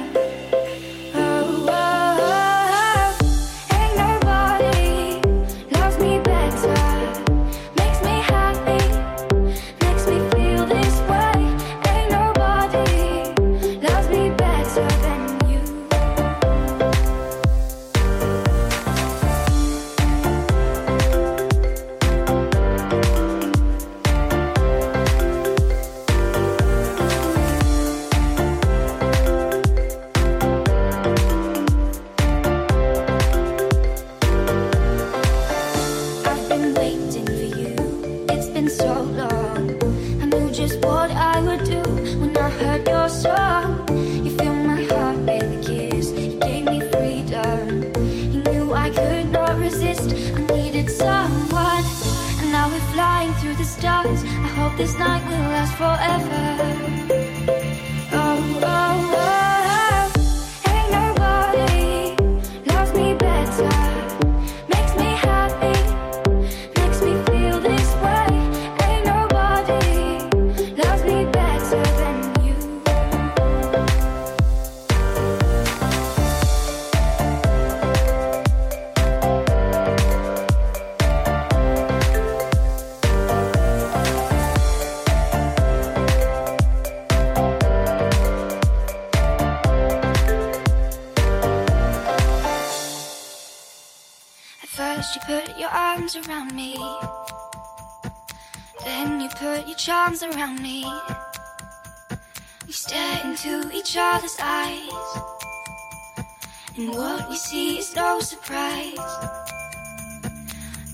Surprise. 108.26 108.96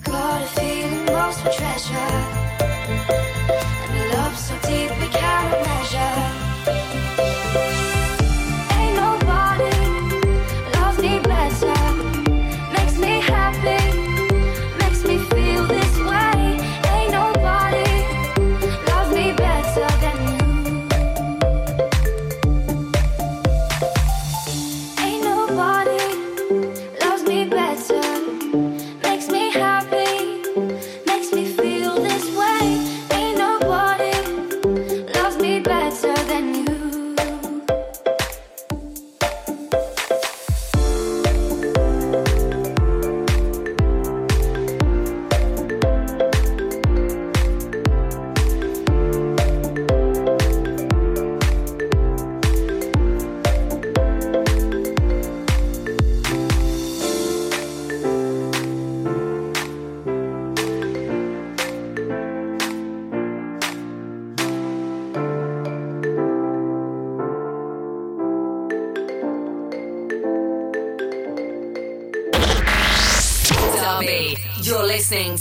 Got 0.03 0.41
a 0.41 0.47
feeling 0.47 1.05
lost 1.05 1.39
for 1.39 1.49
treasure. 1.51 3.20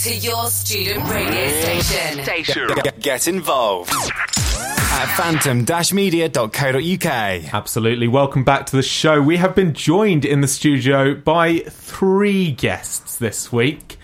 To 0.01 0.16
your 0.16 0.47
student 0.47 1.06
radio 1.10 1.48
station. 1.51 2.68
Get, 2.82 3.01
get 3.01 3.28
involved 3.28 3.93
at 3.93 5.14
phantom-media.co.uk. 5.14 7.05
Absolutely. 7.55 8.09
Welcome 8.09 8.43
back 8.43 8.64
to 8.66 8.77
the 8.77 8.82
show. 8.82 9.20
We 9.20 9.36
have 9.36 9.55
been 9.55 9.74
joined 9.74 10.24
in 10.24 10.40
the 10.40 10.48
studio 10.48 11.14
by 11.14 11.59
three 11.68 12.51
guests 12.51 13.18
this 13.18 13.52
week. 13.52 13.98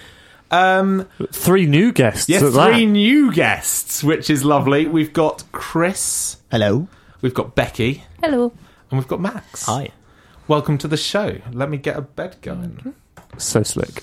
Um, 0.51 1.09
three 1.33 1.65
new 1.65 1.93
guests. 1.93 2.29
Yes, 2.29 2.43
at 2.43 2.53
that. 2.53 2.75
three 2.75 2.85
new 2.85 3.33
guests, 3.33 4.05
which 4.05 4.29
is 4.29 4.45
lovely. 4.45 4.87
We've 4.87 5.15
got 5.15 5.45
Chris. 5.53 6.37
Hello. 6.51 6.89
We've 7.23 7.33
got 7.33 7.55
Becky. 7.55 8.05
Hello. 8.21 8.53
And 8.91 9.01
we've 9.01 9.09
got 9.09 9.23
Max. 9.23 9.65
Hi. 9.65 9.89
Welcome 10.47 10.77
to 10.77 10.89
the 10.89 10.99
show. 10.99 11.39
Let 11.53 11.71
me 11.71 11.79
get 11.79 11.97
a 11.97 12.03
bed 12.03 12.37
going. 12.43 12.95
So 13.39 13.63
slick. 13.63 14.03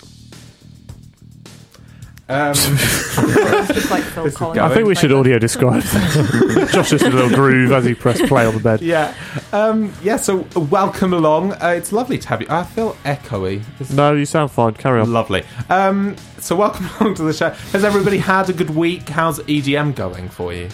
Um, 2.29 2.53
Just 2.53 3.91
like 3.91 4.03
Phil 4.03 4.31
Collins. 4.31 4.59
I 4.59 4.73
think 4.73 4.87
we 4.87 4.95
should 4.95 5.11
audio 5.11 5.37
describe. 5.39 5.83
Josh 6.71 6.89
just 6.91 7.03
a 7.03 7.09
little 7.09 7.29
groove 7.29 7.71
as 7.73 7.83
he 7.83 7.93
pressed 7.93 8.23
play 8.27 8.45
on 8.45 8.53
the 8.53 8.61
bed. 8.61 8.81
yeah, 8.81 9.13
um, 9.51 9.93
yeah. 10.01 10.15
So 10.15 10.47
welcome 10.55 11.13
along. 11.13 11.51
Uh, 11.53 11.73
it's 11.77 11.91
lovely 11.91 12.17
to 12.17 12.27
have 12.29 12.41
you. 12.41 12.47
I 12.49 12.63
feel 12.63 12.93
echoey. 13.03 13.61
It's 13.79 13.91
No, 13.91 14.13
you 14.13 14.25
sound 14.25 14.51
fine. 14.51 14.73
Carry 14.75 15.01
on. 15.01 15.11
lovely. 15.11 15.43
Um, 15.69 16.15
so 16.39 16.55
welcome 16.55 16.89
along 17.01 17.15
to 17.15 17.23
the 17.23 17.33
show. 17.33 17.49
Has 17.49 17.83
everybody 17.83 18.19
had 18.19 18.49
a 18.49 18.53
good 18.53 18.69
week? 18.69 19.09
How's 19.09 19.39
EDM 19.39 19.93
going 19.93 20.29
for 20.29 20.53
you? 20.53 20.69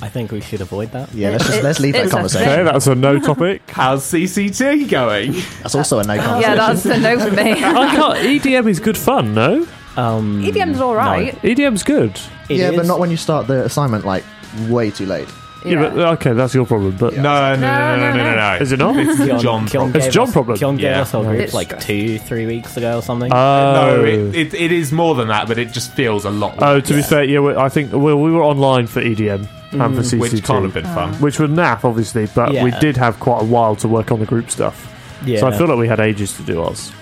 I 0.00 0.08
think 0.08 0.32
we 0.32 0.40
should 0.40 0.60
avoid 0.62 0.92
that. 0.92 1.12
Yeah, 1.14 1.30
let's 1.30 1.44
just 1.44 1.58
It's- 1.58 1.64
let's 1.64 1.80
leave 1.80 1.92
that 1.94 2.10
conversation. 2.10 2.48
Okay, 2.48 2.62
that's 2.64 2.86
a 2.86 2.94
no 2.94 3.18
topic. 3.18 3.62
How's 3.70 4.02
CCT 4.04 4.88
going? 4.88 5.32
That's 5.62 5.74
also 5.74 5.98
a 5.98 6.04
no 6.04 6.16
conversation. 6.18 6.40
Yeah, 6.40 6.54
that's 6.54 6.84
a 6.86 6.98
no 6.98 7.18
for 7.18 7.30
me. 7.30 7.52
I 7.52 7.94
can't. 7.94 8.18
EDM 8.18 8.68
is 8.68 8.80
good 8.80 8.96
fun, 8.98 9.34
no? 9.34 9.66
Um, 9.96 10.42
EDM's 10.42 10.80
all 10.80 10.94
right. 10.94 11.34
EDM's 11.42 11.82
good. 11.82 12.18
it 12.48 12.56
yeah, 12.58 12.70
but 12.72 12.86
not 12.86 12.98
when 13.00 13.10
you 13.10 13.16
start 13.16 13.46
the 13.46 13.64
assignment 13.64 14.04
like 14.04 14.24
way 14.68 14.90
too 14.90 15.06
late. 15.06 15.28
Yeah, 15.64 15.80
but 15.80 15.98
okay, 16.20 16.32
that's 16.32 16.54
your 16.54 16.64
problem. 16.64 16.96
But 16.96 17.14
No, 17.16 17.22
no, 17.22 17.56
no, 17.56 17.96
no, 17.96 18.10
no, 18.12 18.16
no, 18.16 18.36
no. 18.36 18.54
Is 18.60 18.70
it 18.70 18.78
not? 18.78 18.94
It's 18.96 19.16
Keon- 19.18 19.40
John. 19.40 19.66
Keon 19.66 19.90
problem. 19.90 19.96
It's 19.96 20.06
gave 20.06 20.12
John 20.12 20.28
us- 20.28 20.32
problem. 20.32 20.58
Keon 20.58 20.76
gave 20.76 20.84
Yeah. 20.84 21.00
us 21.00 21.12
our 21.14 21.24
group 21.24 21.40
It's 21.40 21.54
like 21.54 21.66
stress. 21.68 21.84
two, 21.86 22.18
three 22.20 22.46
weeks 22.46 22.76
ago 22.76 22.98
or 22.98 23.02
something. 23.02 23.32
Oh, 23.32 23.72
no, 23.96 24.04
it, 24.04 24.34
it, 24.36 24.54
it 24.54 24.70
is 24.70 24.92
more 24.92 25.16
than 25.16 25.26
that, 25.28 25.48
but 25.48 25.58
it 25.58 25.72
just 25.72 25.92
feels 25.92 26.24
a 26.24 26.30
lot. 26.30 26.54
oh, 26.62 26.78
to 26.78 26.94
be 26.94 27.02
fair, 27.02 27.24
yeah, 27.24 27.40
we- 27.40 27.56
I 27.56 27.68
think 27.68 27.90
well, 27.92 28.20
we 28.20 28.30
were 28.30 28.44
online 28.44 28.86
for 28.86 29.00
EDM 29.00 29.48
and 29.72 29.96
for 29.96 30.02
CCT, 30.02 30.18
which 30.20 30.44
can't 30.44 30.62
have 30.62 30.74
been 30.74 30.84
fun. 30.84 31.14
which 31.14 31.40
were 31.40 31.48
naff, 31.48 31.84
obviously, 31.84 32.28
but 32.32 32.50
we 32.50 32.56
Yeah. 32.70 32.78
did 32.78 32.96
have 32.96 33.18
quite 33.18 33.42
a 33.42 33.44
while 33.46 33.74
to 33.76 33.88
work 33.88 34.12
on 34.12 34.20
the 34.20 34.26
group 34.26 34.52
stuff. 34.52 34.92
yeah. 35.24 35.40
So 35.40 35.48
I 35.48 35.56
feel 35.58 35.66
like 35.66 35.78
we 35.78 35.88
had 35.88 35.98
ages 35.98 36.36
to 36.36 36.42
do 36.44 36.62
ours. 36.62 36.92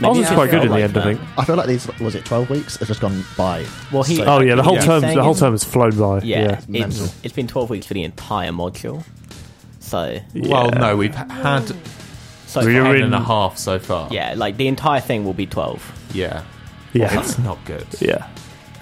Maybe 0.00 0.06
Ours 0.06 0.16
it 0.16 0.20
was 0.20 0.28
quite 0.30 0.50
good 0.50 0.50
felt 0.50 0.62
in 0.64 0.68
the 0.68 0.74
like 0.74 0.84
end, 0.84 0.96
I 0.96 1.02
think. 1.02 1.20
I 1.38 1.44
feel 1.44 1.56
like 1.56 1.66
these 1.66 1.86
was 2.00 2.14
it 2.14 2.24
twelve 2.24 2.48
weeks? 2.50 2.76
It's 2.76 2.88
just 2.88 3.00
gone 3.00 3.24
by. 3.36 3.64
Well, 3.92 4.02
he- 4.02 4.16
So- 4.16 4.24
Oh 4.24 4.40
yeah, 4.40 4.54
the 4.54 4.62
whole 4.62 4.74
Yeah. 4.74 4.80
term 4.86 5.00
the 5.02 5.22
whole 5.22 5.34
term 5.34 5.52
has 5.52 5.64
flown 5.64 5.96
by. 5.98 6.20
Yeah, 6.24 6.40
Yeah, 6.40 6.52
it's, 6.58 6.68
mental. 6.68 7.08
it's 7.22 7.34
been 7.34 7.46
12 7.46 7.70
weeks 7.70 7.86
for 7.86 7.94
the 7.94 8.02
entire 8.04 8.50
module. 8.52 9.04
So, 9.80 10.18
Well, 10.34 10.70
no, 10.70 10.96
we've 10.96 11.14
had 11.14 11.72
so 12.46 12.60
We 12.64 12.72
ten 12.72 12.84
were 12.84 12.94
and 12.96 13.14
a 13.14 13.20
half 13.20 13.58
so 13.58 13.78
far. 13.78 14.08
yeah, 14.10 14.34
like 14.36 14.56
the 14.56 14.66
entire 14.68 15.00
thing 15.00 15.24
will 15.24 15.34
be 15.34 15.46
12. 15.46 15.92
yeah, 16.14 16.42
yeah, 16.94 17.20
It's 17.20 17.38
not 17.38 17.62
good. 17.66 17.86
yeah. 18.00 18.26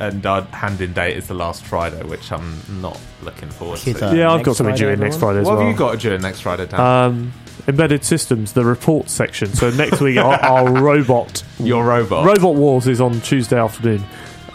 And 0.01 0.25
our 0.25 0.43
hand-in 0.43 0.95
date 0.95 1.17
is 1.19 1.29
the 1.29 1.35
last 1.35 1.65
Friday, 1.65 2.03
which 2.05 2.33
I'm 2.33 2.59
not 2.81 2.99
looking 3.23 3.51
forward 3.51 3.79
Kids 3.81 3.99
to. 4.01 4.09
are- 4.09 4.17
Yeah, 4.17 4.31
I've 4.31 4.39
next 4.39 4.47
got 4.47 4.57
something 4.57 4.75
due 4.75 4.85
Friday, 4.87 4.95
in 4.95 5.01
next 5.01 5.17
everyone? 5.17 5.35
Friday 5.35 5.41
as 5.41 5.47
well. 5.47 5.55
what 5.57 5.59
well. 5.59 5.67
have 5.67 5.73
you 5.75 5.79
got 5.79 6.01
to 6.01 6.17
do 6.17 6.23
next 6.23 6.41
Friday, 6.41 6.67
Dan? 6.67 6.81
Um, 6.81 7.33
embedded 7.69 8.05
systems, 8.05 8.55
the 8.55 8.65
report 8.65 9.11
section. 9.11 9.53
So 9.53 9.69
next 9.71 10.01
week, 10.01 10.17
our, 10.17 10.35
our 10.43 10.73
robot 10.73 11.43
Your 11.59 11.85
robot. 11.85 12.25
robot 12.25 12.55
wars 12.55 12.87
is 12.89 13.01
on 13.01 13.21
Tuesday 13.21 13.59
afternoon. 13.59 14.03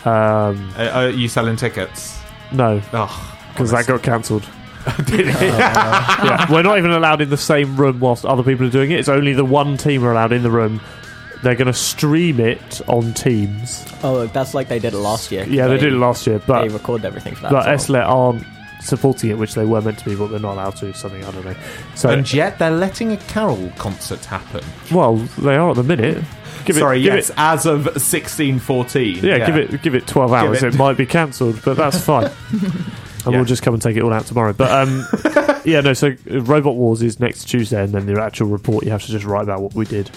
Um, 0.04 0.74
Uh, 0.78 0.90
are 0.94 1.10
you 1.10 1.28
selling 1.28 1.56
tickets? 1.58 2.18
no, 2.52 2.82
Oh, 2.94 3.38
because 3.54 3.70
that 3.72 3.86
got 3.88 4.02
cancelled. 4.04 4.46
did 5.06 5.22
it? 5.22 5.26
yeah, 5.42 6.52
we're 6.52 6.62
not 6.64 6.78
even 6.80 6.92
allowed 6.92 7.22
in 7.22 7.30
the 7.30 7.38
same 7.38 7.76
room 7.76 8.00
whilst 8.00 8.24
other 8.26 8.44
people 8.44 8.66
are 8.68 8.72
doing 8.72 8.92
it. 8.92 9.00
It's 9.00 9.10
only 9.10 9.34
the 9.34 9.46
one 9.46 9.78
team 9.78 10.04
are 10.04 10.12
allowed 10.12 10.32
in 10.32 10.42
the 10.44 10.52
room. 10.52 10.80
They're 11.44 11.56
going 11.56 11.68
to 11.68 11.74
stream 11.74 12.40
it 12.40 12.82
on 12.88 13.14
Teams. 13.14 13.86
Oh, 14.04 14.26
that's 14.28 14.54
like 14.54 14.68
they 14.68 14.80
did 14.80 14.94
it 14.94 14.98
last 14.98 15.32
year. 15.32 15.46
Yeah, 15.48 15.68
they 15.68 15.78
did 15.78 15.94
it 15.94 15.98
last 15.98 16.26
year, 16.28 16.40
but 16.46 16.62
They 16.62 16.68
but 16.70 16.74
recorded 16.74 17.06
everything 17.06 17.36
for 17.36 17.44
that. 17.44 17.52
but 17.52 17.68
as 17.68 17.90
well. 17.90 18.10
Aren't 18.10 18.44
supporting 18.82 19.32
it, 19.32 19.38
which 19.38 19.56
they 19.56 19.66
were 19.66 19.82
meant 19.82 19.98
to 20.00 20.06
be, 20.06 20.16
but 20.16 20.28
they're 20.28 20.40
not 20.40 20.54
allowed 20.54 20.76
to. 20.78 20.94
Something 20.94 21.24
I 21.26 21.32
don't 21.32 21.46
know. 21.46 21.56
So 21.96 22.10
and 22.10 22.32
yet 22.34 22.60
they're 22.60 22.70
letting 22.72 23.12
a 23.12 23.18
carol 23.18 23.72
concert 23.78 24.24
happen. 24.26 24.64
well, 24.92 25.16
they 25.40 25.56
are 25.56 25.70
at 25.72 25.76
the 25.76 25.84
minute. 25.84 26.24
Give 26.66 26.78
it, 26.78 26.80
Sorry, 26.80 27.02
give 27.02 27.14
yes, 27.14 27.30
it, 27.30 27.36
as 27.38 27.66
of 27.68 27.86
1614. 27.86 29.24
yeah, 29.24 29.46
give 29.46 29.56
it, 29.56 29.82
give 29.84 29.94
it 29.94 30.08
twelve 30.08 30.34
hours. 30.34 30.64
it- 30.64 30.74
It. 30.74 30.78
might 30.78 30.98
be 30.98 31.06
cancelled, 31.06 31.62
but 31.64 31.78
that's 31.78 32.00
fine. 32.06 32.32
And 33.26 33.34
Yeah. 33.34 33.40
we'll 33.40 33.46
just 33.46 33.64
come 33.64 33.74
and 33.74 33.82
take 33.82 33.98
it 33.98 34.04
all 34.04 34.14
out 34.14 34.26
tomorrow. 34.26 34.54
But 34.54 34.72
um, 34.72 35.06
yeah, 35.66 35.82
no. 35.82 35.94
So 35.94 36.10
uh, 36.32 36.42
Robot 36.42 36.76
Wars 36.76 37.02
is 37.02 37.20
next 37.20 37.46
Tuesday, 37.46 37.84
and 37.84 37.92
then 37.94 38.06
the 38.06 38.22
actual 38.22 38.48
report 38.48 38.86
you 38.86 38.92
have 38.92 39.04
to 39.06 39.12
just 39.12 39.26
write 39.26 39.44
about 39.44 39.62
what 39.62 39.74
we 39.74 39.86
did 39.86 40.12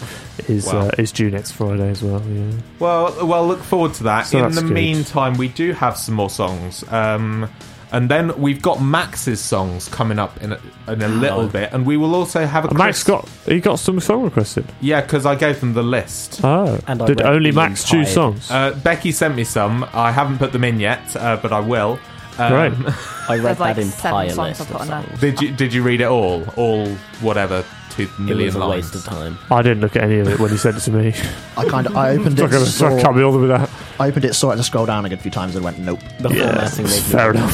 is 0.46 0.66
Wow. 0.66 0.88
uh, 0.88 0.90
is 0.98 1.10
due 1.12 1.30
next 1.30 1.52
Friday 1.52 1.88
as 1.88 2.02
well. 2.02 2.22
Yeah. 2.28 2.50
Well, 2.78 3.26
well, 3.26 3.46
look 3.46 3.60
forward 3.62 3.94
to 3.94 4.04
that. 4.04 4.26
So 4.26 4.44
In 4.46 4.54
the 4.54 4.60
good. 4.62 4.70
meantime, 4.72 5.34
we 5.38 5.48
do 5.48 5.72
have 5.72 5.96
some 5.96 6.14
more 6.14 6.30
songs. 6.30 6.84
Um, 6.92 7.48
and 7.90 8.10
then 8.10 8.38
we've 8.38 8.60
got 8.60 8.82
Max's 8.82 9.40
songs 9.40 9.88
coming 9.88 10.18
up 10.18 10.42
in 10.42 10.52
a, 10.52 10.60
in 10.88 11.00
a 11.00 11.08
little 11.08 11.48
bit, 11.48 11.72
and 11.72 11.86
we 11.86 11.96
will 11.96 12.14
also 12.14 12.44
have 12.44 12.66
a 12.66 12.68
And 12.68 12.76
Max 12.76 13.02
Chris- 13.02 13.16
got 13.22 13.28
he 13.46 13.60
got 13.60 13.78
some 13.78 13.98
song 14.00 14.24
requested. 14.24 14.66
yeah, 14.82 15.00
because 15.00 15.24
I 15.24 15.36
gave 15.36 15.60
them 15.60 15.72
the 15.72 15.82
list. 15.82 16.42
Oh, 16.44 16.78
And 16.86 17.00
I 17.00 17.06
did 17.06 17.20
read 17.20 17.26
only 17.26 17.50
the 17.50 17.56
Max 17.56 17.84
choose 17.84 18.12
songs? 18.12 18.50
Uh, 18.50 18.72
Becky 18.84 19.10
sent 19.10 19.34
me 19.36 19.44
some. 19.44 19.88
I 19.94 20.12
haven't 20.12 20.36
put 20.36 20.52
them 20.52 20.64
in 20.64 20.78
yet, 20.80 21.16
uh, 21.16 21.38
but 21.40 21.50
I 21.50 21.60
will. 21.60 21.98
Um, 22.38 22.52
Great. 22.52 22.94
I 23.28 23.34
read 23.36 23.44
There's 23.44 23.60
like 23.60 23.76
that 23.76 23.82
seven 23.84 23.84
entire 23.84 24.30
songs 24.30 24.58
list. 24.58 24.60
I 24.60 24.64
put 24.64 24.74
of 24.74 24.80
on 24.82 24.88
there. 24.88 25.02
songs. 25.08 25.20
Did 25.20 25.40
you 25.42 25.50
did 25.52 25.72
you 25.74 25.82
read 25.82 26.00
it 26.00 26.04
all? 26.06 26.44
All 26.56 26.88
whatever 27.20 27.64
two 27.90 28.02
It 28.04 28.18
million 28.20 28.46
was 28.46 28.54
a 28.54 28.58
lines. 28.60 28.84
waste 28.92 28.94
of 28.94 29.04
time. 29.04 29.38
I 29.50 29.62
didn't 29.62 29.80
look 29.80 29.96
at 29.96 30.02
any 30.04 30.18
of 30.20 30.28
it 30.28 30.38
when 30.38 30.50
he 30.50 30.56
sent 30.56 30.76
it 30.76 30.80
to 30.80 30.92
me. 30.92 31.14
I 31.56 31.64
kind 31.64 31.86
of 31.86 31.96
I 31.96 32.10
opened 32.16 32.38
it, 32.38 32.50
can't 32.50 32.66
saw, 32.66 32.88
can't 33.00 33.16
be 33.16 33.22
bothered 33.22 33.40
with 33.40 33.50
that. 33.50 33.68
I 33.98 34.08
opened 34.08 34.24
it, 34.24 34.34
saw 34.34 34.52
it, 34.52 34.56
to 34.56 34.62
scroll 34.62 34.86
down 34.86 35.04
a 35.04 35.08
good 35.08 35.20
few 35.20 35.30
times, 35.32 35.56
and 35.56 35.64
went 35.64 35.78
nope. 35.80 36.00
The 36.20 36.28
Yeah, 36.30 36.50
formatting 36.52 36.84
made 36.86 36.92
me 36.92 37.00
fair 37.00 37.30
enough. 37.32 37.52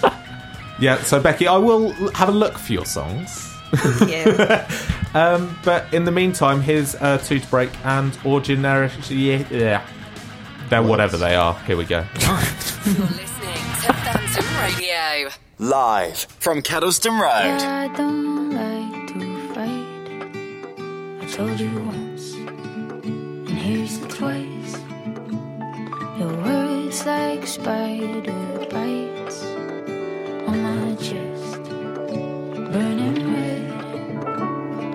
cry. 0.00 0.14
Yeah, 0.80 1.02
so 1.02 1.20
Becky, 1.20 1.48
I 1.48 1.56
will 1.56 1.92
l- 1.94 2.12
have 2.12 2.28
a 2.28 2.32
look 2.32 2.56
for 2.56 2.72
your 2.72 2.86
songs. 2.86 3.52
um, 5.14 5.58
but 5.64 5.92
in 5.92 6.04
the 6.04 6.12
meantime, 6.12 6.60
here's 6.60 6.94
uh, 6.94 7.18
Two 7.18 7.40
to 7.40 7.46
Break 7.48 7.70
and 7.84 8.16
Ordinary. 8.24 8.88
Yeah, 9.08 9.44
yeah. 9.50 9.86
They're 10.68 10.82
whatever 10.84 11.16
they 11.16 11.34
are. 11.34 11.54
Here 11.66 11.76
we 11.76 11.84
go. 11.84 12.04
Radio. 14.60 15.30
Live 15.58 16.26
from 16.40 16.62
Kedleston 16.62 17.20
Road. 17.20 17.62
I 17.62 17.88
don't 17.96 18.50
like 18.50 19.06
to 19.08 19.54
fight. 19.54 19.86
I 21.22 21.26
told 21.30 21.60
you 21.60 21.70
once, 21.80 22.34
and 22.34 23.48
here's 23.48 23.98
the 24.00 24.08
twice. 24.08 24.72
Your 26.18 26.34
words 26.42 27.06
like 27.06 27.46
spider 27.46 28.66
bites 28.70 29.44
on 30.48 30.56
my 30.62 30.94
chest, 30.96 31.62
burning 32.72 33.18
red. 33.34 33.64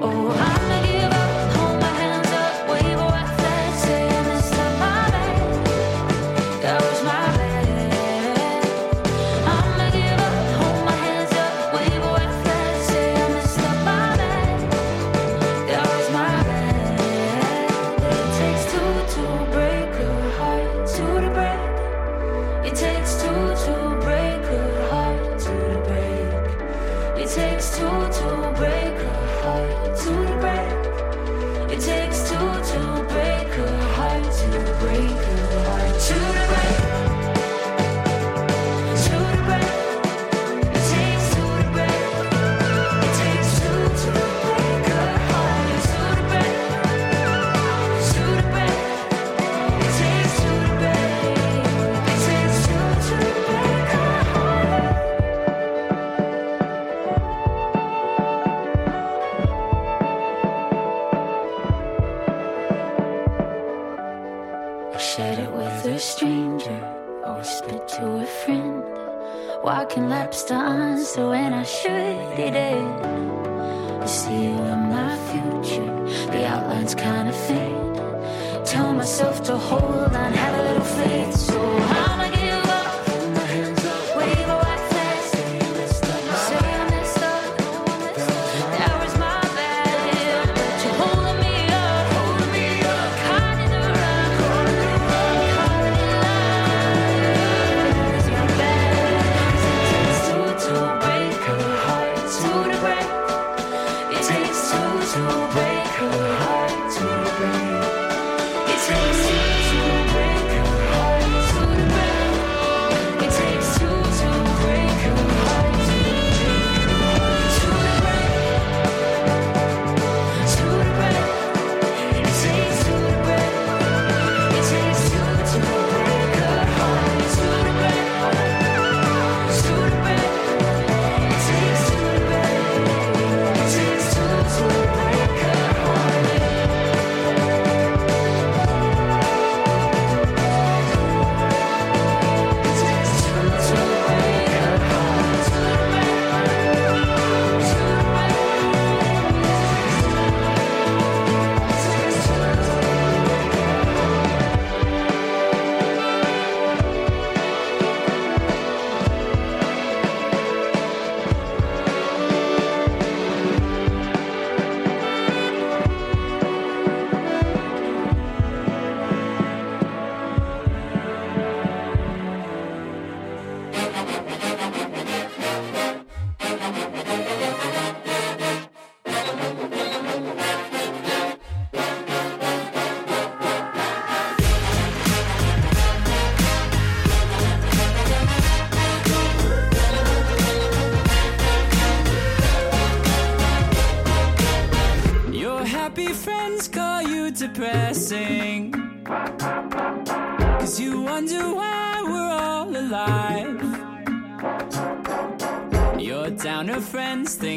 Oh, 0.02 0.32
I'ma 0.32 0.73
Walking 69.84 70.08
laps 70.08 70.44
to 70.44 70.54
answer 70.54 71.28
when 71.28 71.54
I 71.54 71.64
should 71.64 71.92
it 72.40 72.56
end. 72.56 73.13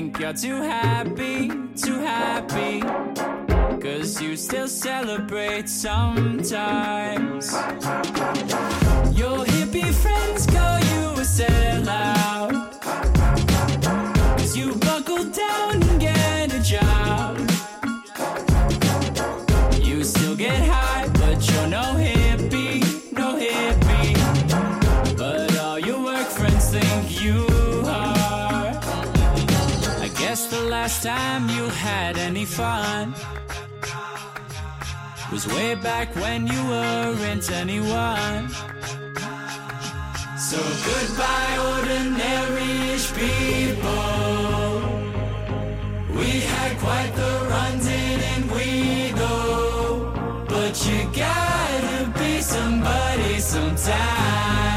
Think 0.07 0.21
you're 0.21 0.33
too 0.33 0.63
happy, 0.63 1.49
too 1.75 1.99
happy. 1.99 2.81
Cause 3.81 4.21
you 4.21 4.37
still 4.37 4.69
celebrate 4.69 5.69
sometimes. 5.69 7.53
Your 9.13 9.45
hippie 9.45 9.93
friends 9.95 10.47
call 10.47 10.79
you 10.79 11.11
a 11.11 11.25
sellout. 11.25 12.16
Fun 32.57 33.13
was 35.31 35.47
way 35.47 35.75
back 35.75 36.09
when 36.17 36.47
you 36.47 36.61
weren't 36.71 37.51
anyone. 37.53 38.49
So 40.49 40.59
goodbye, 40.89 41.55
ordinary-ish 41.75 43.09
people. 43.13 44.73
We 46.19 46.31
had 46.53 46.79
quite 46.79 47.13
the 47.21 47.33
run, 47.51 47.79
didn't 47.91 48.47
we? 48.57 49.13
Though, 49.21 50.47
but 50.49 50.75
you 50.87 50.99
gotta 51.13 52.11
be 52.19 52.41
somebody 52.41 53.39
sometime. 53.39 54.76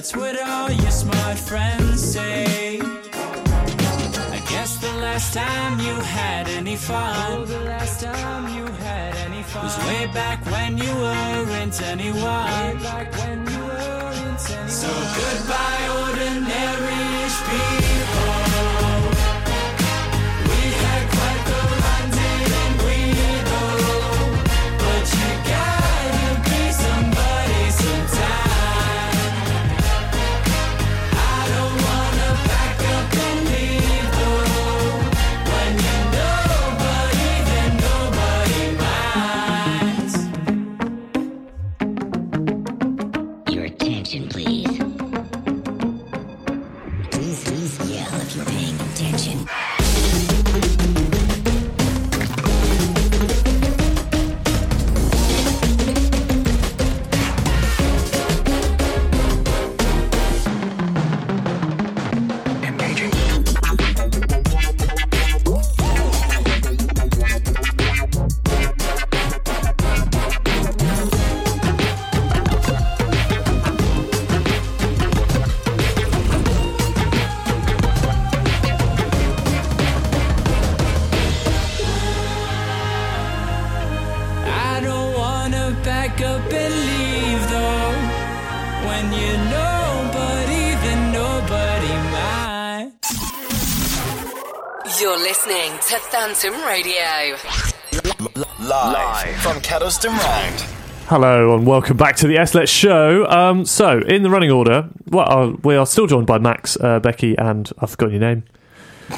That's 0.00 0.16
what 0.16 0.40
all 0.40 0.70
your 0.70 0.90
smart 0.90 1.38
friends 1.38 2.00
say. 2.14 2.80
I 2.80 4.42
guess 4.48 4.78
the 4.78 4.94
last 4.94 5.34
time 5.34 5.78
you 5.78 5.92
had 5.92 6.48
any 6.48 6.74
fun, 6.74 7.32
oh, 7.32 7.44
the 7.44 7.60
last 7.60 8.00
time 8.00 8.44
you 8.56 8.64
had 8.80 9.14
any 9.16 9.42
fun 9.42 9.62
was 9.62 9.76
way 9.88 10.06
back 10.06 10.42
when 10.46 10.78
you 10.78 10.90
weren't 11.04 11.82
anyone. 11.82 12.80
So 14.78 14.88
goodbye, 15.20 15.84
ordinary-ish 16.00 17.38
people. 17.50 18.39
Phantom 96.20 96.52
Radio. 96.66 97.34
Live 98.60 99.36
from 99.40 99.56
Kedleston 99.62 100.10
Road. 100.10 100.60
Hello 101.06 101.54
and 101.54 101.66
welcome 101.66 101.96
back 101.96 102.16
to 102.16 102.26
the 102.26 102.34
SLLET 102.36 102.68
Show. 102.68 103.24
Um, 103.26 103.64
so, 103.64 104.00
in 104.00 104.22
the 104.22 104.28
running 104.28 104.50
order, 104.50 104.90
well, 105.08 105.26
uh, 105.30 105.56
we 105.64 105.76
are 105.76 105.86
still 105.86 106.06
joined 106.06 106.26
by 106.26 106.36
Max, 106.36 106.76
uh, 106.78 107.00
Becky, 107.00 107.38
and 107.38 107.70
I've 107.78 107.92
forgotten 107.92 108.16
your 108.16 108.20
name. 108.20 108.42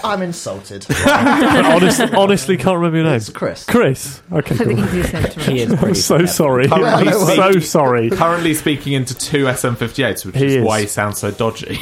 I'm 0.04 0.22
insulted. 0.22 0.86
I 0.90 1.74
honest, 1.74 2.00
honestly 2.14 2.56
can't 2.56 2.76
remember 2.76 2.98
your 2.98 3.06
name. 3.06 3.16
It's 3.16 3.30
Chris. 3.30 3.64
Chris. 3.66 4.22
Okay, 4.30 4.54
I 4.54 4.58
think 4.58 4.78
cool. 4.78 4.86
he's 4.86 5.10
the 5.10 5.22
same 5.22 5.32
to 5.32 5.40
He 5.50 5.60
is 5.60 5.72
I'm 5.72 5.78
pretty 5.78 5.94
so 5.98 6.14
clever. 6.18 6.26
sorry. 6.28 6.68
Currently 6.68 7.08
I'm 7.08 7.12
so 7.14 7.26
speaking- 7.50 7.60
sorry. 7.62 8.10
Currently 8.10 8.54
speaking 8.54 8.92
into 8.92 9.16
two 9.16 9.46
SM58s, 9.46 10.24
which 10.24 10.36
He 10.36 10.46
is, 10.46 10.54
is. 10.54 10.64
why 10.64 10.82
he 10.82 10.86
sounds 10.86 11.18
so 11.18 11.32
dodgy. 11.32 11.80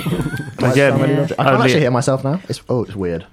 Again, 0.61 0.95
I 0.95 1.07
can't 1.27 1.39
only- 1.41 1.65
actually 1.65 1.81
hear 1.81 1.91
myself 1.91 2.25
now. 2.25 2.41
It's 2.49 2.63
oh, 2.71 2.85
it's 2.85 2.97
weird. 2.97 3.27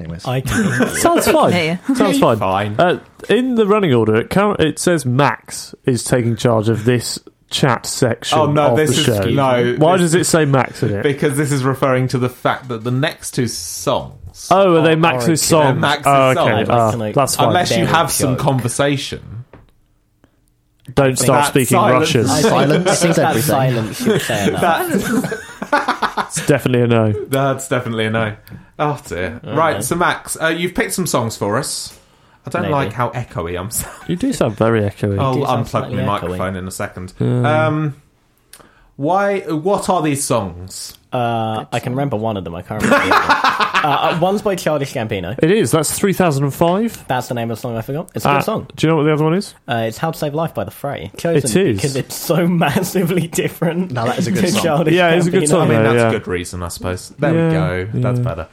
Anyways, 0.00 0.24
I 0.26 0.40
can. 0.42 0.88
Sounds 0.96 1.26
fine. 1.28 1.78
Sounds 1.94 2.18
fine. 2.18 2.38
Fine. 2.38 2.76
Uh, 2.78 3.00
in 3.28 3.56
the 3.56 3.66
running 3.66 3.92
order, 3.94 4.14
it, 4.16 4.30
current, 4.30 4.60
it 4.60 4.78
says 4.78 5.04
Max 5.04 5.74
is 5.84 6.04
taking 6.04 6.36
charge 6.36 6.68
of 6.68 6.84
this 6.84 7.18
chat 7.50 7.86
section 7.86 8.38
Oh, 8.38 8.46
no, 8.52 8.68
of 8.72 8.76
this 8.76 8.90
the 8.90 9.00
is- 9.00 9.24
show. 9.24 9.30
no, 9.30 9.74
Why 9.78 9.96
this- 9.96 10.12
does 10.12 10.14
it 10.14 10.24
say 10.24 10.44
Max 10.44 10.82
in 10.82 10.92
it? 10.94 11.02
because 11.02 11.36
this 11.36 11.50
is 11.50 11.64
referring 11.64 12.06
to 12.08 12.18
the 12.18 12.28
fact 12.28 12.68
that 12.68 12.84
the 12.84 12.90
next 12.90 13.32
two 13.32 13.48
songs. 13.48 14.48
Oh, 14.50 14.76
are 14.76 14.82
they 14.82 14.94
Max's 14.94 15.26
They're 15.26 15.36
songs? 15.36 15.80
Max's 15.80 16.06
Oh, 16.06 16.30
okay. 16.30 16.64
songs. 16.64 16.68
Ah, 16.70 17.10
that's 17.14 17.36
fine. 17.36 17.46
Unless 17.48 17.76
you 17.76 17.86
have 17.86 18.12
some 18.12 18.34
joke. 18.36 18.38
conversation. 18.44 19.44
Don't 20.94 21.18
start 21.18 21.46
speaking 21.46 21.76
silence- 21.78 22.14
Russian. 22.14 22.26
I 22.30 22.40
think- 22.40 22.48
Silence 22.48 22.88
I 22.88 22.94
think 22.94 23.10
is 23.10 23.16
that 23.16 23.36
silence 23.42 24.02
should 24.04 24.20
say 24.22 24.48
enough. 24.48 25.47
It's 25.72 26.46
definitely 26.46 26.82
a 26.82 26.86
no. 26.86 27.12
That's 27.26 27.68
definitely 27.68 28.06
a 28.06 28.10
no. 28.10 28.36
Oh 28.78 29.00
dear. 29.06 29.40
All 29.44 29.50
right, 29.56 29.74
right. 29.74 29.84
so 29.84 29.96
Max, 29.96 30.36
uh, 30.40 30.48
you've 30.48 30.74
picked 30.74 30.92
some 30.92 31.06
songs 31.06 31.36
for 31.36 31.56
us. 31.56 31.98
I 32.46 32.50
don't 32.50 32.62
Maybe. 32.62 32.72
like 32.72 32.92
how 32.92 33.10
echoey 33.10 33.58
I'm 33.58 33.70
sounding. 33.70 34.08
You 34.08 34.16
do 34.16 34.32
sound 34.32 34.56
very 34.56 34.80
echoey. 34.82 35.18
I'll 35.18 35.34
You 35.34 35.40
do 35.40 35.46
sound 35.46 35.66
unplug 35.66 35.90
my 35.92 35.96
echoey. 36.02 36.06
microphone 36.06 36.56
in 36.56 36.66
a 36.68 36.70
second. 36.70 37.12
Yeah. 37.18 37.66
Um, 37.66 38.00
why? 38.98 39.40
What 39.40 39.88
are 39.88 40.02
these 40.02 40.24
songs? 40.24 40.98
Uh, 41.12 41.64
I 41.72 41.78
can 41.80 41.92
remember 41.92 42.16
one 42.16 42.36
of 42.36 42.42
them. 42.44 42.54
I 42.54 42.62
can't 42.62 42.82
remember. 42.82 43.06
uh, 43.14 43.80
uh, 43.84 44.18
one's 44.20 44.42
by 44.42 44.56
Childish 44.56 44.92
Gambino. 44.92 45.38
It 45.42 45.50
is. 45.52 45.70
That's 45.70 45.96
3005. 45.96 47.06
That's 47.06 47.28
the 47.28 47.34
name 47.34 47.50
of 47.50 47.56
the 47.56 47.60
song 47.62 47.76
I 47.76 47.82
forgot. 47.82 48.10
It's 48.14 48.24
a 48.24 48.28
Uh, 48.28 48.34
good 48.38 48.44
song. 48.44 48.66
Do 48.76 48.86
you 48.86 48.90
know 48.90 48.96
what 48.96 49.04
the 49.04 49.12
other 49.14 49.22
one 49.24 49.34
is? 49.34 49.54
Uh, 49.68 49.84
it's 49.86 49.96
How 49.98 50.10
to 50.10 50.18
Save 50.18 50.34
Life 50.34 50.52
by 50.52 50.64
The 50.64 50.70
Fray. 50.72 51.10
Chosen 51.16 51.36
It 51.50 51.56
is. 51.68 51.76
because 51.76 51.94
it's 51.96 52.14
so 52.16 52.46
massively 52.48 53.28
different. 53.28 53.92
No, 53.92 54.04
that 54.04 54.18
is 54.18 54.26
a 54.26 54.32
good 54.32 54.42
to 54.46 54.50
song. 54.50 54.62
Childish 54.62 54.94
Yeah, 54.94 55.10
it's 55.14 55.26
a 55.26 55.30
good 55.30 55.44
Gambino. 55.44 55.48
song, 55.48 55.60
I 55.60 55.70
mean, 55.70 55.76
though, 55.78 55.92
that's 55.94 55.96
yeah. 55.96 56.08
a 56.08 56.12
good 56.12 56.26
reason, 56.28 56.62
I 56.62 56.68
suppose. 56.68 57.08
There 57.10 57.34
Yeah, 57.34 57.46
we 57.46 57.84
go. 57.84 58.00
That's 58.00 58.18
yeah. 58.18 58.24
better. 58.24 58.48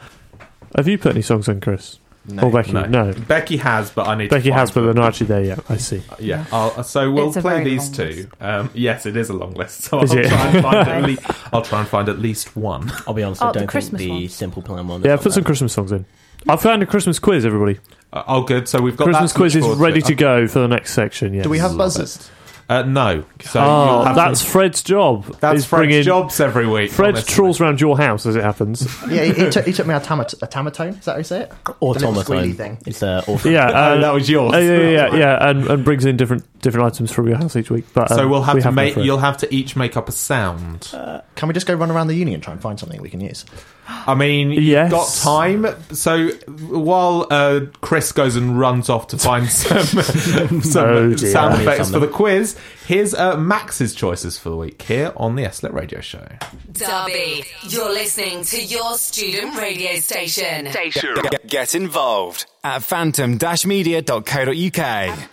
Have 0.77 0.87
you 0.87 0.97
put 0.97 1.11
any 1.13 1.23
songs 1.23 1.49
on, 1.49 1.59
Chris? 1.59 1.99
Or 2.41 2.51
Becky? 2.51 2.71
No. 2.73 3.13
Becky 3.27 3.57
has, 3.57 3.91
but 3.91 4.07
I 4.07 4.15
need. 4.15 4.29
to 4.29 4.35
Becky 4.35 4.49
find 4.49 4.59
has, 4.59 4.71
but 4.71 4.81
they're 4.85 4.93
not 4.93 5.07
actually 5.09 5.27
there 5.27 5.43
yet. 5.43 5.59
I 5.69 5.77
see. 5.77 6.01
Yeah, 6.19 6.45
I'll, 6.51 6.83
so 6.83 7.11
we'll 7.11 7.27
It's 7.27 7.37
a 7.37 7.41
play 7.41 7.53
very 7.59 7.63
these 7.65 7.83
long 7.83 7.91
two. 7.93 8.27
Um, 8.39 8.69
yes, 8.73 9.05
it 9.05 9.15
is 9.15 9.29
a 9.29 9.33
long 9.33 9.53
list, 9.53 9.81
so 9.83 10.01
Is 10.01 10.11
I'll 10.11 10.17
it? 10.19 10.27
try, 10.29 10.47
and 10.47 10.61
find 10.63 10.77
at 10.87 11.03
least, 11.07 11.21
I'll 11.53 11.61
try 11.61 11.79
and 11.81 11.87
find 11.89 12.09
at 12.09 12.19
least 12.19 12.55
one. 12.55 12.91
I'll 13.07 13.13
be 13.13 13.23
honest, 13.23 13.41
Oh, 13.41 13.47
I 13.47 13.49
the 13.49 13.53
don't 13.53 13.61
think 13.61 13.71
Christmas 13.71 13.99
the 14.01 14.09
one. 14.09 14.27
Simple 14.29 14.61
Plan 14.61 14.87
one. 14.87 15.01
is 15.01 15.05
Yeah, 15.05 15.13
on 15.13 15.17
put 15.19 15.33
some 15.33 15.41
there. 15.43 15.47
Christmas 15.47 15.73
songs 15.73 15.91
in. 15.91 16.05
I've 16.47 16.61
found 16.61 16.83
a 16.83 16.85
Christmas 16.85 17.17
quiz, 17.19 17.45
everybody. 17.45 17.79
Uh, 18.13 18.23
oh, 18.27 18.43
good. 18.43 18.67
So 18.67 18.79
we've 18.81 18.95
got 18.95 19.05
Christmas 19.05 19.31
that 19.33 19.37
to 19.37 19.43
look 19.43 19.43
quiz 19.45 19.55
is 19.55 19.63
forward 19.63 19.79
ready 19.79 20.01
to 20.01 20.13
Uh, 20.13 20.17
go 20.17 20.47
for 20.47 20.59
the 20.59 20.67
next 20.67 20.93
section. 20.93 21.33
Yes. 21.33 21.43
Do 21.43 21.49
we 21.49 21.57
have 21.59 21.71
Love 21.71 21.91
buzzers? 21.91 22.29
Uh, 22.67 22.81
no. 22.81 23.23
So 23.41 23.59
oh, 23.63 24.11
that's 24.15 24.41
to- 24.43 24.49
Fred's 24.49 24.81
job. 24.81 25.23
that's 25.39 25.65
Fred's 25.65 25.67
bringing- 25.69 26.03
jobs 26.03 26.39
every 26.39 26.65
week. 26.65 26.91
Fred 26.91 27.09
honestly. 27.15 27.33
trawls 27.33 27.61
around 27.61 27.79
your 27.79 27.95
house 27.95 28.25
as 28.25 28.35
it 28.35 28.43
happens. 28.43 28.87
Yeah, 29.07 29.23
he, 29.25 29.33
he, 29.45 29.49
took, 29.51 29.65
he 29.65 29.71
took 29.71 29.85
me 29.85 29.93
a, 29.93 29.99
tamat- 29.99 30.41
a 30.41 30.47
tamatone. 30.47 30.97
Is 30.97 31.05
that 31.05 31.11
how 31.11 31.17
you 31.19 31.23
say 31.23 31.41
it? 31.41 31.51
The 31.65 31.73
little 31.79 32.11
squealy 32.13 32.17
Automaton. 32.21 32.53
thing. 32.53 32.77
It's 32.87 33.03
uh, 33.03 33.23
auto- 33.27 33.49
Yeah, 33.49 33.67
Oh, 33.69 33.73
uh, 33.73 33.97
that 34.01 34.13
was 34.13 34.27
yours. 34.29 34.53
uh, 34.53 34.57
yeah, 34.57 34.77
yeah, 34.77 34.89
yeah, 34.89 35.15
yeah, 35.17 35.49
and, 35.49 35.67
and 35.67 35.85
brings 35.85 36.05
in 36.05 36.17
different 36.17 36.43
different 36.61 36.87
items 36.87 37.11
from 37.11 37.27
your 37.27 37.37
house 37.37 37.55
each 37.55 37.69
week. 37.69 37.85
But 37.93 38.09
So 38.09 38.23
um, 38.23 38.29
we'll 38.31 38.41
have 38.41 38.55
we 38.55 38.61
to 38.61 38.67
no 38.69 38.71
make. 38.71 38.95
You'll 38.95 39.19
have 39.19 39.37
to 39.37 39.53
each 39.53 39.75
make 39.75 39.95
up 39.95 40.09
a 40.09 40.11
sound. 40.11 40.89
Can 41.35 41.47
we 41.47 41.53
just 41.53 41.67
go 41.67 41.75
run 41.75 41.91
around 41.91 42.07
the 42.07 42.15
uni 42.15 42.33
and 42.33 42.41
try 42.41 42.53
and 42.53 42.61
find 42.61 42.79
something 42.79 42.99
we 43.01 43.09
can 43.11 43.21
use? 43.21 43.45
I 43.87 44.15
mean, 44.15 44.51
Yes. 44.51 44.63
you've 44.63 44.91
got 44.91 45.13
time. 45.13 45.67
So 45.93 46.29
while 46.69 47.27
uh, 47.29 47.61
Chris 47.81 48.11
goes 48.11 48.35
and 48.35 48.59
runs 48.59 48.89
off 48.89 49.07
to 49.07 49.17
find 49.17 49.47
some, 49.49 49.85
some 50.61 50.85
Oh, 50.85 51.15
sound 51.15 51.61
effects 51.61 51.91
for 51.91 51.99
the 51.99 52.07
quiz, 52.07 52.57
here's 52.87 53.13
uh, 53.13 53.37
Max's 53.37 53.93
choices 53.95 54.37
for 54.39 54.49
the 54.49 54.55
week 54.57 54.81
here 54.81 55.13
on 55.17 55.35
the 55.35 55.43
SLLET 55.43 55.73
Radio 55.73 56.01
Show. 56.01 56.27
Derby, 56.71 57.43
you're 57.69 57.91
listening 57.93 58.43
to 58.43 58.63
your 58.63 58.97
student 58.97 59.55
radio 59.57 59.99
station. 59.99 60.65
Get, 60.71 61.47
get 61.47 61.75
involved 61.75 62.45
at 62.63 62.81
phantom-media.co.uk. 62.83 65.29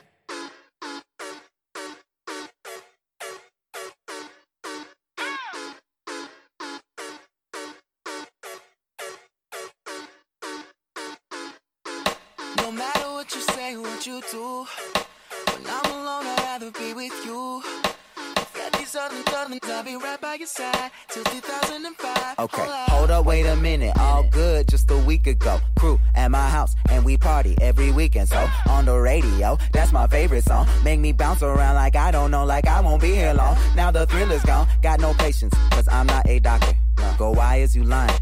other 19.53 19.73
I'll 19.73 19.83
be 19.85 19.97
right 19.97 20.21
by 20.21 20.35
your 20.35 20.47
side 20.47 20.91
till 21.09 21.25
2005. 21.25 22.39
Okay, 22.39 22.57
Hold 22.63 22.69
up. 22.71 22.89
hold 22.91 23.11
up, 23.11 23.27
wait 23.27 23.45
a 23.47 23.57
minute. 23.57 23.97
All 23.99 24.23
good 24.31 24.69
just 24.69 24.91
a 24.91 24.97
week 24.97 25.27
ago. 25.27 25.61
Crew 25.79 25.99
at 26.15 26.31
my 26.31 26.49
house 26.49 26.75
and 26.91 27.05
we 27.05 27.17
party 27.17 27.57
every 27.61 27.91
weekend. 27.91 28.29
So 28.29 28.47
on 28.69 28.85
the 28.87 28.97
radio, 28.99 29.59
that's 29.73 29.93
my 29.93 30.07
favorite 30.07 30.45
song. 30.45 30.67
Make 30.85 31.01
me 31.01 31.13
bounce 31.13 31.43
around 31.43 31.75
like 31.75 31.97
I 31.97 32.11
don't 32.11 32.31
know, 32.31 32.45
like 32.45 32.67
I 32.67 32.81
won't 32.81 33.03
be 33.03 33.13
here 33.15 33.35
long. 33.35 33.57
Now 33.77 33.91
the 33.91 34.07
thrill 34.07 34.31
is 34.33 34.43
gone. 34.45 34.67
Got 34.83 35.01
no 35.01 35.13
patience, 35.15 35.55
cause 35.71 35.89
I'm 35.89 36.07
not 36.07 36.27
a 36.29 36.39
doctor. 36.39 36.75
Go, 37.19 37.33
why 37.33 37.57
is 37.57 37.77
you 37.77 37.85
lying? 37.85 38.22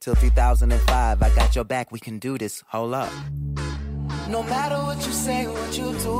Till 0.00 0.14
2005, 0.14 1.22
I 1.22 1.28
got 1.34 1.54
your 1.54 1.64
back, 1.64 1.92
we 1.92 2.00
can 2.00 2.18
do 2.18 2.38
this. 2.38 2.64
Hold 2.68 2.94
up. 2.94 3.12
No 4.30 4.42
matter 4.42 4.76
what 4.76 4.96
you 5.04 5.12
say, 5.12 5.44
or 5.44 5.52
what 5.52 5.76
you 5.76 5.92
do, 6.00 6.16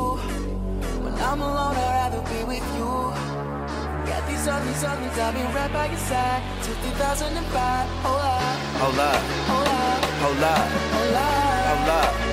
when 1.01 1.15
I'm 1.15 1.41
alone, 1.41 1.75
I'd 1.77 2.13
rather 2.13 2.21
be 2.29 2.45
with 2.45 2.67
you. 2.77 2.91
Got 4.05 4.29
these 4.29 4.47
others, 4.47 4.85
others, 4.85 5.19
I'll 5.19 5.33
be 5.33 5.41
right 5.57 5.73
by 5.73 5.87
your 5.87 5.97
side 5.97 6.43
till 6.63 6.75
2005. 6.75 7.89
Hold 8.05 8.21
up, 8.21 8.61
Hold 8.81 8.99
up, 8.99 9.23
hold 9.49 9.69
up, 9.69 10.05
hold 10.21 10.43
up, 10.45 10.69
hold 10.93 11.17
up, 11.17 11.41
hold 11.73 11.89
up, 11.89 12.13
hold 12.13 12.29
up, 12.29 12.30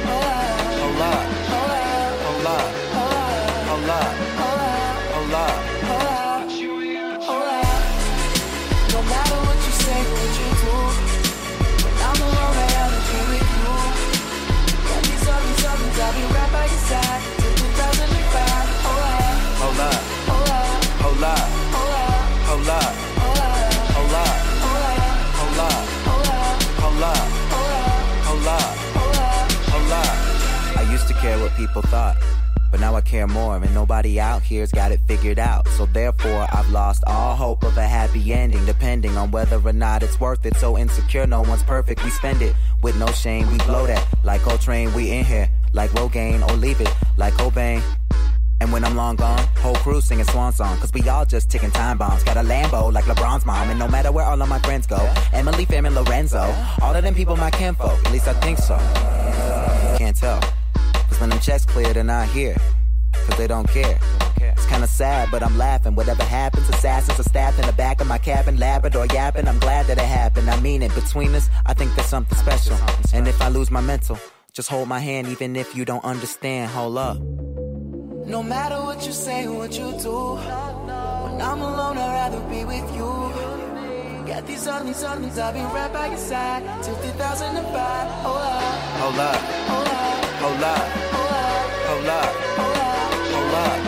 care 31.27 31.39
what 31.39 31.53
people 31.57 31.81
thought, 31.81 32.15
but 32.71 32.79
now 32.79 32.95
I 32.95 33.01
care 33.01 33.27
more, 33.27 33.57
and 33.57 33.73
nobody 33.73 34.17
out 34.17 34.41
here's 34.43 34.71
got 34.71 34.93
it 34.93 35.01
figured 35.07 35.39
out. 35.39 35.67
So 35.69 35.85
therefore, 35.85 36.47
I've 36.53 36.69
lost 36.69 37.03
all 37.05 37.35
hope 37.35 37.63
of 37.63 37.75
a 37.77 37.85
happy 37.85 38.31
ending, 38.31 38.65
depending 38.65 39.17
on 39.17 39.31
whether 39.31 39.59
or 39.59 39.73
not 39.73 40.03
it's 40.03 40.21
worth 40.21 40.45
it. 40.45 40.55
So 40.55 40.77
insecure, 40.77 41.27
no 41.27 41.41
one's 41.41 41.63
perfect. 41.63 42.01
We 42.05 42.11
spend 42.11 42.41
it 42.41 42.55
with 42.81 42.95
no 42.97 43.07
shame. 43.07 43.51
We 43.51 43.57
blow 43.69 43.85
that 43.87 44.07
like 44.23 44.41
Coltrane. 44.41 44.93
We 44.93 45.11
in 45.11 45.25
here 45.25 45.49
like 45.73 45.89
Rogaine, 45.91 46.47
or 46.47 46.55
leave 46.55 46.79
it 46.79 46.93
like 47.17 47.33
Cobain. 47.33 47.81
And 48.61 48.71
when 48.71 48.85
I'm 48.85 48.95
long 48.95 49.17
gone, 49.17 49.45
whole 49.57 49.75
crew 49.75 49.99
singing 49.99 50.25
swan 50.25 50.53
song. 50.53 50.77
Cause 50.77 50.93
we 50.93 51.07
all 51.09 51.25
just 51.25 51.49
ticking 51.49 51.71
time 51.71 51.97
bombs. 51.97 52.23
Got 52.23 52.37
a 52.37 52.41
Lambo 52.41 52.91
like 52.93 53.03
LeBron's 53.03 53.45
mom. 53.45 53.69
And 53.69 53.77
no 53.77 53.89
matter 53.89 54.13
where 54.13 54.25
all 54.25 54.41
of 54.41 54.47
my 54.47 54.59
friends 54.59 54.87
go, 54.87 55.13
Emily, 55.33 55.65
Fam, 55.65 55.85
and 55.85 55.93
Lorenzo, 55.93 56.55
all 56.81 56.95
of 56.95 57.03
them 57.03 57.13
people 57.13 57.35
my 57.35 57.51
kinfolk. 57.51 57.99
At 58.05 58.13
least 58.13 58.29
I 58.29 58.33
think 58.35 58.57
so. 58.59 58.77
Can't 59.97 60.15
tell. 60.15 60.41
When 61.19 61.29
them 61.29 61.39
checks 61.39 61.65
clear, 61.65 61.93
they're 61.93 62.03
not 62.03 62.27
here. 62.29 62.55
Cause 63.13 63.37
they 63.37 63.47
don't 63.47 63.67
care. 63.69 63.99
It's 64.39 64.65
kinda 64.67 64.87
sad, 64.87 65.29
but 65.31 65.41
I'm 65.43 65.57
laughing. 65.57 65.95
Whatever 65.95 66.23
happens, 66.23 66.69
assassins 66.69 67.19
are 67.19 67.23
stabbed 67.23 67.59
in 67.59 67.65
the 67.65 67.73
back 67.73 68.01
of 68.01 68.07
my 68.07 68.17
cabin, 68.17 68.57
Labrador 68.57 69.05
yapping. 69.13 69.47
I'm 69.47 69.59
glad 69.59 69.87
that 69.87 69.97
it 69.97 70.05
happened. 70.05 70.49
I 70.49 70.59
mean 70.59 70.81
it. 70.83 70.93
Between 70.95 71.33
us, 71.35 71.49
I 71.65 71.73
think 71.73 71.93
there's 71.95 72.07
something 72.07 72.37
special. 72.37 72.77
And 73.13 73.27
if 73.27 73.41
I 73.41 73.49
lose 73.49 73.71
my 73.71 73.81
mental, 73.81 74.17
just 74.53 74.69
hold 74.69 74.87
my 74.87 74.99
hand, 74.99 75.27
even 75.27 75.55
if 75.55 75.75
you 75.75 75.85
don't 75.85 76.03
understand. 76.03 76.71
Hold 76.71 76.97
up. 76.97 77.17
No 78.27 78.43
matter 78.43 78.75
what 78.81 79.05
you 79.05 79.11
say, 79.13 79.47
what 79.47 79.71
you 79.77 79.91
do, 79.99 80.35
when 80.35 81.41
I'm 81.41 81.61
alone, 81.61 81.97
I'd 81.97 82.13
rather 82.31 82.39
be 82.49 82.65
with 82.65 82.95
you. 82.95 83.09
Got 84.27 84.45
these 84.45 84.67
others, 84.67 85.03
others, 85.03 85.37
I'll 85.39 85.53
be 85.53 85.61
right 85.61 85.91
by 85.93 86.07
your 86.07 86.17
side 86.17 86.63
till 86.83 86.95
2005. 86.95 88.07
Hold 88.25 88.37
up, 88.37 88.61
hold 89.01 89.19
up, 89.19 89.35
Hold 89.35 89.37
up. 89.37 89.41
hold 89.69 89.87
up, 89.87 90.16
Hold 90.47 90.63
up. 90.63 90.79
hold 90.87 91.31
up, 91.33 91.71
Hold 91.87 92.07
up. 92.07 92.33
hold 93.33 93.53
up, 93.53 93.86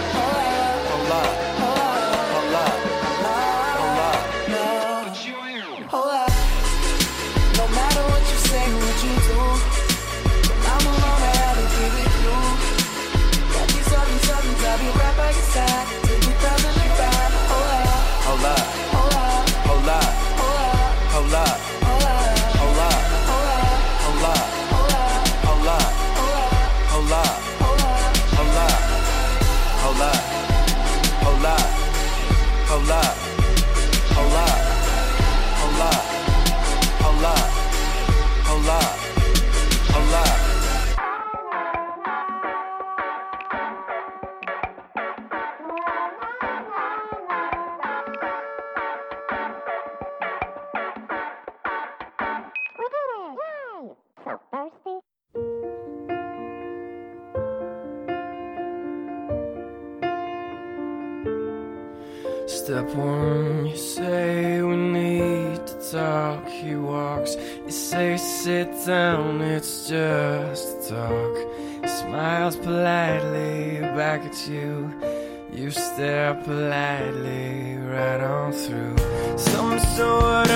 at 74.29 74.47
you. 74.47 74.93
You 75.51 75.71
stare 75.71 76.35
politely 76.45 77.77
right 77.77 78.21
on 78.21 78.51
through. 78.51 78.95
Some 79.37 79.79
sort 79.79 80.48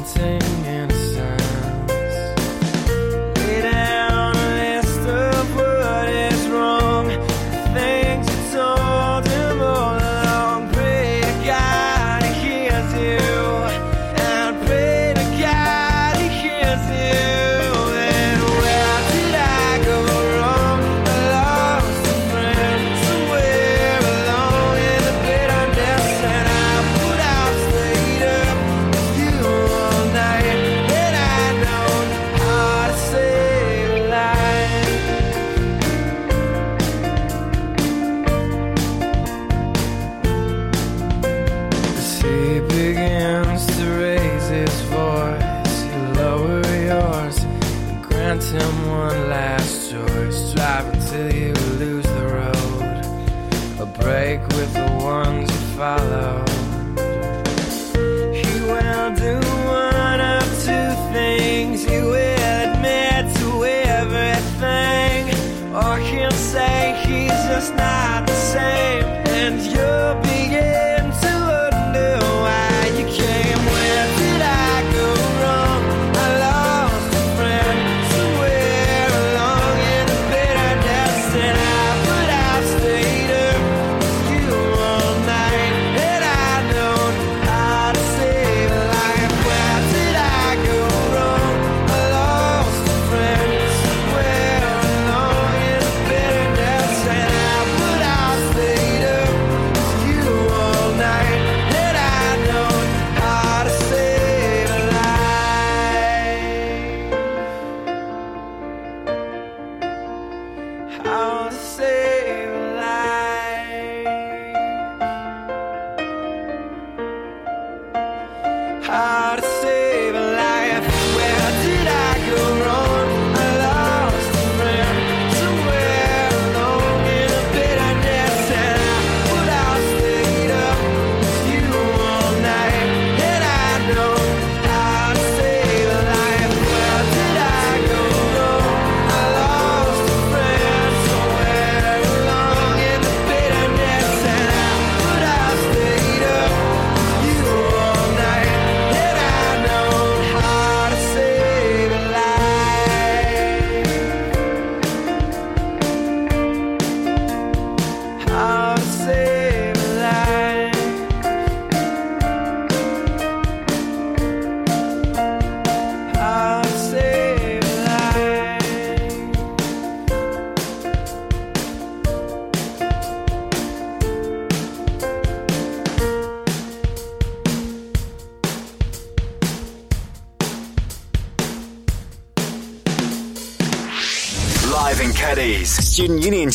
dancing 0.00 0.39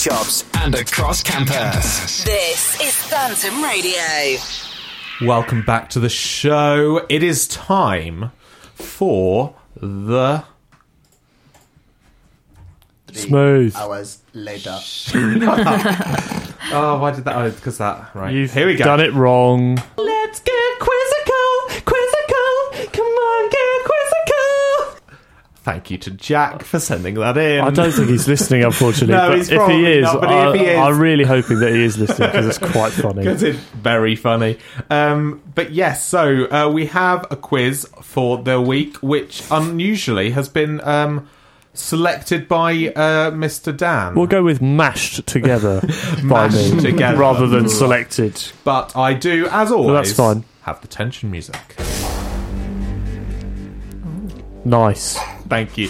shops 0.06 0.46
and 0.54 0.76
across 0.76 1.24
campus. 1.24 2.24
This 2.24 2.80
is 2.80 2.94
Phantom 2.94 3.64
Radio. 3.64 4.38
Welcome 5.20 5.66
back 5.66 5.90
to 5.90 6.00
the 6.00 6.10
show. 6.10 7.04
It 7.10 7.24
is 7.24 7.48
time 7.48 8.30
for 8.76 9.56
the 9.76 10.44
smooth 13.14 13.76
hours 13.76 14.22
later. 14.34 14.78
oh, 16.76 17.00
why 17.02 17.12
did 17.12 17.24
that? 17.26 17.36
Oh, 17.36 17.50
because 17.50 17.80
that 17.80 18.14
right. 18.14 18.32
You've 18.32 18.54
Here 18.54 18.68
we 18.68 18.76
go. 18.76 18.86
Done 18.86 19.00
it 19.00 19.12
wrong. 19.14 19.82
Let's 19.98 20.40
go. 20.40 20.65
Thank 25.66 25.90
you 25.90 25.98
to 25.98 26.12
Jack 26.12 26.62
for 26.62 26.80
sending 26.80 27.16
that 27.16 27.36
in. 27.38 27.60
I 27.60 27.72
don't 27.72 27.92
think 27.92 28.08
he's 28.10 28.28
listening, 28.28 28.64
unfortunately. 28.66 29.16
no, 29.16 29.36
he's 29.36 29.50
if 29.50 29.68
he, 29.68 29.94
is, 29.94 30.04
not, 30.04 30.24
I, 30.24 30.50
if 30.54 30.60
he 30.60 30.68
is, 30.68 30.78
I'm 30.78 31.00
really 31.00 31.24
hoping 31.24 31.60
that 31.62 31.74
he 31.74 31.84
is 31.84 31.98
listening 31.98 32.30
because 32.30 32.46
it's 32.46 32.60
quite 32.60 32.92
funny. 32.94 33.24
Because 33.24 33.42
it's 33.42 33.58
very 33.58 34.16
funny. 34.16 34.60
Um, 34.92 35.42
but 35.56 35.72
yes, 35.72 36.08
so 36.08 36.46
uh, 36.52 36.70
we 36.70 36.86
have 36.86 37.26
a 37.32 37.36
quiz 37.36 37.90
for 38.04 38.44
the 38.44 38.62
week, 38.62 38.98
which 38.98 39.42
unusually 39.50 40.30
has 40.30 40.48
been 40.50 40.82
um, 40.88 41.28
selected 41.74 42.48
by 42.48 42.74
uh, 42.90 43.32
Mr. 43.32 43.76
Dan. 43.76 44.14
We'll 44.14 44.28
go 44.28 44.44
with 44.44 44.62
mashed 44.62 45.26
together 45.26 45.82
by 46.26 46.48
mashed 46.48 46.74
me 46.76 46.80
together. 46.80 47.18
rather 47.18 47.48
than 47.48 47.70
selected. 47.70 48.40
But 48.64 48.96
I 48.96 49.16
do, 49.16 49.48
as 49.50 49.72
always, 49.72 49.88
no, 49.88 49.94
that's 49.96 50.14
fine. 50.14 50.44
have 50.62 50.82
the 50.82 50.88
tension 50.88 51.32
music. 51.32 51.76
Nice. 54.64 55.18
Thank 55.50 55.78
you. 55.78 55.90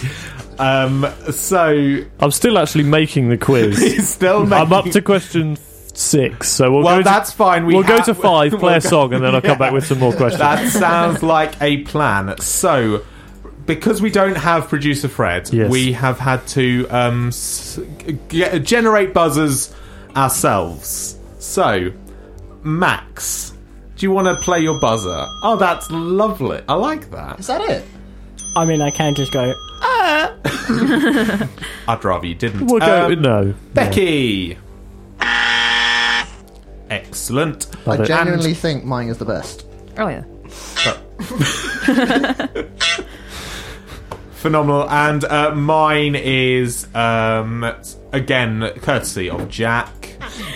Um, 0.58 1.06
so 1.30 2.02
I'm 2.20 2.30
still 2.30 2.58
actually 2.58 2.84
making 2.84 3.28
the 3.28 3.36
quiz. 3.38 3.78
He's 3.82 4.08
still 4.08 4.52
I'm 4.52 4.72
up 4.72 4.84
to 4.90 5.02
question 5.02 5.56
six, 5.56 6.48
so 6.50 6.70
we'll 6.72 6.82
Well, 6.82 6.98
go. 6.98 7.02
that's 7.04 7.30
to, 7.30 7.36
fine. 7.36 7.66
We 7.66 7.74
will 7.74 7.82
go 7.82 8.02
to 8.02 8.14
five, 8.14 8.52
play 8.58 8.60
we'll 8.60 8.72
a 8.74 8.80
go- 8.80 8.88
song, 8.88 9.12
and 9.14 9.24
then 9.24 9.34
I'll 9.34 9.42
come 9.42 9.58
back 9.58 9.72
with 9.72 9.86
some 9.86 9.98
more 9.98 10.12
questions. 10.12 10.40
That 10.40 10.68
sounds 10.70 11.22
like 11.22 11.60
a 11.62 11.82
plan. 11.84 12.38
So, 12.38 13.04
because 13.66 14.00
we 14.02 14.10
don't 14.10 14.36
have 14.36 14.68
producer 14.68 15.08
Fred, 15.08 15.50
Yes. 15.52 15.70
we 15.70 15.92
have 15.92 16.18
had 16.18 16.46
to 16.48 16.86
um, 16.90 17.28
s- 17.28 17.78
g- 18.28 18.58
generate 18.60 19.12
buzzers 19.14 19.74
ourselves. 20.14 21.18
So, 21.38 21.92
Max, 22.62 23.52
do 23.96 24.06
you 24.06 24.10
want 24.10 24.26
to 24.28 24.36
play 24.42 24.60
your 24.60 24.78
buzzer? 24.80 25.26
Oh, 25.42 25.56
that's 25.56 25.90
lovely. 25.90 26.60
I 26.68 26.74
like 26.74 27.10
that. 27.10 27.40
Is 27.40 27.46
that 27.46 27.60
it? 27.62 27.84
I 28.56 28.64
mean, 28.64 28.80
I 28.80 28.90
can't 28.90 29.16
just 29.16 29.30
go. 29.32 29.54
Ah. 29.82 30.34
I'd 31.88 32.04
rather 32.04 32.26
you 32.26 32.34
didn't. 32.34 32.66
We'll 32.66 32.80
go. 32.80 33.06
Um, 33.06 33.22
no, 33.22 33.54
Becky. 33.74 34.56
Excellent. 36.88 37.66
I 37.86 37.96
And- 37.96 38.06
genuinely 38.06 38.54
think 38.54 38.84
mine 38.84 39.08
is 39.08 39.18
the 39.18 39.24
best. 39.24 39.66
Oh 39.98 40.08
yeah. 40.08 40.24
Phenomenal. 44.32 44.88
And 44.90 45.24
uh, 45.24 45.54
mine 45.54 46.14
is, 46.14 46.86
um, 46.94 47.64
again, 48.12 48.70
courtesy 48.82 49.28
of 49.28 49.48
Jack. 49.48 49.88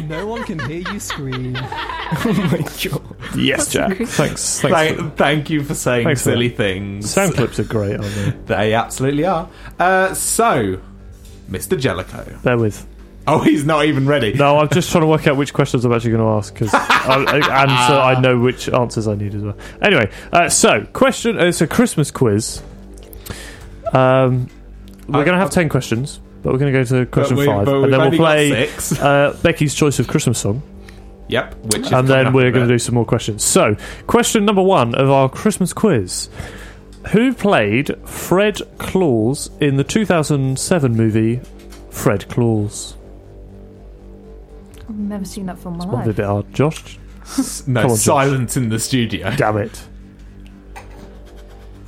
No 0.05 0.27
one 0.27 0.45
can 0.45 0.59
hear 0.61 0.83
you 0.93 1.01
scream. 1.01 1.57
oh 1.61 2.49
my 2.51 2.59
god. 2.83 3.37
Yes, 3.37 3.71
Jack. 3.73 3.97
Thanks. 3.97 4.17
Thanks. 4.17 4.61
Thank, 4.61 4.99
for- 4.99 5.11
thank 5.11 5.51
you 5.51 5.63
for 5.63 5.75
saying 5.75 6.05
Thanks 6.05 6.23
silly 6.23 6.49
that. 6.49 6.57
things. 6.57 7.11
Sound 7.11 7.35
clips 7.35 7.59
are 7.59 7.65
great, 7.65 7.99
aren't 8.01 8.15
they? 8.15 8.31
They 8.55 8.75
absolutely 8.75 9.25
are. 9.25 9.49
Uh, 9.79 10.15
so, 10.15 10.81
Mr. 11.51 11.79
Jellicoe. 11.79 12.39
Bear 12.43 12.59
with. 12.59 12.87
Oh, 13.27 13.39
he's 13.41 13.65
not 13.65 13.85
even 13.85 14.07
ready. 14.07 14.33
No, 14.33 14.59
I'm 14.59 14.69
just 14.71 14.91
trying 14.91 15.03
to 15.03 15.07
work 15.07 15.27
out 15.27 15.37
which 15.37 15.53
questions 15.53 15.85
I'm 15.85 15.93
actually 15.93 16.13
going 16.13 16.23
to 16.25 16.31
ask 16.31 16.53
because, 16.53 16.73
and 16.75 17.71
so 17.71 18.01
I 18.01 18.19
know 18.21 18.39
which 18.41 18.69
answers 18.69 19.07
I 19.07 19.15
need 19.15 19.35
as 19.35 19.43
well. 19.43 19.57
Anyway, 19.83 20.11
uh, 20.33 20.49
so 20.49 20.85
question. 20.93 21.39
It's 21.39 21.61
a 21.61 21.67
Christmas 21.67 22.11
quiz. 22.11 22.63
Um, 23.93 24.49
we're 25.07 25.25
going 25.25 25.33
to 25.35 25.39
have 25.39 25.51
ten 25.51 25.69
questions, 25.69 26.19
but 26.43 26.53
we're 26.53 26.59
going 26.59 26.73
to 26.73 26.79
go 26.79 26.85
to 26.85 27.07
question 27.07 27.37
we- 27.37 27.47
five, 27.47 27.67
but 27.67 27.85
and 27.85 27.93
then 27.93 28.01
we'll 28.01 28.19
play 28.19 28.51
six. 28.67 28.93
uh, 29.01 29.37
Becky's 29.43 29.75
choice 29.75 29.99
of 29.99 30.09
Christmas 30.09 30.39
song, 30.39 30.63
Yep, 31.29 31.55
which 31.75 31.87
is 31.87 31.93
and 31.93 32.09
then 32.09 32.33
we're 32.33 32.51
going 32.51 32.67
to 32.67 32.73
do 32.73 32.79
some 32.79 32.95
more 32.95 33.05
questions. 33.05 33.43
So, 33.45 33.77
question 34.07 34.45
number 34.45 34.63
one 34.63 34.95
of 34.95 35.11
our 35.11 35.29
Christmas 35.29 35.73
quiz: 35.73 36.29
Who 37.13 37.33
played 37.35 37.97
Fred 38.09 38.61
Claus 38.79 39.51
in 39.61 39.77
the 39.77 39.85
2007 39.85 40.97
movie 40.97 41.41
Fred 41.91 42.29
Claus? 42.29 42.97
I've 44.89 44.97
never 44.97 45.25
seen 45.25 45.47
that 45.47 45.59
film 45.59 45.81
in 45.81 45.87
my 45.89 45.95
Might 45.99 46.05
be 46.07 46.11
a 46.11 46.15
bit 46.15 46.27
hard, 46.27 46.53
Josh. 46.53 46.99
No, 47.67 47.83
Come 47.83 47.91
on, 47.93 47.97
Josh. 47.97 48.05
silence 48.05 48.57
in 48.57 48.71
the 48.71 48.79
studio. 48.81 49.31
Damn 49.37 49.59
it. 49.59 49.85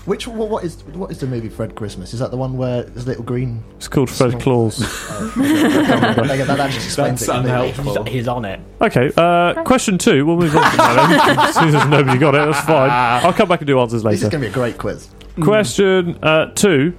Which 0.04 0.26
what, 0.26 0.48
what 0.48 0.64
is 0.64 0.82
what 0.84 1.10
is 1.12 1.18
the 1.18 1.26
movie 1.28 1.48
Fred 1.48 1.74
Christmas? 1.76 2.12
Is 2.12 2.18
that 2.20 2.30
the 2.32 2.36
one 2.36 2.56
where 2.56 2.82
there's 2.82 3.04
a 3.04 3.08
little 3.08 3.22
green? 3.22 3.62
It's 3.76 3.86
called 3.86 4.10
Fred 4.10 4.30
small- 4.32 4.42
Claus. 4.42 4.78
that, 4.78 6.44
that 6.46 6.60
actually 6.60 6.84
explains 6.84 7.20
That's 7.20 7.22
it. 7.22 7.32
completely. 7.32 7.50
unhelpful. 7.70 8.04
He's, 8.04 8.12
he's 8.14 8.28
on 8.28 8.44
it. 8.44 8.60
Okay, 8.80 9.12
uh, 9.16 9.62
question 9.64 9.98
two. 9.98 10.26
We'll 10.26 10.36
move 10.38 10.56
on 10.56 10.70
to 10.70 10.76
that 10.76 11.24
then. 11.26 11.38
As 11.38 11.54
soon 11.54 11.68
as 11.76 11.88
nobody 11.88 12.18
got 12.18 12.34
it, 12.34 12.38
that's 12.52 12.66
fine. 12.66 12.90
I'll 12.90 13.32
come 13.32 13.48
back 13.48 13.60
and 13.60 13.66
do 13.66 13.78
answers 13.78 14.04
later. 14.04 14.16
This 14.16 14.22
is 14.24 14.28
going 14.30 14.42
to 14.42 14.48
be 14.48 14.50
a 14.50 14.54
great 14.54 14.78
quiz. 14.78 15.08
Question 15.40 16.18
uh, 16.22 16.46
two. 16.54 16.96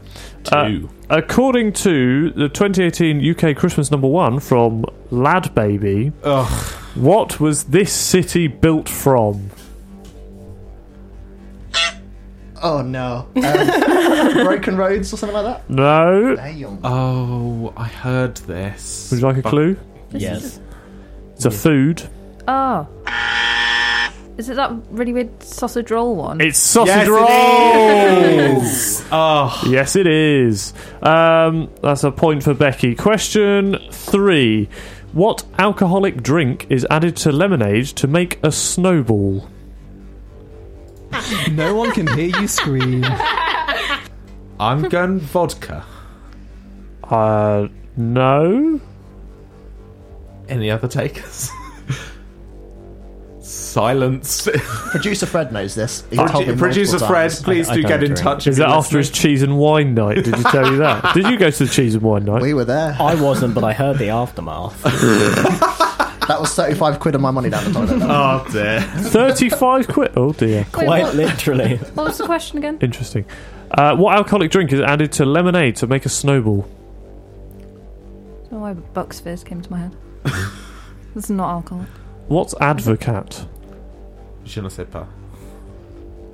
Uh, 0.52 0.68
Two. 0.68 0.90
according 1.10 1.72
to 1.72 2.32
the 2.32 2.50
2018 2.50 3.32
UK 3.50 3.56
Christmas 3.56 3.92
number 3.92 4.08
one 4.08 4.42
from 4.42 4.84
LadBaby, 5.10 6.12
Ugh. 6.24 6.74
what 6.96 7.40
was 7.40 7.66
this 7.66 7.94
city 7.94 8.48
built 8.48 8.90
from? 8.90 9.52
Oh 12.66 12.82
no! 12.82 13.28
Um, 13.36 14.34
broken 14.46 14.78
roads 14.78 15.12
or 15.14 15.18
something 15.18 15.36
like 15.36 15.46
that. 15.46 15.70
No. 15.70 16.36
Damn. 16.36 16.80
Oh, 16.84 17.74
I 17.76 17.88
heard 17.88 18.38
this. 18.38 19.12
Would 19.12 19.20
you 19.20 19.28
like 19.28 19.38
a 19.38 19.42
But- 19.42 19.50
clue? 19.50 19.78
Yes. 20.12 20.60
It's 21.36 21.46
a 21.46 21.52
food. 21.52 22.04
Oh. 22.48 22.88
Is 24.38 24.50
it 24.50 24.56
that 24.56 24.72
really 24.90 25.14
weird 25.14 25.44
sausage 25.44 25.92
roll 25.92 26.16
one? 26.16 26.42
It's 26.42 26.58
sausage 26.58 26.88
Yes, 26.96 27.08
it 27.08 27.12
rolls. 27.12 29.04
Oh, 29.12 29.62
Yes, 29.68 29.96
it 29.96 30.08
is. 30.08 30.74
Um, 31.04 31.70
that's 31.82 32.04
a 32.04 32.12
point 32.12 32.44
for 32.44 32.54
Becky. 32.56 32.96
Question 32.96 33.78
three. 33.92 34.70
What 35.12 35.44
alcoholic 35.60 36.24
drink 36.24 36.66
is 36.70 36.88
added 36.90 37.16
to 37.18 37.32
lemonade 37.32 37.86
to 37.88 38.08
make 38.08 38.40
a 38.44 38.52
snowball? 38.52 39.48
No 41.52 41.76
one 41.76 41.92
can 41.92 42.08
hear 42.08 42.40
you 42.40 42.48
scream. 42.48 43.04
I'm 44.60 44.84
going 44.90 45.20
vodka. 45.20 45.84
Uh, 47.04 47.68
no. 47.98 48.80
Any 50.48 50.72
other 50.72 50.88
takers? 50.88 51.50
Silence. 53.74 54.48
Producer 54.92 55.26
Fred 55.26 55.52
knows 55.52 55.74
this. 55.76 56.04
He's 56.10 56.20
told 56.32 56.48
me 56.48 56.56
Producer 56.56 56.92
multiple 56.94 57.08
Fred, 57.08 57.30
times. 57.32 57.42
please 57.44 57.70
I- 57.70 57.72
I 57.72 57.76
do 57.76 57.82
don't 57.82 57.90
get 57.92 58.00
in 58.04 58.10
drink. 58.12 58.20
touch. 58.22 58.48
Is 58.48 58.58
if 58.58 58.62
that 58.64 58.70
you're 58.70 58.78
after 58.78 58.98
his 59.00 59.10
listening. 59.10 59.22
cheese 59.32 59.42
and 59.44 59.58
wine 59.58 59.94
night? 59.96 60.16
Did 60.24 60.28
you 60.38 60.44
tell 60.44 60.72
you 60.72 60.78
that? 60.78 61.14
Did 61.16 61.28
you 61.28 61.38
go 61.38 61.50
to 61.50 61.66
the 61.66 61.72
cheese 61.72 61.96
and 61.96 62.04
wine 62.04 62.26
night? 62.26 62.42
We 62.42 62.54
were 62.54 62.66
there. 62.66 62.96
I 63.00 63.16
wasn't, 63.16 63.56
but 63.56 63.64
I 63.64 63.74
heard 63.74 63.98
the 63.98 64.10
aftermath. 64.10 64.80
That 66.24 66.40
was 66.40 66.56
thirty-five 66.56 67.02
quid 67.02 67.16
of 67.16 67.22
my 67.22 67.32
money 67.32 67.50
down 67.50 67.66
the 67.66 67.72
toilet. 67.74 68.02
Oh 68.10 68.48
dear. 68.50 68.80
35 68.80 69.90
quid. 69.90 70.14
Oh 70.16 70.32
dear. 70.32 70.60
Wait, 70.60 70.72
Quite 70.72 71.04
what, 71.04 71.16
literally. 71.16 71.76
what 71.96 72.06
was 72.08 72.18
the 72.18 72.26
question 72.26 72.60
again? 72.60 72.78
Interesting. 72.82 73.26
Uh, 73.72 73.94
what 73.98 74.16
alcoholic 74.16 74.50
drink 74.50 74.72
is 74.72 74.80
added 74.80 75.12
to 75.14 75.26
lemonade 75.26 75.76
to 75.76 75.86
make 75.88 76.06
a 76.06 76.10
snowball? 76.10 76.66
I 76.66 77.60
don't 77.60 78.52
know 78.54 78.60
why 78.60 78.74
Bucks 78.74 79.20
Fizz 79.20 79.44
came 79.44 79.62
to 79.64 79.70
my 79.70 79.80
head. 79.80 79.96
this 81.14 81.26
is 81.26 81.30
not 81.30 81.50
alcohol. 81.50 81.86
What's 82.30 82.54
advocaat? 82.54 83.46
Je 84.46 84.62
ne 84.62 84.70
sais 84.70 84.86
pas. 84.86 85.08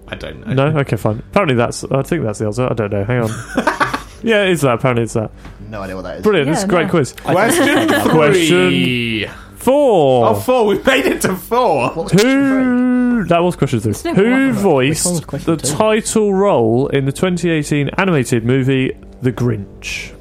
I 0.08 0.16
don't 0.16 0.46
know. 0.46 0.70
No? 0.70 0.80
Okay, 0.80 0.98
fine. 0.98 1.20
Apparently 1.20 1.56
that's. 1.56 1.84
I 1.84 2.02
think 2.02 2.24
that's 2.24 2.40
the 2.40 2.46
answer. 2.46 2.68
I 2.70 2.74
don't 2.74 2.92
know. 2.92 3.04
Hang 3.04 3.22
on. 3.22 3.30
yeah, 4.24 4.44
it 4.44 4.52
is 4.52 4.62
that. 4.62 4.76
Apparently 4.76 5.04
it's 5.04 5.14
that. 5.14 5.32
No 5.70 5.82
idea 5.82 5.96
what 5.96 6.02
that 6.04 6.18
is. 6.18 6.24
Brilliant. 6.24 6.48
Yeah, 6.48 6.54
this 6.54 6.60
is 6.60 6.66
a 6.66 6.68
great 6.68 6.86
no. 6.86 6.90
quiz. 6.90 7.14
Question 7.14 7.90
three. 8.10 9.28
Four. 9.58 10.28
Oh, 10.30 10.36
four. 10.36 10.66
We've 10.66 10.86
made 10.86 11.06
it 11.06 11.22
to 11.22 11.36
four. 11.36 11.90
What 11.90 11.96
was 11.96 12.12
question 12.12 12.30
Who 12.30 13.26
that 13.26 13.40
was 13.40 13.56
question 13.56 13.80
three. 13.82 13.94
Still 13.94 14.16
Who 14.16 14.54
voiced 14.54 15.28
the 15.46 15.58
two? 15.58 15.76
title 15.76 16.34
role 16.34 16.88
in 16.88 17.06
the 17.06 17.12
2018 17.12 17.90
animated 17.90 18.46
movie 18.46 18.98
The 19.22 19.32
Grinch? 19.32 20.16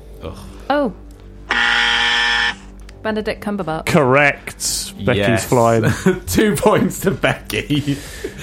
Oh. 0.69 0.93
Benedict 3.09 3.43
Cumberbatch. 3.43 3.86
Correct. 3.86 4.94
Becky's 5.06 5.16
Yes. 5.16 5.48
flying. 5.48 5.85
Two 6.26 6.55
points 6.56 7.01
to 7.01 7.10
Becky. 7.10 7.97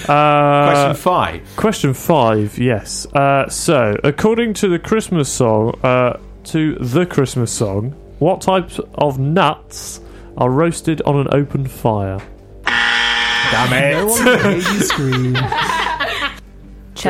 Uh, 0.09 0.71
Question 0.71 0.95
five. 0.95 1.41
Question 1.55 1.93
five, 1.93 2.57
yes. 2.57 3.05
Uh, 3.13 3.47
so, 3.47 3.95
according 4.03 4.55
to 4.55 4.67
the 4.67 4.79
Christmas 4.79 5.29
song, 5.29 5.79
uh, 5.83 6.17
to 6.45 6.75
the 6.79 7.05
Christmas 7.05 7.51
song, 7.51 7.91
what 8.17 8.41
types 8.41 8.79
of 8.95 9.19
nuts 9.19 10.01
are 10.35 10.49
roasted 10.49 10.99
on 11.03 11.15
an 11.19 11.27
open 11.31 11.67
fire? 11.67 12.19
Damn 12.65 13.91
No 13.91 14.07
one 14.07 14.23
can 14.23 14.39
hear 14.39 14.57
you 14.73 14.79
scream. 14.81 15.33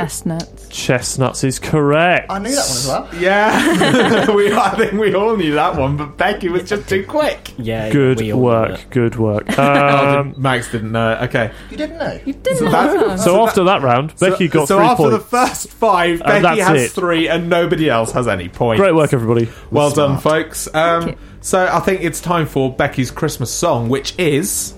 Chestnuts. 0.02 0.68
Chestnuts 0.70 1.44
is 1.44 1.60
correct. 1.60 2.32
I 2.32 2.40
knew 2.40 2.50
that 2.50 2.58
one 2.68 2.78
as 2.78 2.88
well. 2.88 3.10
Yeah, 3.22 4.32
we, 4.36 4.52
I 4.54 4.70
think 4.76 4.94
we 4.94 5.14
all 5.16 5.36
knew 5.36 5.54
that 5.56 5.76
one, 5.78 5.98
but 5.98 6.18
Becky 6.18 6.50
was 6.50 6.68
just 6.70 6.88
too 6.88 7.06
quick. 7.06 7.54
Yeah. 7.58 7.90
Good 7.92 8.20
we 8.20 8.32
all 8.34 8.40
knew 8.40 8.46
work. 8.46 8.72
it. 8.80 8.90
Good 8.90 9.16
work. 9.16 9.48
Oh, 9.58 10.20
Um, 10.20 10.32
did- 10.34 10.38
Max 10.40 10.72
didn't 10.72 10.92
know. 10.92 11.18
Okay. 11.24 11.52
You 11.72 11.78
didn't 11.78 11.98
know. 11.98 12.20
You 12.26 12.34
didn't 12.34 12.58
So 12.58 12.66
know 12.66 12.72
that's- 12.72 13.20
that. 13.20 13.20
so 13.24 13.42
after 13.46 13.64
that 13.64 13.82
round, 13.82 14.14
Becky 14.20 14.48
got 14.48 14.68
so 14.68 14.78
three 14.78 14.86
after 14.86 15.04
points. 15.04 15.18
the 15.18 15.24
first 15.24 15.70
five, 15.72 16.22
And 16.22 16.44
Becky 16.44 16.60
that's 16.60 16.62
has 16.70 16.82
it. 16.84 16.92
three, 16.92 17.28
and 17.30 17.50
nobody 17.50 17.90
else 17.90 18.12
has 18.12 18.28
any 18.28 18.50
points. 18.50 18.80
Great 18.82 18.94
work, 18.96 19.14
everybody. 19.14 19.50
Well 19.72 19.92
done, 19.92 20.18
folks. 20.20 20.68
Um, 20.74 21.04
Thank 21.04 21.12
you. 21.14 21.26
so 21.42 21.66
I 21.72 21.80
think 21.80 22.04
it's 22.04 22.20
time 22.22 22.46
for 22.48 22.72
Becky's 22.74 23.12
Christmas 23.12 23.52
song, 23.52 23.90
which 23.90 24.14
is 24.20 24.74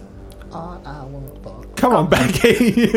I, 0.54 0.58
I 0.58 0.64
want 0.72 0.82
Bucks. 0.86 1.07
Come 1.78 1.94
on, 1.94 2.10
Becky. 2.10 2.90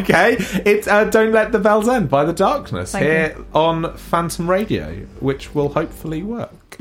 okay, 0.00 0.36
it's 0.66 0.86
uh, 0.86 1.04
"Don't 1.04 1.32
Let 1.32 1.50
the 1.52 1.58
Bells 1.58 1.88
End" 1.88 2.10
by 2.10 2.24
the 2.24 2.32
Darkness 2.32 2.92
Thank 2.92 3.04
here 3.04 3.44
on 3.54 3.96
Phantom 3.96 4.48
Radio, 4.48 5.06
which 5.20 5.54
will 5.54 5.70
hopefully 5.70 6.22
work. 6.22 6.78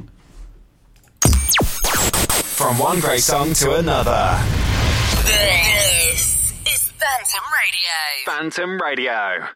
From 1.24 2.78
one 2.80 3.00
great 3.00 3.22
song 3.22 3.54
to 3.54 3.76
another. 3.76 4.40
This 5.24 6.54
is 6.68 6.92
Phantom 6.92 7.44
Radio. 7.64 8.26
Phantom 8.26 8.82
Radio. 8.82 9.48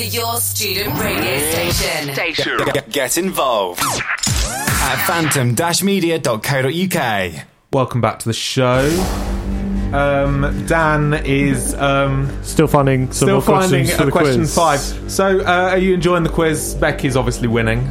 To 0.00 0.06
your 0.06 0.38
student 0.38 0.98
radio 0.98 1.38
station. 1.50 2.14
Station. 2.14 2.56
Get, 2.72 2.88
get 2.88 3.18
involved 3.18 3.82
at 3.82 4.96
phantom-media.co.uk. 5.06 7.44
Welcome 7.70 8.00
back 8.00 8.18
to 8.20 8.26
the 8.26 8.32
show. 8.32 8.88
Um, 9.92 10.64
Dan 10.66 11.12
is 11.26 11.74
um, 11.74 12.30
still 12.42 12.66
finding 12.66 13.08
some 13.08 13.14
still 13.14 13.34
more 13.34 13.42
finding 13.42 13.84
questions 13.84 13.94
for 13.94 14.04
a 14.04 14.06
the 14.06 14.12
question 14.12 14.40
quiz. 14.40 14.54
five. 14.54 14.80
So, 15.10 15.40
uh, 15.40 15.68
are 15.72 15.76
you 15.76 15.92
enjoying 15.92 16.22
the 16.22 16.30
quiz? 16.30 16.76
Becky's 16.76 17.14
obviously 17.14 17.48
winning. 17.48 17.84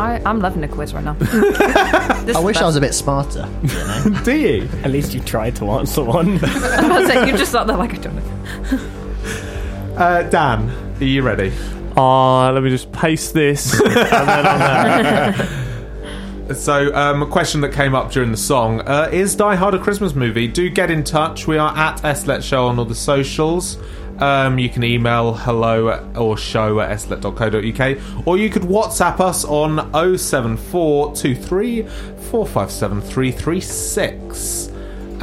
I, 0.00 0.22
I'm 0.24 0.40
loving 0.40 0.62
the 0.62 0.68
quiz 0.68 0.94
right 0.94 1.04
now. 1.04 1.14
I 1.20 2.40
wish 2.42 2.56
I 2.56 2.64
was 2.64 2.76
a 2.76 2.80
bit 2.80 2.94
smarter. 2.94 3.46
Do 4.24 4.34
you? 4.34 4.66
At 4.82 4.90
least 4.90 5.12
you 5.12 5.20
tried 5.20 5.56
to 5.56 5.70
answer 5.72 6.04
one. 6.04 6.38
I 6.42 7.00
was 7.00 7.06
saying, 7.06 7.28
you 7.28 7.36
just 7.36 7.52
sat 7.52 7.66
there 7.66 7.76
like 7.76 7.92
I 7.92 7.98
don't 7.98 8.16
know. 8.16 8.22
Uh, 9.96 10.22
Dan, 10.24 10.83
are 11.00 11.04
you 11.04 11.22
ready? 11.22 11.52
Ah, 11.96 12.50
let 12.50 12.62
me 12.62 12.70
just 12.70 12.90
paste 12.92 13.34
this 13.34 13.78
and 13.84 13.94
then 13.96 14.46
on 14.46 14.58
there. 14.58 16.54
So, 16.54 16.94
um, 16.94 17.22
a 17.22 17.26
question 17.26 17.60
that 17.62 17.72
came 17.72 17.94
up 17.94 18.10
during 18.12 18.30
the 18.30 18.36
song 18.36 18.80
uh, 18.82 19.08
is 19.10 19.34
Die 19.34 19.54
Hard 19.54 19.74
a 19.74 19.78
Christmas 19.78 20.14
movie? 20.14 20.46
Do 20.46 20.68
get 20.68 20.90
in 20.90 21.02
touch. 21.02 21.46
We 21.46 21.56
are 21.56 21.74
at 21.76 22.02
SLLET 22.02 22.42
Show 22.42 22.66
on 22.66 22.78
all 22.78 22.84
the 22.84 22.94
socials. 22.94 23.78
Um, 24.18 24.58
you 24.58 24.68
can 24.68 24.84
email 24.84 25.32
hello 25.34 25.88
at- 25.88 26.16
or 26.16 26.36
show 26.36 26.78
at 26.80 27.00
sllet.co.uk 27.00 28.26
or 28.26 28.38
you 28.38 28.48
could 28.50 28.62
WhatsApp 28.62 29.18
us 29.20 29.44
on 29.44 29.90
07423 30.18 31.82
457 31.82 33.00
336. 33.00 34.70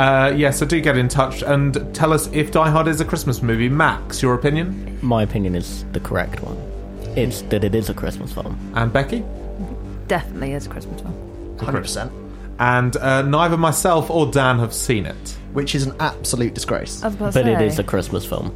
Uh, 0.01 0.33
yeah, 0.35 0.49
so 0.49 0.65
do 0.65 0.81
get 0.81 0.97
in 0.97 1.07
touch 1.07 1.43
and 1.43 1.93
tell 1.93 2.11
us 2.11 2.27
if 2.33 2.49
Die 2.51 2.69
Hard 2.69 2.87
is 2.87 3.01
a 3.01 3.05
Christmas 3.05 3.43
movie. 3.43 3.69
Max, 3.69 4.19
your 4.21 4.33
opinion? 4.33 4.97
My 5.03 5.21
opinion 5.21 5.53
is 5.53 5.85
the 5.91 5.99
correct 5.99 6.41
one. 6.41 6.57
It's 7.15 7.43
that 7.43 7.63
it 7.63 7.75
is 7.75 7.87
a 7.89 7.93
Christmas 7.93 8.33
film. 8.33 8.57
And 8.75 8.91
Becky? 8.91 9.23
Definitely 10.07 10.53
is 10.53 10.65
a 10.65 10.69
Christmas 10.69 11.01
film. 11.01 11.13
100%. 11.57 12.11
and 12.57 12.97
uh, 12.97 13.21
neither 13.21 13.57
myself 13.57 14.09
or 14.09 14.25
Dan 14.31 14.57
have 14.57 14.73
seen 14.73 15.05
it. 15.05 15.37
Which 15.53 15.75
is 15.75 15.85
an 15.85 15.93
absolute 15.99 16.55
disgrace. 16.55 17.03
I 17.03 17.07
was 17.09 17.15
about 17.15 17.33
to 17.33 17.39
But 17.43 17.47
it 17.49 17.57
say. 17.59 17.67
is 17.67 17.77
a 17.79 17.83
Christmas 17.83 18.25
film. 18.25 18.51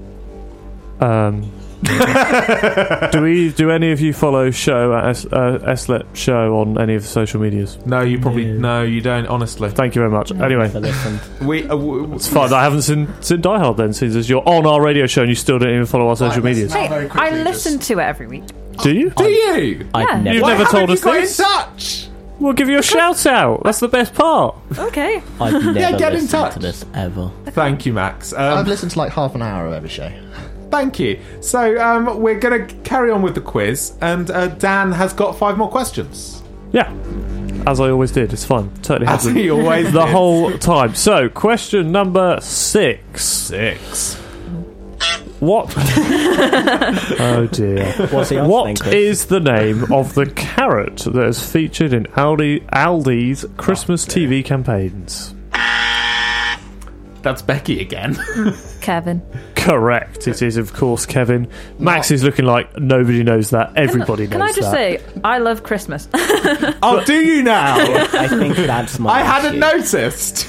Um, 1.02 1.52
do 3.12 3.22
we? 3.22 3.52
Do 3.52 3.70
any 3.72 3.92
of 3.92 4.02
you 4.02 4.14
follow 4.14 4.50
show 4.52 4.94
at 4.96 5.06
S, 5.08 5.26
uh, 5.26 5.60
SLLET 5.66 6.06
show 6.16 6.58
on 6.60 6.80
any 6.80 6.96
of 6.96 7.02
the 7.04 7.08
social 7.08 7.40
medias? 7.42 7.78
No, 7.86 8.02
you 8.02 8.20
probably 8.20 8.46
no, 8.46 8.84
you 8.84 9.02
don't. 9.02 9.26
Honestly, 9.28 9.70
Thank 9.70 9.96
you 9.96 10.02
very 10.02 10.12
much. 10.12 10.32
Anyway, 10.32 10.72
I 10.74 10.78
listened. 10.80 11.20
we. 11.48 11.64
Uh, 11.64 11.70
w- 11.70 12.14
it's 12.16 12.28
fine. 12.28 12.52
I 12.54 12.64
haven't 12.64 12.84
seen, 12.84 13.08
seen 13.22 13.42
Die 13.42 13.60
Hard 13.60 13.78
then, 13.78 13.94
since 13.94 14.16
as 14.16 14.30
you're 14.30 14.48
on 14.48 14.66
our 14.66 14.82
radio 14.82 15.06
show 15.08 15.22
and 15.22 15.30
you 15.30 15.36
still 15.36 15.60
don't 15.60 15.70
even 15.70 15.86
follow 15.86 16.08
our 16.10 16.16
social 16.16 16.44
medias. 16.44 16.74
Hey, 16.74 16.88
very 16.88 17.06
I 17.06 17.10
quickly, 17.10 17.44
listen 17.44 17.80
to 17.80 17.94
it 18.00 18.04
every 18.04 18.28
week. 18.28 18.44
Do 18.82 18.92
you? 18.94 19.10
Do 19.12 19.24
you? 19.26 19.88
I've 19.94 20.08
Yeah. 20.10 20.22
never, 20.22 20.34
You've 20.36 20.44
Why 20.44 20.58
never 20.58 20.66
told 20.70 20.90
you 20.90 20.94
us 20.94 21.02
got 21.04 21.16
in 21.16 21.22
this. 21.22 21.38
touch? 21.38 22.08
We'll 22.40 22.52
give 22.54 22.68
you 22.68 22.80
a 22.80 22.84
shout 22.84 23.26
out. 23.26 23.64
That's 23.64 23.80
the 23.80 23.88
best 23.88 24.14
part. 24.14 24.56
Okay. 24.78 25.24
I've 25.40 25.54
never 25.64 25.80
Yeah, 25.80 25.92
get 25.92 26.10
in 26.14 26.22
listened 26.24 26.30
touch. 26.32 26.54
to 26.54 26.60
this 26.60 26.84
ever. 26.94 27.32
Thank 27.46 27.86
you, 27.86 27.94
Max. 27.94 28.34
I've 28.34 28.58
Um, 28.60 28.66
listened 28.68 28.92
to 28.92 29.00
like 29.00 29.14
half 29.14 29.36
an 29.36 29.42
hour 29.42 29.66
of 29.68 29.74
every 29.74 29.88
show. 29.88 30.12
Thank 30.72 31.00
you. 31.00 31.20
So 31.42 31.80
um, 31.82 32.22
we're 32.22 32.40
going 32.40 32.68
to 32.68 32.76
carry 32.84 33.12
on 33.12 33.22
with 33.22 33.36
the 33.36 33.42
quiz, 33.42 33.94
and 34.02 34.30
uh, 34.32 34.48
Dan 34.48 34.92
has 34.92 35.14
got 35.14 35.38
five 35.38 35.58
more 35.58 35.70
questions. 35.70 36.42
Yeah. 36.72 36.92
As 37.68 37.80
I 37.80 37.90
always 37.90 38.12
did. 38.12 38.32
It's 38.34 38.46
fun. 38.46 38.70
Totally 38.84 39.08
As 39.08 39.24
happy. 39.26 39.44
he 39.44 39.50
always 39.50 39.92
the 39.92 40.06
did. 40.06 40.10
whole 40.12 40.52
time. 40.60 40.94
So, 40.96 41.30
question 41.30 41.92
number 41.92 42.40
six. 42.42 43.24
Six. 43.24 44.16
What? 45.42 45.74
oh 45.78 47.48
dear. 47.52 47.92
What's 48.10 48.10
the 48.10 48.18
answer 48.20 48.36
then, 48.36 48.48
What 48.50 48.80
Chris? 48.80 48.94
is 48.94 49.26
the 49.26 49.40
name 49.42 49.92
of 49.92 50.14
the 50.16 50.28
carrot 50.32 50.98
that 51.00 51.28
is 51.28 51.46
featured 51.52 51.92
in 51.94 52.06
Aldi, 52.06 52.66
Aldi's 52.70 53.46
Christmas 53.58 54.06
TV 54.06 54.44
campaigns? 54.44 55.35
That's 57.26 57.42
Becky 57.42 57.82
again. 57.82 58.16
Kevin. 58.82 59.20
Correct. 59.56 60.28
It 60.28 60.44
is, 60.44 60.58
of 60.58 60.74
course, 60.74 61.08
Kevin. 61.08 61.48
Max 61.80 62.12
is 62.12 62.24
looking 62.24 62.46
like 62.46 62.78
nobody 62.78 63.24
knows 63.24 63.50
that. 63.50 63.76
Everybody 63.76 64.28
knows 64.28 64.30
that. 64.30 64.38
Can 64.38 64.40
knows 64.42 64.52
I 64.52 64.54
just 64.54 64.72
that. 64.72 65.02
say, 65.02 65.22
I 65.24 65.40
love 65.40 65.64
Christmas. 65.64 66.08
oh, 66.14 67.02
do 67.04 67.16
you 67.16 67.42
now? 67.42 67.78
I 68.14 68.28
think 68.28 68.56
that's 68.58 69.00
my. 69.00 69.10
I 69.10 69.24
hadn't 69.24 69.56
issue. 69.56 69.60
noticed. 69.60 70.48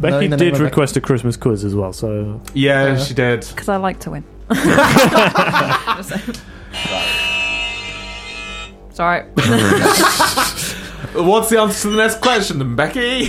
Becky 0.00 0.28
did 0.28 0.54
no, 0.54 0.58
no. 0.58 0.64
request 0.64 0.96
a 0.96 1.02
Christmas 1.02 1.36
quiz 1.36 1.66
as 1.66 1.74
well, 1.74 1.92
so 1.92 2.40
Yeah, 2.54 2.96
she 2.96 3.12
did. 3.12 3.46
Because 3.46 3.68
I 3.68 3.76
like 3.76 4.00
to 4.00 4.12
win. 4.12 4.24
Sorry. 8.94 9.22
What's 11.12 11.50
the 11.50 11.60
answer 11.60 11.82
to 11.82 11.90
the 11.90 11.96
next 11.98 12.22
question, 12.22 12.58
then, 12.58 12.74
Becky? 12.74 13.28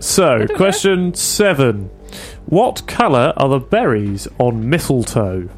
So, 0.00 0.46
question 0.48 1.14
seven. 1.14 1.90
What 2.46 2.86
colour 2.86 3.32
are 3.36 3.48
the 3.48 3.58
berries 3.60 4.26
on 4.38 4.68
mistletoe? 4.68 5.48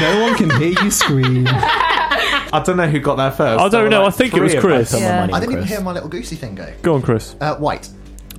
No 0.00 0.20
one 0.22 0.34
can 0.36 0.50
hear 0.60 0.74
you 0.82 0.90
scream. 0.90 1.46
I 1.48 2.62
don't 2.64 2.76
know 2.76 2.86
who 2.88 3.00
got 3.00 3.16
there 3.16 3.30
first. 3.32 3.60
I 3.60 3.68
don't 3.68 3.70
There 3.70 3.82
were 3.84 3.88
know, 3.90 4.02
like 4.04 4.14
I 4.14 4.16
think 4.16 4.34
it 4.34 4.40
was 4.42 4.52
three 4.52 4.58
of 4.58 4.62
Chris. 4.64 4.94
us. 4.94 5.00
Yeah. 5.00 5.22
I 5.24 5.34
on 5.34 5.40
didn't 5.40 5.52
even 5.56 5.64
hear 5.66 5.80
my 5.80 5.92
little 5.92 6.08
goosey 6.08 6.36
thing 6.36 6.54
go. 6.54 6.72
Go 6.82 6.94
on, 6.94 7.02
Chris. 7.02 7.34
Uh, 7.40 7.56
white. 7.56 7.88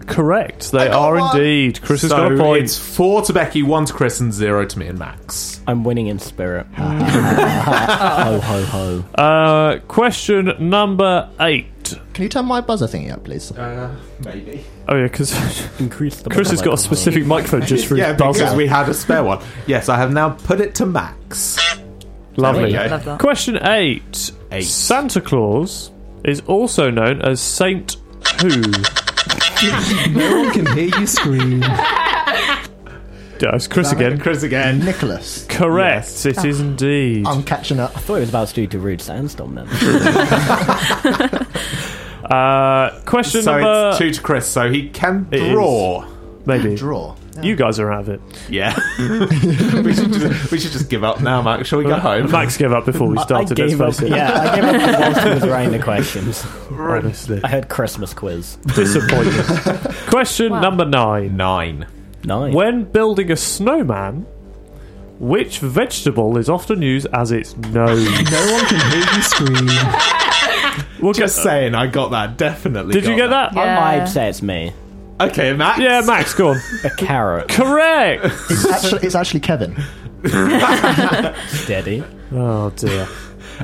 Correct. 0.06 0.72
They 0.72 0.88
got 0.88 0.94
are 0.94 1.16
one. 1.20 1.36
indeed. 1.38 1.82
Chris 1.82 2.02
has 2.04 2.12
got 2.12 2.32
a 2.32 2.38
point. 2.38 2.64
it's 2.64 2.78
four 2.78 3.22
to 3.24 3.34
Becky, 3.34 3.62
one 3.64 3.84
to 3.86 3.94
Chris, 3.94 4.22
and 4.22 4.32
zero 4.32 4.66
to 4.66 4.80
me 4.80 4.88
and 4.88 4.98
Max. 4.98 5.60
I'm 5.68 5.84
winning 5.84 6.08
in 6.08 6.18
spirit. 6.20 6.66
ho 6.78 8.40
ho 8.40 8.64
ho. 8.64 9.22
Uh, 9.22 9.80
question 9.88 10.54
number 10.70 11.30
eight. 11.42 11.68
Can 12.14 12.24
you 12.24 12.30
turn 12.30 12.46
my 12.46 12.62
buzzer 12.62 12.86
thingy 12.88 13.12
up, 13.12 13.24
please? 13.24 13.52
Uh, 13.52 13.96
maybe. 14.24 14.64
Oh 14.88 14.96
yeah, 14.96 15.04
because 15.04 15.32
Increase 15.80 16.22
the. 16.22 16.30
Chris 16.30 16.50
has 16.52 16.62
got 16.62 16.74
a 16.76 16.78
specific 16.78 17.26
microphone 17.28 17.64
just 17.66 17.86
for 17.88 17.96
Yeah, 17.96 18.10
his 18.14 18.18
buzzer. 18.18 18.44
because 18.44 18.56
we 18.56 18.68
had 18.68 18.88
a 18.90 18.94
spare 18.94 19.24
one. 19.24 19.44
Yes, 19.66 19.90
I 19.90 19.98
have 19.98 20.12
now 20.14 20.30
put 20.32 20.60
it 20.62 20.76
to 20.76 20.86
Max. 20.86 21.58
Lovely. 22.36 22.72
There 22.72 22.84
we 22.84 22.90
go. 22.90 23.12
Love. 23.12 23.20
Question 23.20 23.58
eight. 23.66 24.32
Eight. 24.52 24.64
Santa 24.66 25.22
Claus 25.22 25.92
is 26.24 26.42
also 26.42 26.90
known 26.90 27.22
as 27.22 27.40
Saint 27.42 27.98
Who. 28.42 28.62
No 30.12 30.42
one 30.44 30.52
can 30.54 30.66
hear 30.78 30.96
you 31.00 31.08
scream. 31.08 31.64
Yeah, 33.42 33.56
it's 33.56 33.68
Chris 33.68 33.92
again. 33.92 34.20
Chris 34.20 34.44
again. 34.44 34.80
Nicholas. 34.80 35.46
Correct. 35.50 36.26
It 36.26 36.44
is 36.46 36.60
indeed. 36.60 37.26
I'm 37.28 37.44
catching 37.44 37.80
up. 37.80 37.96
I 37.96 38.00
thought 38.00 38.16
it 38.16 38.20
was 38.22 38.30
about 38.30 38.50
Stu 38.50 38.62
to 38.68 38.78
do 38.78 38.80
Rude 38.80 39.02
Sandstorm 39.02 39.56
then. 39.56 39.68
Uh, 42.28 43.00
question 43.06 43.42
So 43.42 43.54
number 43.54 43.90
it's 43.92 43.98
two 44.00 44.12
to 44.12 44.22
Chris, 44.22 44.46
so 44.50 44.70
he 44.70 44.90
can 44.90 45.30
It 45.32 45.42
is. 45.44 45.52
draw. 45.54 46.06
maybe. 46.46 46.76
Draw. 46.76 47.16
You 47.42 47.56
guys 47.56 47.80
are 47.80 47.90
out 47.90 48.02
of 48.02 48.10
it. 48.10 48.22
Yeah. 48.50 48.76
we, 49.00 49.94
should 49.94 50.12
just, 50.12 50.52
we 50.52 50.60
should 50.60 50.72
just 50.74 50.90
give 50.90 51.06
up 51.06 51.22
now, 51.22 51.42
Max. 51.42 51.70
Shall 51.70 51.80
we 51.80 51.86
go 51.86 51.96
home? 51.98 52.30
Max 52.30 52.58
gave 52.58 52.74
up 52.74 52.84
before 52.86 53.08
we 53.08 53.18
I 53.18 53.24
started. 53.24 53.56
gave 53.56 53.80
up. 53.80 53.88
let's 53.88 54.00
face 54.02 54.10
it. 54.10 54.16
Yeah, 54.16 54.34
I 54.42 54.56
gave 54.56 54.64
up 54.66 55.00
whilst 55.00 55.22
he 55.22 55.30
was 55.36 55.48
writing 55.48 55.72
the 55.72 55.80
questions. 55.82 56.46
honestly, 56.72 57.40
I 57.46 57.48
heard 57.48 57.70
Christmas 57.70 58.14
quiz. 58.14 58.58
disappointed. 58.76 59.46
Question 60.08 60.52
Wow. 60.52 60.60
number 60.62 60.84
nine. 60.84 61.38
Nine. 61.38 61.86
Nine. 62.28 62.54
When 62.54 62.84
building 62.84 63.32
a 63.32 63.36
snowman, 63.38 64.26
which 65.20 65.60
vegetable 65.60 66.38
is 66.38 66.50
often 66.50 66.82
used 66.82 67.08
as 67.14 67.32
its 67.32 67.56
nose? 67.58 68.06
No 68.32 68.52
one 68.54 68.66
can 68.66 68.92
hear 68.92 69.16
you 69.16 69.22
scream. 69.24 69.70
We'll 71.02 71.14
Just 71.14 71.38
get- 71.38 71.44
saying, 71.44 71.76
I 71.76 71.86
got 71.88 72.10
that. 72.12 72.38
Definitely. 72.38 72.94
Did 72.94 73.06
you 73.06 73.16
get 73.16 73.28
that? 73.30 73.54
Yeah. 73.54 73.62
I 73.62 74.00
might 74.00 74.06
say 74.08 74.30
it's 74.30 74.42
me. 74.42 74.74
Okay, 75.22 75.54
Max. 75.54 75.80
Yeah, 75.80 76.02
Max, 76.06 76.34
go 76.36 76.50
on. 76.50 76.58
A 76.84 76.90
carrot. 76.90 77.50
Correct. 77.50 78.26
It's 78.50 78.66
actually, 78.66 79.06
it's 79.06 79.16
actually 79.16 79.40
Kevin. 79.42 79.76
Steady. 81.48 82.04
Oh 82.32 82.72
dear. 82.76 83.08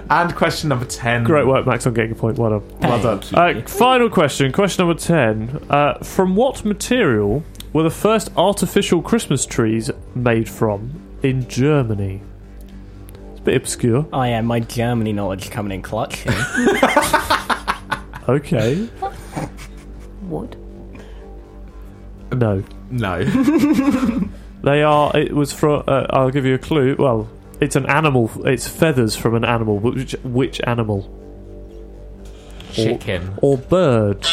And 0.10 0.36
question 0.36 0.70
number 0.70 0.86
ten. 0.86 1.24
Great 1.24 1.46
work, 1.48 1.66
Max, 1.66 1.86
on 1.88 1.94
getting 1.94 2.12
a 2.12 2.16
point. 2.16 2.38
Well 2.38 2.60
done. 2.60 2.80
Well 2.82 3.02
done. 3.02 3.22
Uh, 3.34 3.62
final 3.68 4.10
question, 4.10 4.52
question 4.52 4.88
number 4.88 5.00
10. 5.00 5.66
Uh, 5.70 6.00
from 6.04 6.36
what 6.36 6.64
material 6.66 7.44
were 7.74 7.84
the 7.84 7.90
first 7.90 8.30
artificial 8.38 9.02
Christmas 9.02 9.46
trees 9.46 9.92
made 10.16 10.48
from 10.50 11.02
in 11.24 11.48
Germany? 11.50 12.22
It's 13.32 13.40
a 13.40 13.44
bit 13.44 13.56
obscure. 13.58 14.08
Oh 14.14 14.24
yeah, 14.24 14.42
my 14.42 14.60
Germany 14.60 15.12
knowledge 15.14 15.50
coming 15.50 15.72
in 15.74 15.82
clutch. 15.82 16.20
here. 16.20 16.34
Okay. 18.30 18.88
Wood. 20.22 20.56
No. 22.32 22.64
No. 22.90 24.30
They 24.64 24.82
are, 24.82 25.12
it 25.14 25.34
was 25.34 25.52
from, 25.52 25.84
uh, 25.90 26.06
I'll 26.10 26.32
give 26.32 26.46
you 26.46 26.54
a 26.54 26.58
clue. 26.58 26.96
Well, 26.98 27.30
it's 27.60 27.76
an 27.76 27.86
animal, 27.88 28.32
it's 28.48 28.66
feathers 28.66 29.14
from 29.14 29.36
an 29.36 29.44
animal. 29.44 29.78
Which, 29.78 30.14
which 30.24 30.62
animal? 30.64 31.14
Chicken. 32.72 33.34
Or 33.42 33.58
bird? 33.58 34.26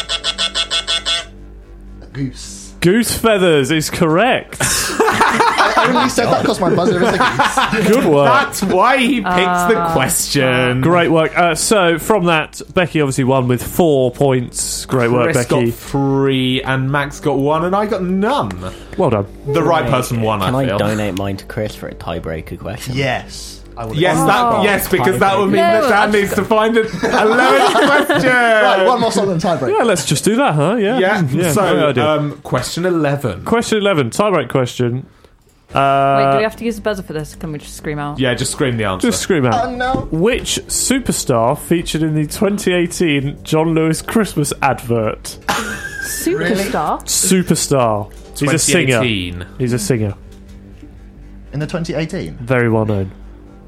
A 2.01 2.05
goose. 2.13 2.60
Goose 2.81 3.15
feathers 3.17 3.69
is 3.71 3.89
correct. 3.89 4.57
I 4.61 5.85
only 5.95 6.09
said 6.09 6.25
that 6.25 6.41
because 6.41 6.59
my 6.59 6.73
buzzer 6.75 7.01
is 7.01 7.09
a 7.09 7.17
goose. 7.17 7.87
Good 7.87 8.05
work. 8.11 8.25
That's 8.25 8.61
why 8.63 8.97
he 8.97 9.15
picked 9.21 9.25
the 9.69 9.89
question. 9.93 10.81
Great 10.81 11.09
work. 11.09 11.37
Uh, 11.37 11.55
so 11.55 11.97
from 11.99 12.25
that, 12.25 12.61
Becky 12.73 13.01
obviously 13.01 13.23
won 13.23 13.47
with 13.47 13.63
four 13.63 14.11
points. 14.11 14.85
Great 14.85 15.11
work, 15.11 15.31
Chris 15.31 15.47
Becky. 15.47 15.65
got 15.69 15.73
three, 15.75 16.61
and 16.63 16.91
Max 16.91 17.19
got 17.19 17.37
one, 17.37 17.65
and 17.65 17.75
I 17.75 17.85
got 17.85 18.03
none. 18.03 18.49
Well 18.97 19.09
done. 19.11 19.27
The 19.53 19.63
right 19.63 19.89
person 19.89 20.21
won. 20.21 20.39
Can 20.41 20.55
I 20.55 20.59
I 20.63 20.67
feel. 20.67 20.77
donate 20.77 21.17
mine 21.17 21.37
to 21.37 21.45
Chris 21.45 21.75
for 21.75 21.87
a 21.87 21.95
tiebreaker 21.95 22.59
question? 22.59 22.95
Yes. 22.95 23.60
I 23.77 23.85
would 23.85 23.95
Yes, 23.97 24.17
Oh. 24.19 24.27
that 24.27 24.63
yes, 24.63 24.87
because 24.89 25.19
that 25.19 25.37
would 25.37 25.47
mean 25.47 25.55
No, 25.57 25.81
that 25.87 25.89
Dan 25.89 26.11
needs 26.11 26.33
to 26.35 26.43
find 26.45 26.75
a, 26.77 26.81
a 26.81 27.25
lower 27.25 27.69
question. 27.87 28.29
Right, 28.31 28.85
one 28.85 28.99
more 29.01 29.11
song 29.11 29.27
than 29.27 29.37
tiebreak. 29.39 29.75
Yeah, 29.77 29.83
let's 29.83 30.05
just 30.05 30.23
do 30.25 30.35
that, 30.35 30.55
huh? 30.55 30.75
Yeah. 30.75 30.99
Yeah. 30.99 31.21
great 31.23 31.53
so, 31.53 31.87
idea. 31.89 32.05
um, 32.07 32.37
question 32.41 32.85
eleven. 32.85 33.43
question 33.45 33.77
11, 33.79 34.09
tiebreak 34.11 34.49
question. 34.49 35.05
Wait, 35.73 35.77
Uh, 35.79 36.31
do 36.33 36.37
we 36.39 36.43
have 36.43 36.57
to 36.57 36.65
use 36.65 36.75
the 36.75 36.81
buzzer 36.81 37.01
for 37.01 37.13
this? 37.13 37.33
Can 37.35 37.53
we 37.53 37.57
just 37.59 37.77
scream 37.77 37.97
out? 37.97 38.19
Yeah, 38.19 38.33
just 38.33 38.51
scream 38.51 38.75
the 38.75 38.83
answer. 38.83 39.07
just 39.07 39.21
scream 39.21 39.45
out. 39.45 39.67
Oh 39.67 39.73
no. 39.73 40.07
Which 40.11 40.57
superstar 40.67 41.57
featured 41.57 42.03
in 42.03 42.13
the 42.13 42.25
2018 42.25 43.41
John 43.43 43.73
Lewis 43.73 44.01
Christmas 44.01 44.51
advert? 44.61 45.37
Superstar? 46.03 47.01
Superstar. 47.03 48.11
He's 48.37 48.51
a 48.51 48.59
singer. 48.59 49.45
He's 49.57 49.71
a 49.73 49.79
singer. 49.79 50.13
In 51.53 51.59
the 51.59 51.67
2018. 51.67 52.35
Very 52.37 52.69
well 52.69 52.85
known. 52.85 53.11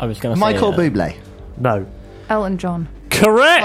I 0.04 0.06
was 0.06 0.20
going 0.20 0.36
to 0.36 0.38
say 0.38 0.42
Michael 0.42 0.74
uh, 0.74 0.78
Bublé. 0.78 1.16
No. 1.58 1.86
Elton 2.28 2.58
John. 2.58 2.90
Correct. 3.10 3.64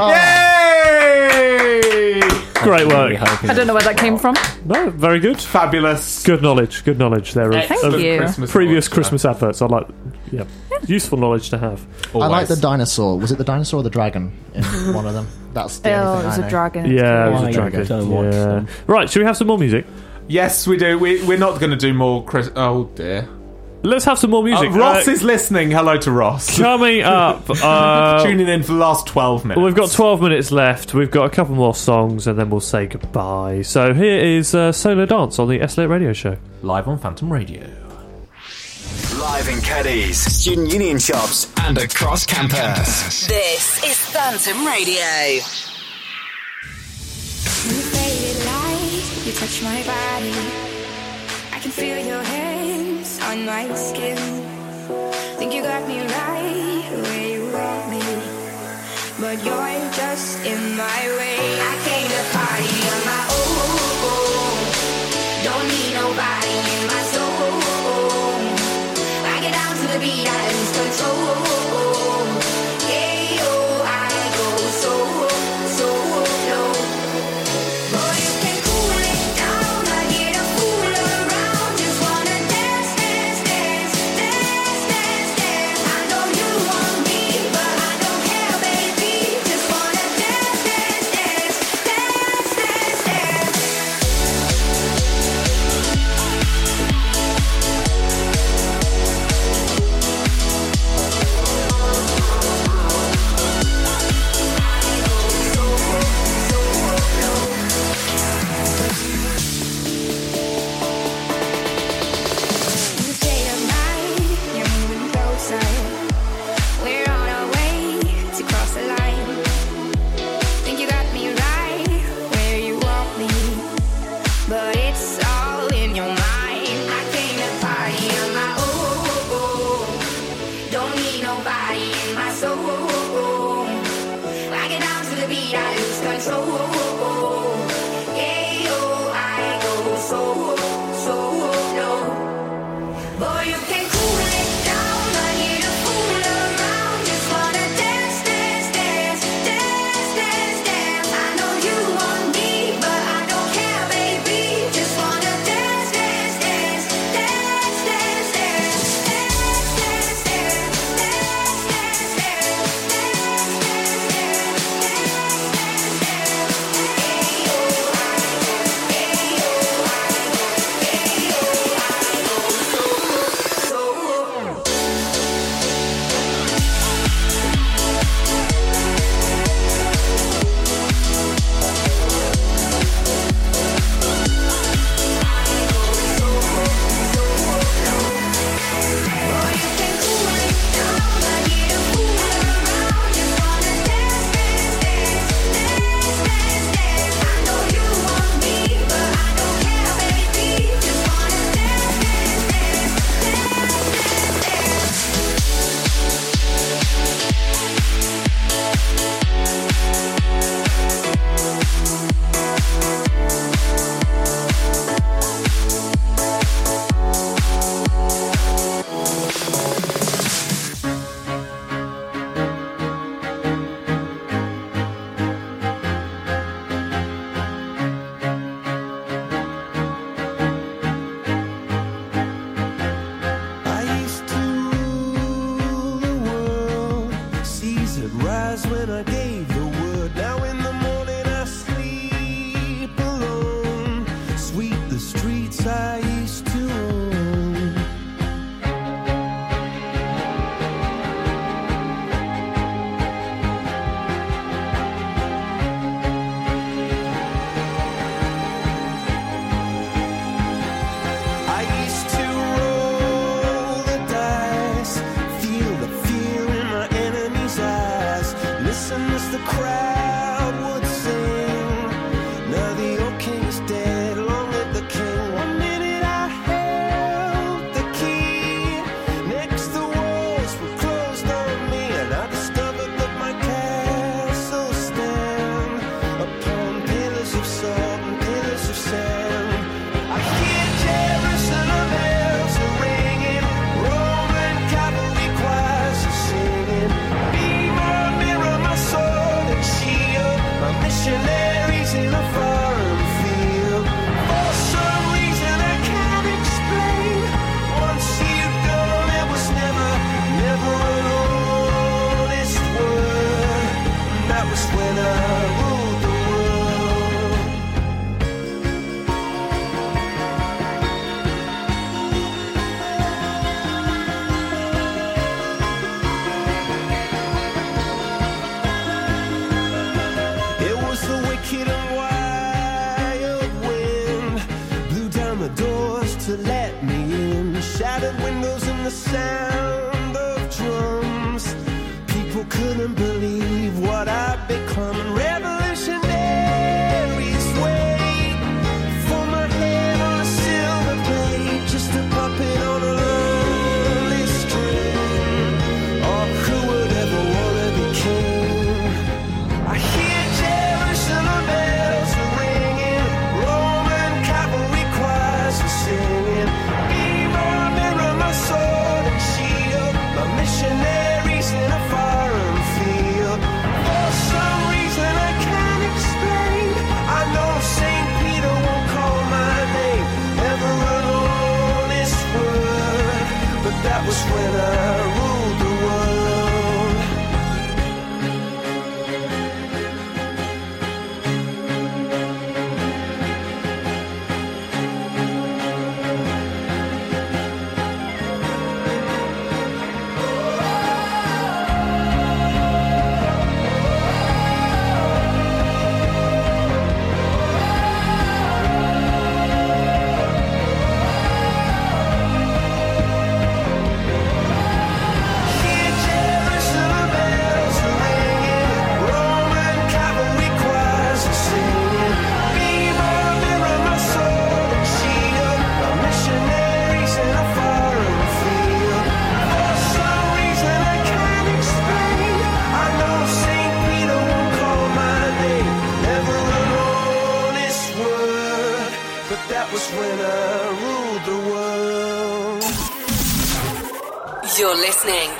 Yay! 1.19 2.21
Great 2.55 2.83
I'm 2.83 2.89
work. 2.89 3.17
hoping 3.17 3.51
I 3.51 3.55
don't 3.55 3.67
know 3.67 3.73
where 3.75 3.83
that 3.83 3.97
came 3.99 4.17
from. 4.17 4.37
No, 4.65 4.91
very 4.91 5.19
good. 5.19 5.41
Fabulous. 5.41 6.23
Good 6.25 6.41
knowledge. 6.43 6.85
Good 6.85 6.97
knowledge 6.97 7.35
there. 7.35 7.51
Of, 7.51 7.65
Thank 7.67 7.83
of 7.83 8.01
you. 8.01 8.19
Christmas 8.19 8.53
Previous 8.53 8.85
knowledge 8.85 8.95
Christmas 8.95 9.25
adverts. 9.25 9.61
I 9.63 9.67
like. 9.67 9.89
Yeah. 10.31 10.45
Useful 10.87 11.19
knowledge 11.19 11.51
to 11.51 11.59
have. 11.59 11.85
I 12.15 12.29
like 12.29 12.47
the 12.47 12.55
dinosaur. 12.57 13.19
Was 13.19 13.33
it 13.33 13.39
the 13.39 13.45
dinosaur 13.45 13.81
or 13.81 13.83
the 13.83 13.91
dragon 13.91 14.33
in 14.55 14.63
one 14.95 15.07
of 15.07 15.15
them? 15.15 15.27
That's 15.55 15.79
the 15.81 15.91
Oh, 15.93 16.21
it 16.21 16.25
was 16.25 16.39
I 16.39 16.39
a 16.39 16.41
know. 16.43 16.51
dragon. 16.51 16.87
Yeah, 16.91 17.27
it 17.27 17.33
was 17.33 17.43
Why 17.43 17.49
a 17.49 17.53
dragon. 17.53 18.11
Yeah. 18.13 18.67
Right, 18.87 19.11
should 19.11 19.21
we 19.21 19.27
have 19.27 19.37
some 19.37 19.49
more 19.49 19.59
music? 19.59 19.87
Yes, 20.29 20.69
we 20.69 20.77
do. 20.77 20.97
We, 20.99 21.25
we're 21.25 21.39
not 21.39 21.59
going 21.59 21.71
to 21.71 21.77
do 21.77 21.93
more. 21.93 22.25
Chris- 22.25 22.51
oh 22.55 22.85
dear. 22.95 23.29
Let's 23.85 24.05
have 24.07 24.19
some 24.19 24.31
more 24.31 24.41
Uh, 24.43 24.47
music. 24.47 24.71
Ross 24.75 25.07
Uh, 25.07 25.13
is 25.13 25.23
listening. 25.23 25.71
Hello 25.71 25.97
to 25.99 26.11
Ross. 26.11 26.59
coming 26.59 27.03
up. 27.05 27.49
Uh, 27.49 28.25
Tuning 28.25 28.49
in 28.49 28.63
for 28.63 28.73
the 28.73 28.79
last 28.79 29.07
12 29.07 29.45
minutes. 29.45 29.65
We've 29.65 29.75
got 29.75 29.91
12 29.91 30.21
minutes 30.21 30.51
left. 30.51 30.95
We've 30.95 31.11
got 31.11 31.25
a 31.27 31.31
couple 31.31 31.55
more 31.55 31.75
songs 31.75 32.27
and 32.27 32.39
then 32.39 32.51
we'll 32.51 32.61
say 32.61 32.87
goodbye. 32.87 33.63
So 33.63 33.95
here 33.95 34.19
is 34.19 34.55
uh, 34.55 34.73
Solo 34.73 35.07
Dance 35.07 35.39
on 35.39 35.49
the 35.49 35.61
SLLET 35.61 35.89
Radio 35.89 36.13
Show. 36.13 36.37
live 36.63 36.89
on 36.89 36.99
Phantom 36.99 37.33
Radio. 37.33 37.63
Live 39.21 39.49
in 39.49 39.61
Cadiz, 39.61 40.17
student 40.19 40.73
union 40.73 40.99
shops, 40.99 41.53
and 41.61 41.77
across 41.79 42.25
campus. 42.27 43.27
This 43.27 43.85
is 43.85 43.97
Phantom 43.97 44.67
Radio. 44.67 45.03
You 47.65 47.81
faded 47.93 48.45
light, 48.47 49.27
you 49.27 49.33
touch 49.33 49.63
my 49.63 49.83
body. 49.83 50.33
I 51.53 51.59
can 51.61 51.71
feel 51.73 51.99
your 51.99 52.23
hands 52.23 52.58
on 53.29 53.45
my 53.45 53.69
skin. 53.75 54.17
Think 55.37 55.53
you 55.53 55.63
got 55.63 55.87
me 55.87 56.01
right 56.01 56.89
where 57.03 57.29
you 57.35 57.45
want 57.53 57.85
me. 57.93 58.05
But 59.21 59.37
you're 59.45 59.81
just 60.01 60.47
in 60.47 60.63
my 60.77 61.01
way. 61.19 61.37
I 61.73 61.78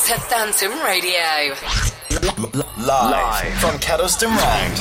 to 0.09 0.19
Phantom 0.21 0.73
Radio. 0.87 1.21
Live, 2.09 2.55
Live 2.79 3.53
from 3.59 3.79
Kedleston 3.79 4.31
Road. 4.31 4.79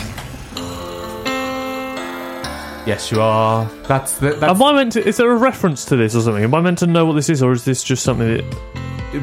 Yes, 2.88 3.12
you 3.12 3.20
are. 3.20 3.66
That's 3.90 4.20
the. 4.20 4.36
That's, 4.36 4.44
Am 4.54 4.64
I 4.64 4.72
meant 4.72 4.94
to? 4.94 5.06
Is 5.06 5.18
there 5.18 5.30
a 5.30 5.36
reference 5.36 5.84
to 5.86 5.98
this 5.98 6.16
or 6.16 6.22
something? 6.22 6.46
Am 6.46 6.56
I 6.56 6.62
meant 6.62 6.78
to 6.78 6.88
know 6.88 7.06
what 7.06 7.16
this 7.16 7.30
is, 7.30 7.44
or 7.44 7.52
is 7.52 7.66
this 7.66 7.84
just 7.84 8.04
something 8.04 8.38
that? 8.38 8.46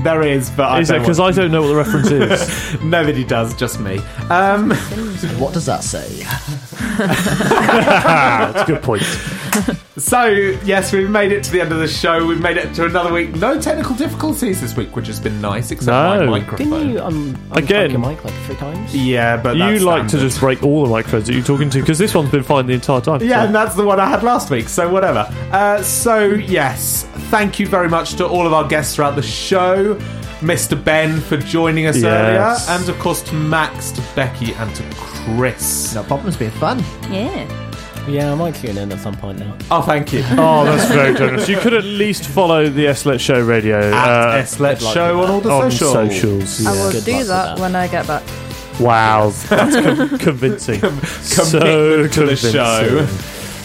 there 0.03 0.23
is, 0.23 0.51
but 0.51 0.81
Is 0.83 0.91
it 0.91 0.95
don't 0.95 1.03
because 1.03 1.21
I 1.21 1.31
don't 1.31 1.51
know 1.51 1.63
what 1.63 1.69
the 1.69 1.77
reference 1.77 2.11
is? 2.11 2.83
Nobody 2.83 3.25
does, 3.25 3.55
just 3.55 3.81
me. 3.81 3.99
Um, 4.29 4.71
what 5.39 5.55
does 5.55 5.67
that 5.67 5.85
say? 5.85 6.09
That's 6.99 8.63
a 8.63 8.65
good 8.67 8.83
point. 8.83 9.03
So, 10.05 10.27
yes, 10.27 10.93
we've 10.93 11.09
made 11.09 11.33
it 11.33 11.43
to 11.45 11.51
the 11.51 11.63
end 11.63 11.73
of 11.73 11.79
the 11.79 11.89
show. 11.89 12.27
We've 12.27 12.39
made 12.41 12.59
it 12.59 12.75
to 12.75 12.85
another 12.85 13.11
week. 13.11 13.35
No 13.37 13.59
technical 13.59 13.97
difficulties 13.97 14.61
this 14.61 14.77
week, 14.77 14.95
which 14.95 15.07
has 15.07 15.19
been 15.19 15.41
nice, 15.41 15.71
except 15.71 15.87
No. 16.21 16.27
my 16.31 16.41
microphone. 16.41 16.69
Didn't 16.69 16.91
you 16.93 17.01
um, 17.01 17.35
unplug 17.53 17.57
Again. 17.57 17.91
your 17.91 18.01
mic 18.01 18.23
like 18.23 18.35
three 18.45 18.57
times? 18.57 18.95
Yeah, 18.95 19.39
but 19.39 19.57
you 19.57 19.63
that's 19.63 19.83
like 19.83 20.03
to 20.03 20.09
standard. 20.11 20.27
just 20.29 20.41
break 20.41 20.63
all 20.63 20.85
the 20.85 20.91
microphones 20.91 21.27
that 21.27 21.33
you're 21.33 21.43
talking 21.43 21.71
to 21.71 21.81
because 21.81 21.97
this 21.99 22.15
one's 22.15 22.31
been 22.31 22.43
fine 22.43 22.67
the 22.67 22.75
entire 22.75 23.01
time. 23.01 23.23
Yeah, 23.23 23.41
so- 23.41 23.47
and 23.47 23.55
that's 23.55 23.75
the 23.77 23.85
one 23.85 23.99
I 23.99 24.07
had 24.07 24.23
last 24.23 24.51
week, 24.51 24.69
so 24.69 24.91
whatever. 24.93 25.27
Uh, 25.51 25.81
so, 25.83 26.27
yes, 26.29 27.05
thank 27.31 27.59
you 27.59 27.67
very 27.67 27.89
much 27.89 28.17
to 28.17 28.27
all 28.27 28.47
of 28.47 28.53
our 28.53 28.69
guests 28.69 28.95
throughout 28.97 29.17
the 29.17 29.23
show. 29.23 29.95
Mr. 30.41 30.77
Ben 30.85 31.19
for 31.19 31.39
joining 31.39 31.87
us 31.87 31.97
Yes. 31.97 32.05
earlier, 32.05 32.79
and 32.79 32.89
of 32.91 32.99
course 32.99 33.23
to 33.23 33.35
Max, 33.35 33.91
to 33.93 34.03
Becky, 34.15 34.53
and 34.53 34.75
to 34.75 34.83
Chris. 34.97 35.95
No 35.95 36.03
problem, 36.03 36.29
it's 36.29 36.37
been 36.37 36.51
fun. 36.51 36.85
Yeah. 37.11 37.47
Yeah, 38.07 38.33
I 38.33 38.35
might 38.35 38.55
tune 38.55 38.77
in 38.77 38.93
at 38.93 39.01
some 39.01 39.15
point 39.17 39.39
now. 39.39 39.57
Oh, 39.71 39.81
thank 39.83 40.13
you. 40.13 40.23
Oh, 40.33 40.65
that's 40.65 40.91
very 40.93 41.15
generous. 41.15 41.49
You 41.49 41.57
could 41.59 41.73
at 41.75 41.85
least 42.05 42.27
follow 42.27 42.69
the 42.69 42.87
SLLET 42.87 43.19
Show 43.21 43.41
Radio 43.43 43.79
At 43.79 43.95
uh, 44.09 44.37
S 44.37 44.61
Let 44.61 44.81
Show 44.81 45.23
on 45.23 45.31
all 45.31 45.41
the 45.41 45.51
on 45.51 45.71
socials. 45.71 46.11
socials. 46.55 46.67
I 46.67 46.73
will 46.73 46.93
Good 46.93 46.95
luck 46.97 47.05
do 47.07 47.17
with 47.19 47.27
that 47.29 47.45
that. 47.57 47.59
when 47.61 47.75
I 47.77 47.89
get 47.89 48.07
back. 48.07 48.23
Wow, 48.81 49.31
that's 49.49 49.77
com- 49.77 50.19
convincing. 50.19 50.81
so 50.81 51.59
commitment 51.61 52.13
to 52.15 52.21
the 52.21 52.27
convincing. 52.37 52.53
show. 52.53 53.07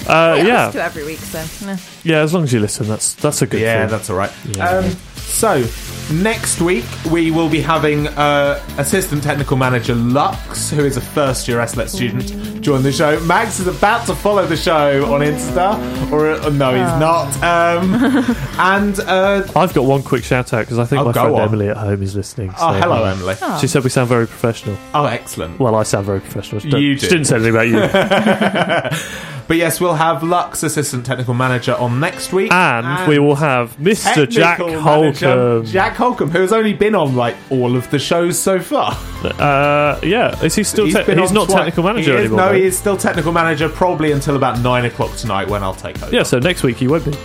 Uh, 0.08 0.14
yeah. 0.14 0.14
I 0.14 0.38
yeah, 0.38 0.66
listen 0.68 0.72
to 0.72 0.78
it 0.80 0.82
every 0.86 1.06
week, 1.06 1.20
so. 1.20 1.66
meh. 1.66 1.78
yeah. 2.04 2.20
As 2.22 2.34
long 2.34 2.44
as 2.44 2.54
you 2.54 2.60
listen, 2.60 2.88
that's 2.88 3.14
that's 3.16 3.42
a 3.42 3.48
good 3.48 3.60
Yeah, 3.62 3.82
thing. 3.82 3.90
that's 3.90 4.10
all 4.10 4.16
right. 4.16 4.32
Yeah. 4.56 4.70
Um, 4.70 4.90
so 5.16 5.66
next 6.12 6.62
week 6.62 6.86
we 7.12 7.30
will 7.32 7.50
be 7.50 7.62
having 7.62 8.08
uh, 8.08 8.64
assistant 8.78 9.22
technical 9.24 9.58
manager 9.58 9.94
Lux, 9.96 10.70
who 10.72 10.86
is 10.86 10.98
a 10.98 11.02
first 11.02 11.48
year 11.48 11.58
SLLET 11.60 11.90
student, 11.90 12.59
join 12.62 12.84
the 12.84 12.92
show. 12.92 13.20
Max 13.22 13.60
is 13.60 13.68
about 13.68 14.06
to 14.08 14.16
follow 14.16 14.46
the 14.46 14.58
show 14.58 15.14
on 15.14 15.22
Insta, 15.22 16.12
or 16.12 16.32
uh, 16.32 16.50
no, 16.50 16.74
he's 16.74 16.88
Oh. 16.90 17.00
not. 17.00 17.36
Um, 17.44 18.36
and 18.60 19.00
uh, 19.02 19.48
I've 19.56 19.74
got 19.74 19.86
one 19.86 20.04
quick 20.04 20.24
shout 20.24 20.54
out 20.54 20.66
because 20.66 20.80
I 20.80 20.86
think 20.86 21.02
Oh, 21.02 21.06
my 21.06 21.12
go 21.12 21.22
friend 21.24 21.36
on. 21.36 21.42
Emily 21.48 21.70
at 21.70 21.78
home 21.78 22.02
is 22.04 22.16
listening. 22.16 22.52
oh, 22.60 22.74
so- 22.74 22.80
hello, 22.80 23.04
Emily. 23.06 23.36
Oh. 23.42 23.58
She 23.60 23.68
said 23.68 23.84
we 23.84 23.90
sound 23.90 24.10
very 24.10 24.28
professional. 24.28 24.78
Oh, 24.94 25.06
excellent. 25.06 25.60
Well, 25.60 25.76
I 25.76 25.84
sound 25.84 26.06
very 26.06 26.20
professional. 26.22 26.62
She 26.62 26.70
don't- 26.70 26.82
You 26.82 26.96
She 26.98 27.02
do. 27.02 27.10
didn't 27.10 27.26
say 27.26 27.36
anything 27.36 27.56
about 27.56 27.68
you. 27.68 29.00
But 29.50 29.58
yes, 29.58 29.82
we'll 29.82 29.96
have 29.96 30.22
Lux, 30.22 30.62
assistant 30.62 31.08
technical 31.08 31.34
manager, 31.34 31.74
on 31.74 32.00
next 32.00 32.32
week, 32.32 32.52
and 32.54 33.10
we 33.10 33.18
will 33.18 33.34
have 33.34 33.76
Mr. 33.78 34.30
Jack 34.30 34.60
manager 34.60 34.80
Holcomb. 34.80 35.66
Jack 35.66 35.96
Holcomb, 35.96 36.30
who 36.30 36.42
has 36.42 36.54
only 36.54 36.74
been 36.74 36.94
on 36.94 37.16
like 37.16 37.36
all 37.50 37.76
of 37.76 37.90
the 37.90 37.98
shows 37.98 38.38
so 38.38 38.60
far. 38.60 38.92
Uh, 39.24 40.00
yeah, 40.04 40.40
is 40.44 40.54
he 40.54 40.62
still? 40.64 40.86
He's 40.86 40.94
te- 40.94 41.04
been 41.04 41.18
he's 41.18 41.30
on 41.30 41.34
not 41.34 41.46
twi- 41.50 41.56
technical 41.66 41.84
manager 41.84 42.12
he 42.12 42.18
is, 42.26 42.26
anymore. 42.32 42.49
No, 42.52 42.58
he 42.58 42.64
is 42.66 42.78
still 42.78 42.98
technical 42.98 43.32
manager, 43.32 43.70
probably 43.70 44.12
until 44.12 44.36
about 44.36 44.60
nine 44.60 44.86
o'clock 44.86 45.16
tonight 45.18 45.48
when 45.48 45.64
I'll 45.64 45.74
take 45.76 46.02
over. 46.02 46.14
Yeah, 46.16 46.24
so 46.24 46.40
next 46.40 46.64
week 46.64 46.78
he 46.78 46.88
won't 46.88 47.06
be. 47.06 47.18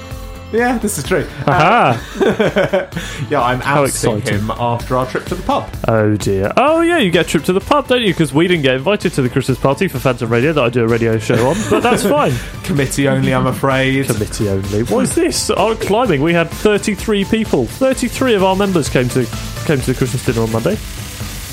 Yeah, 0.53 0.79
this 0.79 0.99
is 0.99 1.05
true. 1.05 1.27
Uh, 1.49 1.99
Aha! 1.99 3.27
yeah, 3.31 3.43
I'm 3.43 3.61
ousting 3.63 4.19
exciting. 4.19 4.39
him 4.39 4.51
after 4.53 4.97
our 4.97 5.05
trip 5.05 5.25
to 5.25 5.35
the 5.35 5.43
pub. 5.43 5.69
oh 5.89 6.17
dear. 6.17 6.53
Oh 6.57 6.81
yeah, 6.81 6.99
you 6.99 7.11
get 7.11 7.27
a 7.27 7.29
trip 7.29 7.43
to 7.45 7.53
the 7.53 7.61
pub, 7.61 7.89
don't 7.89 8.03
you? 8.03 8.13
Because 8.13 8.33
we 8.33 8.47
didn't 8.47 8.63
get 8.63 8.77
invited 8.77 9.13
to 9.15 9.23
the 9.23 9.29
Christmas 9.29 9.59
party 9.59 9.89
for 9.89 9.99
Phantom 9.99 10.31
Radio 10.31 10.53
that 10.53 10.63
I 10.63 10.69
do 10.69 10.85
a 10.85 10.87
radio 10.87 11.19
show 11.19 11.49
on, 11.49 11.57
but 11.71 11.81
that's 11.81 12.03
fine. 12.09 12.33
Committee 12.63 13.09
only, 13.09 13.35
I'm 13.35 13.49
afraid. 13.49 14.07
Committee 14.07 14.49
only. 14.49 14.85
What 14.85 15.03
is 15.05 15.15
this? 15.17 15.51
Our 15.51 15.75
climbing. 15.75 16.23
We 16.23 16.35
had 16.35 16.51
33 16.51 17.25
people. 17.25 17.67
33 17.67 18.35
of 18.35 18.45
our 18.45 18.55
members 18.55 18.89
came 18.89 19.09
to 19.09 19.25
came 19.67 19.81
to 19.81 19.87
the 19.93 19.95
Christmas 19.97 20.25
dinner 20.25 20.43
on 20.43 20.53
Monday. 20.53 20.77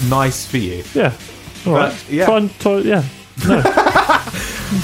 nice 0.10 0.46
for 0.46 0.58
you. 0.58 0.84
Yeah. 0.94 1.14
All 1.66 1.74
But, 1.74 1.92
right. 1.94 2.10
yeah. 2.10 2.30
And 2.36 2.60
try, 2.60 2.78
yeah. 2.80 3.04
No. 3.48 3.64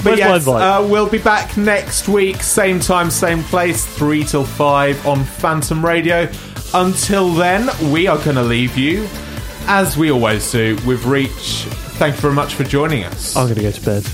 But 0.04 0.18
yes, 0.18 0.46
uh, 0.46 0.86
we'll 0.88 1.08
be 1.08 1.16
back 1.18 1.56
next 1.56 2.08
week, 2.08 2.42
same 2.42 2.78
time, 2.78 3.10
same 3.10 3.42
place, 3.44 3.86
3 3.86 4.22
till 4.22 4.44
5 4.44 5.06
on 5.06 5.24
Phantom 5.24 5.84
Radio. 5.84 6.28
Until 6.74 7.30
then, 7.32 7.70
we 7.90 8.06
are 8.06 8.18
going 8.18 8.36
to 8.36 8.42
leave 8.42 8.76
you, 8.76 9.08
as 9.66 9.96
we 9.96 10.10
always 10.10 10.52
do, 10.52 10.76
with 10.86 11.06
Reach. 11.06 11.64
Thank 11.96 12.16
you 12.16 12.20
very 12.20 12.34
much 12.34 12.54
for 12.54 12.64
joining 12.64 13.04
us. 13.04 13.34
I'm 13.34 13.46
going 13.46 13.56
to 13.56 13.62
go 13.62 13.70
to 13.70 13.80
bed. 13.80 14.04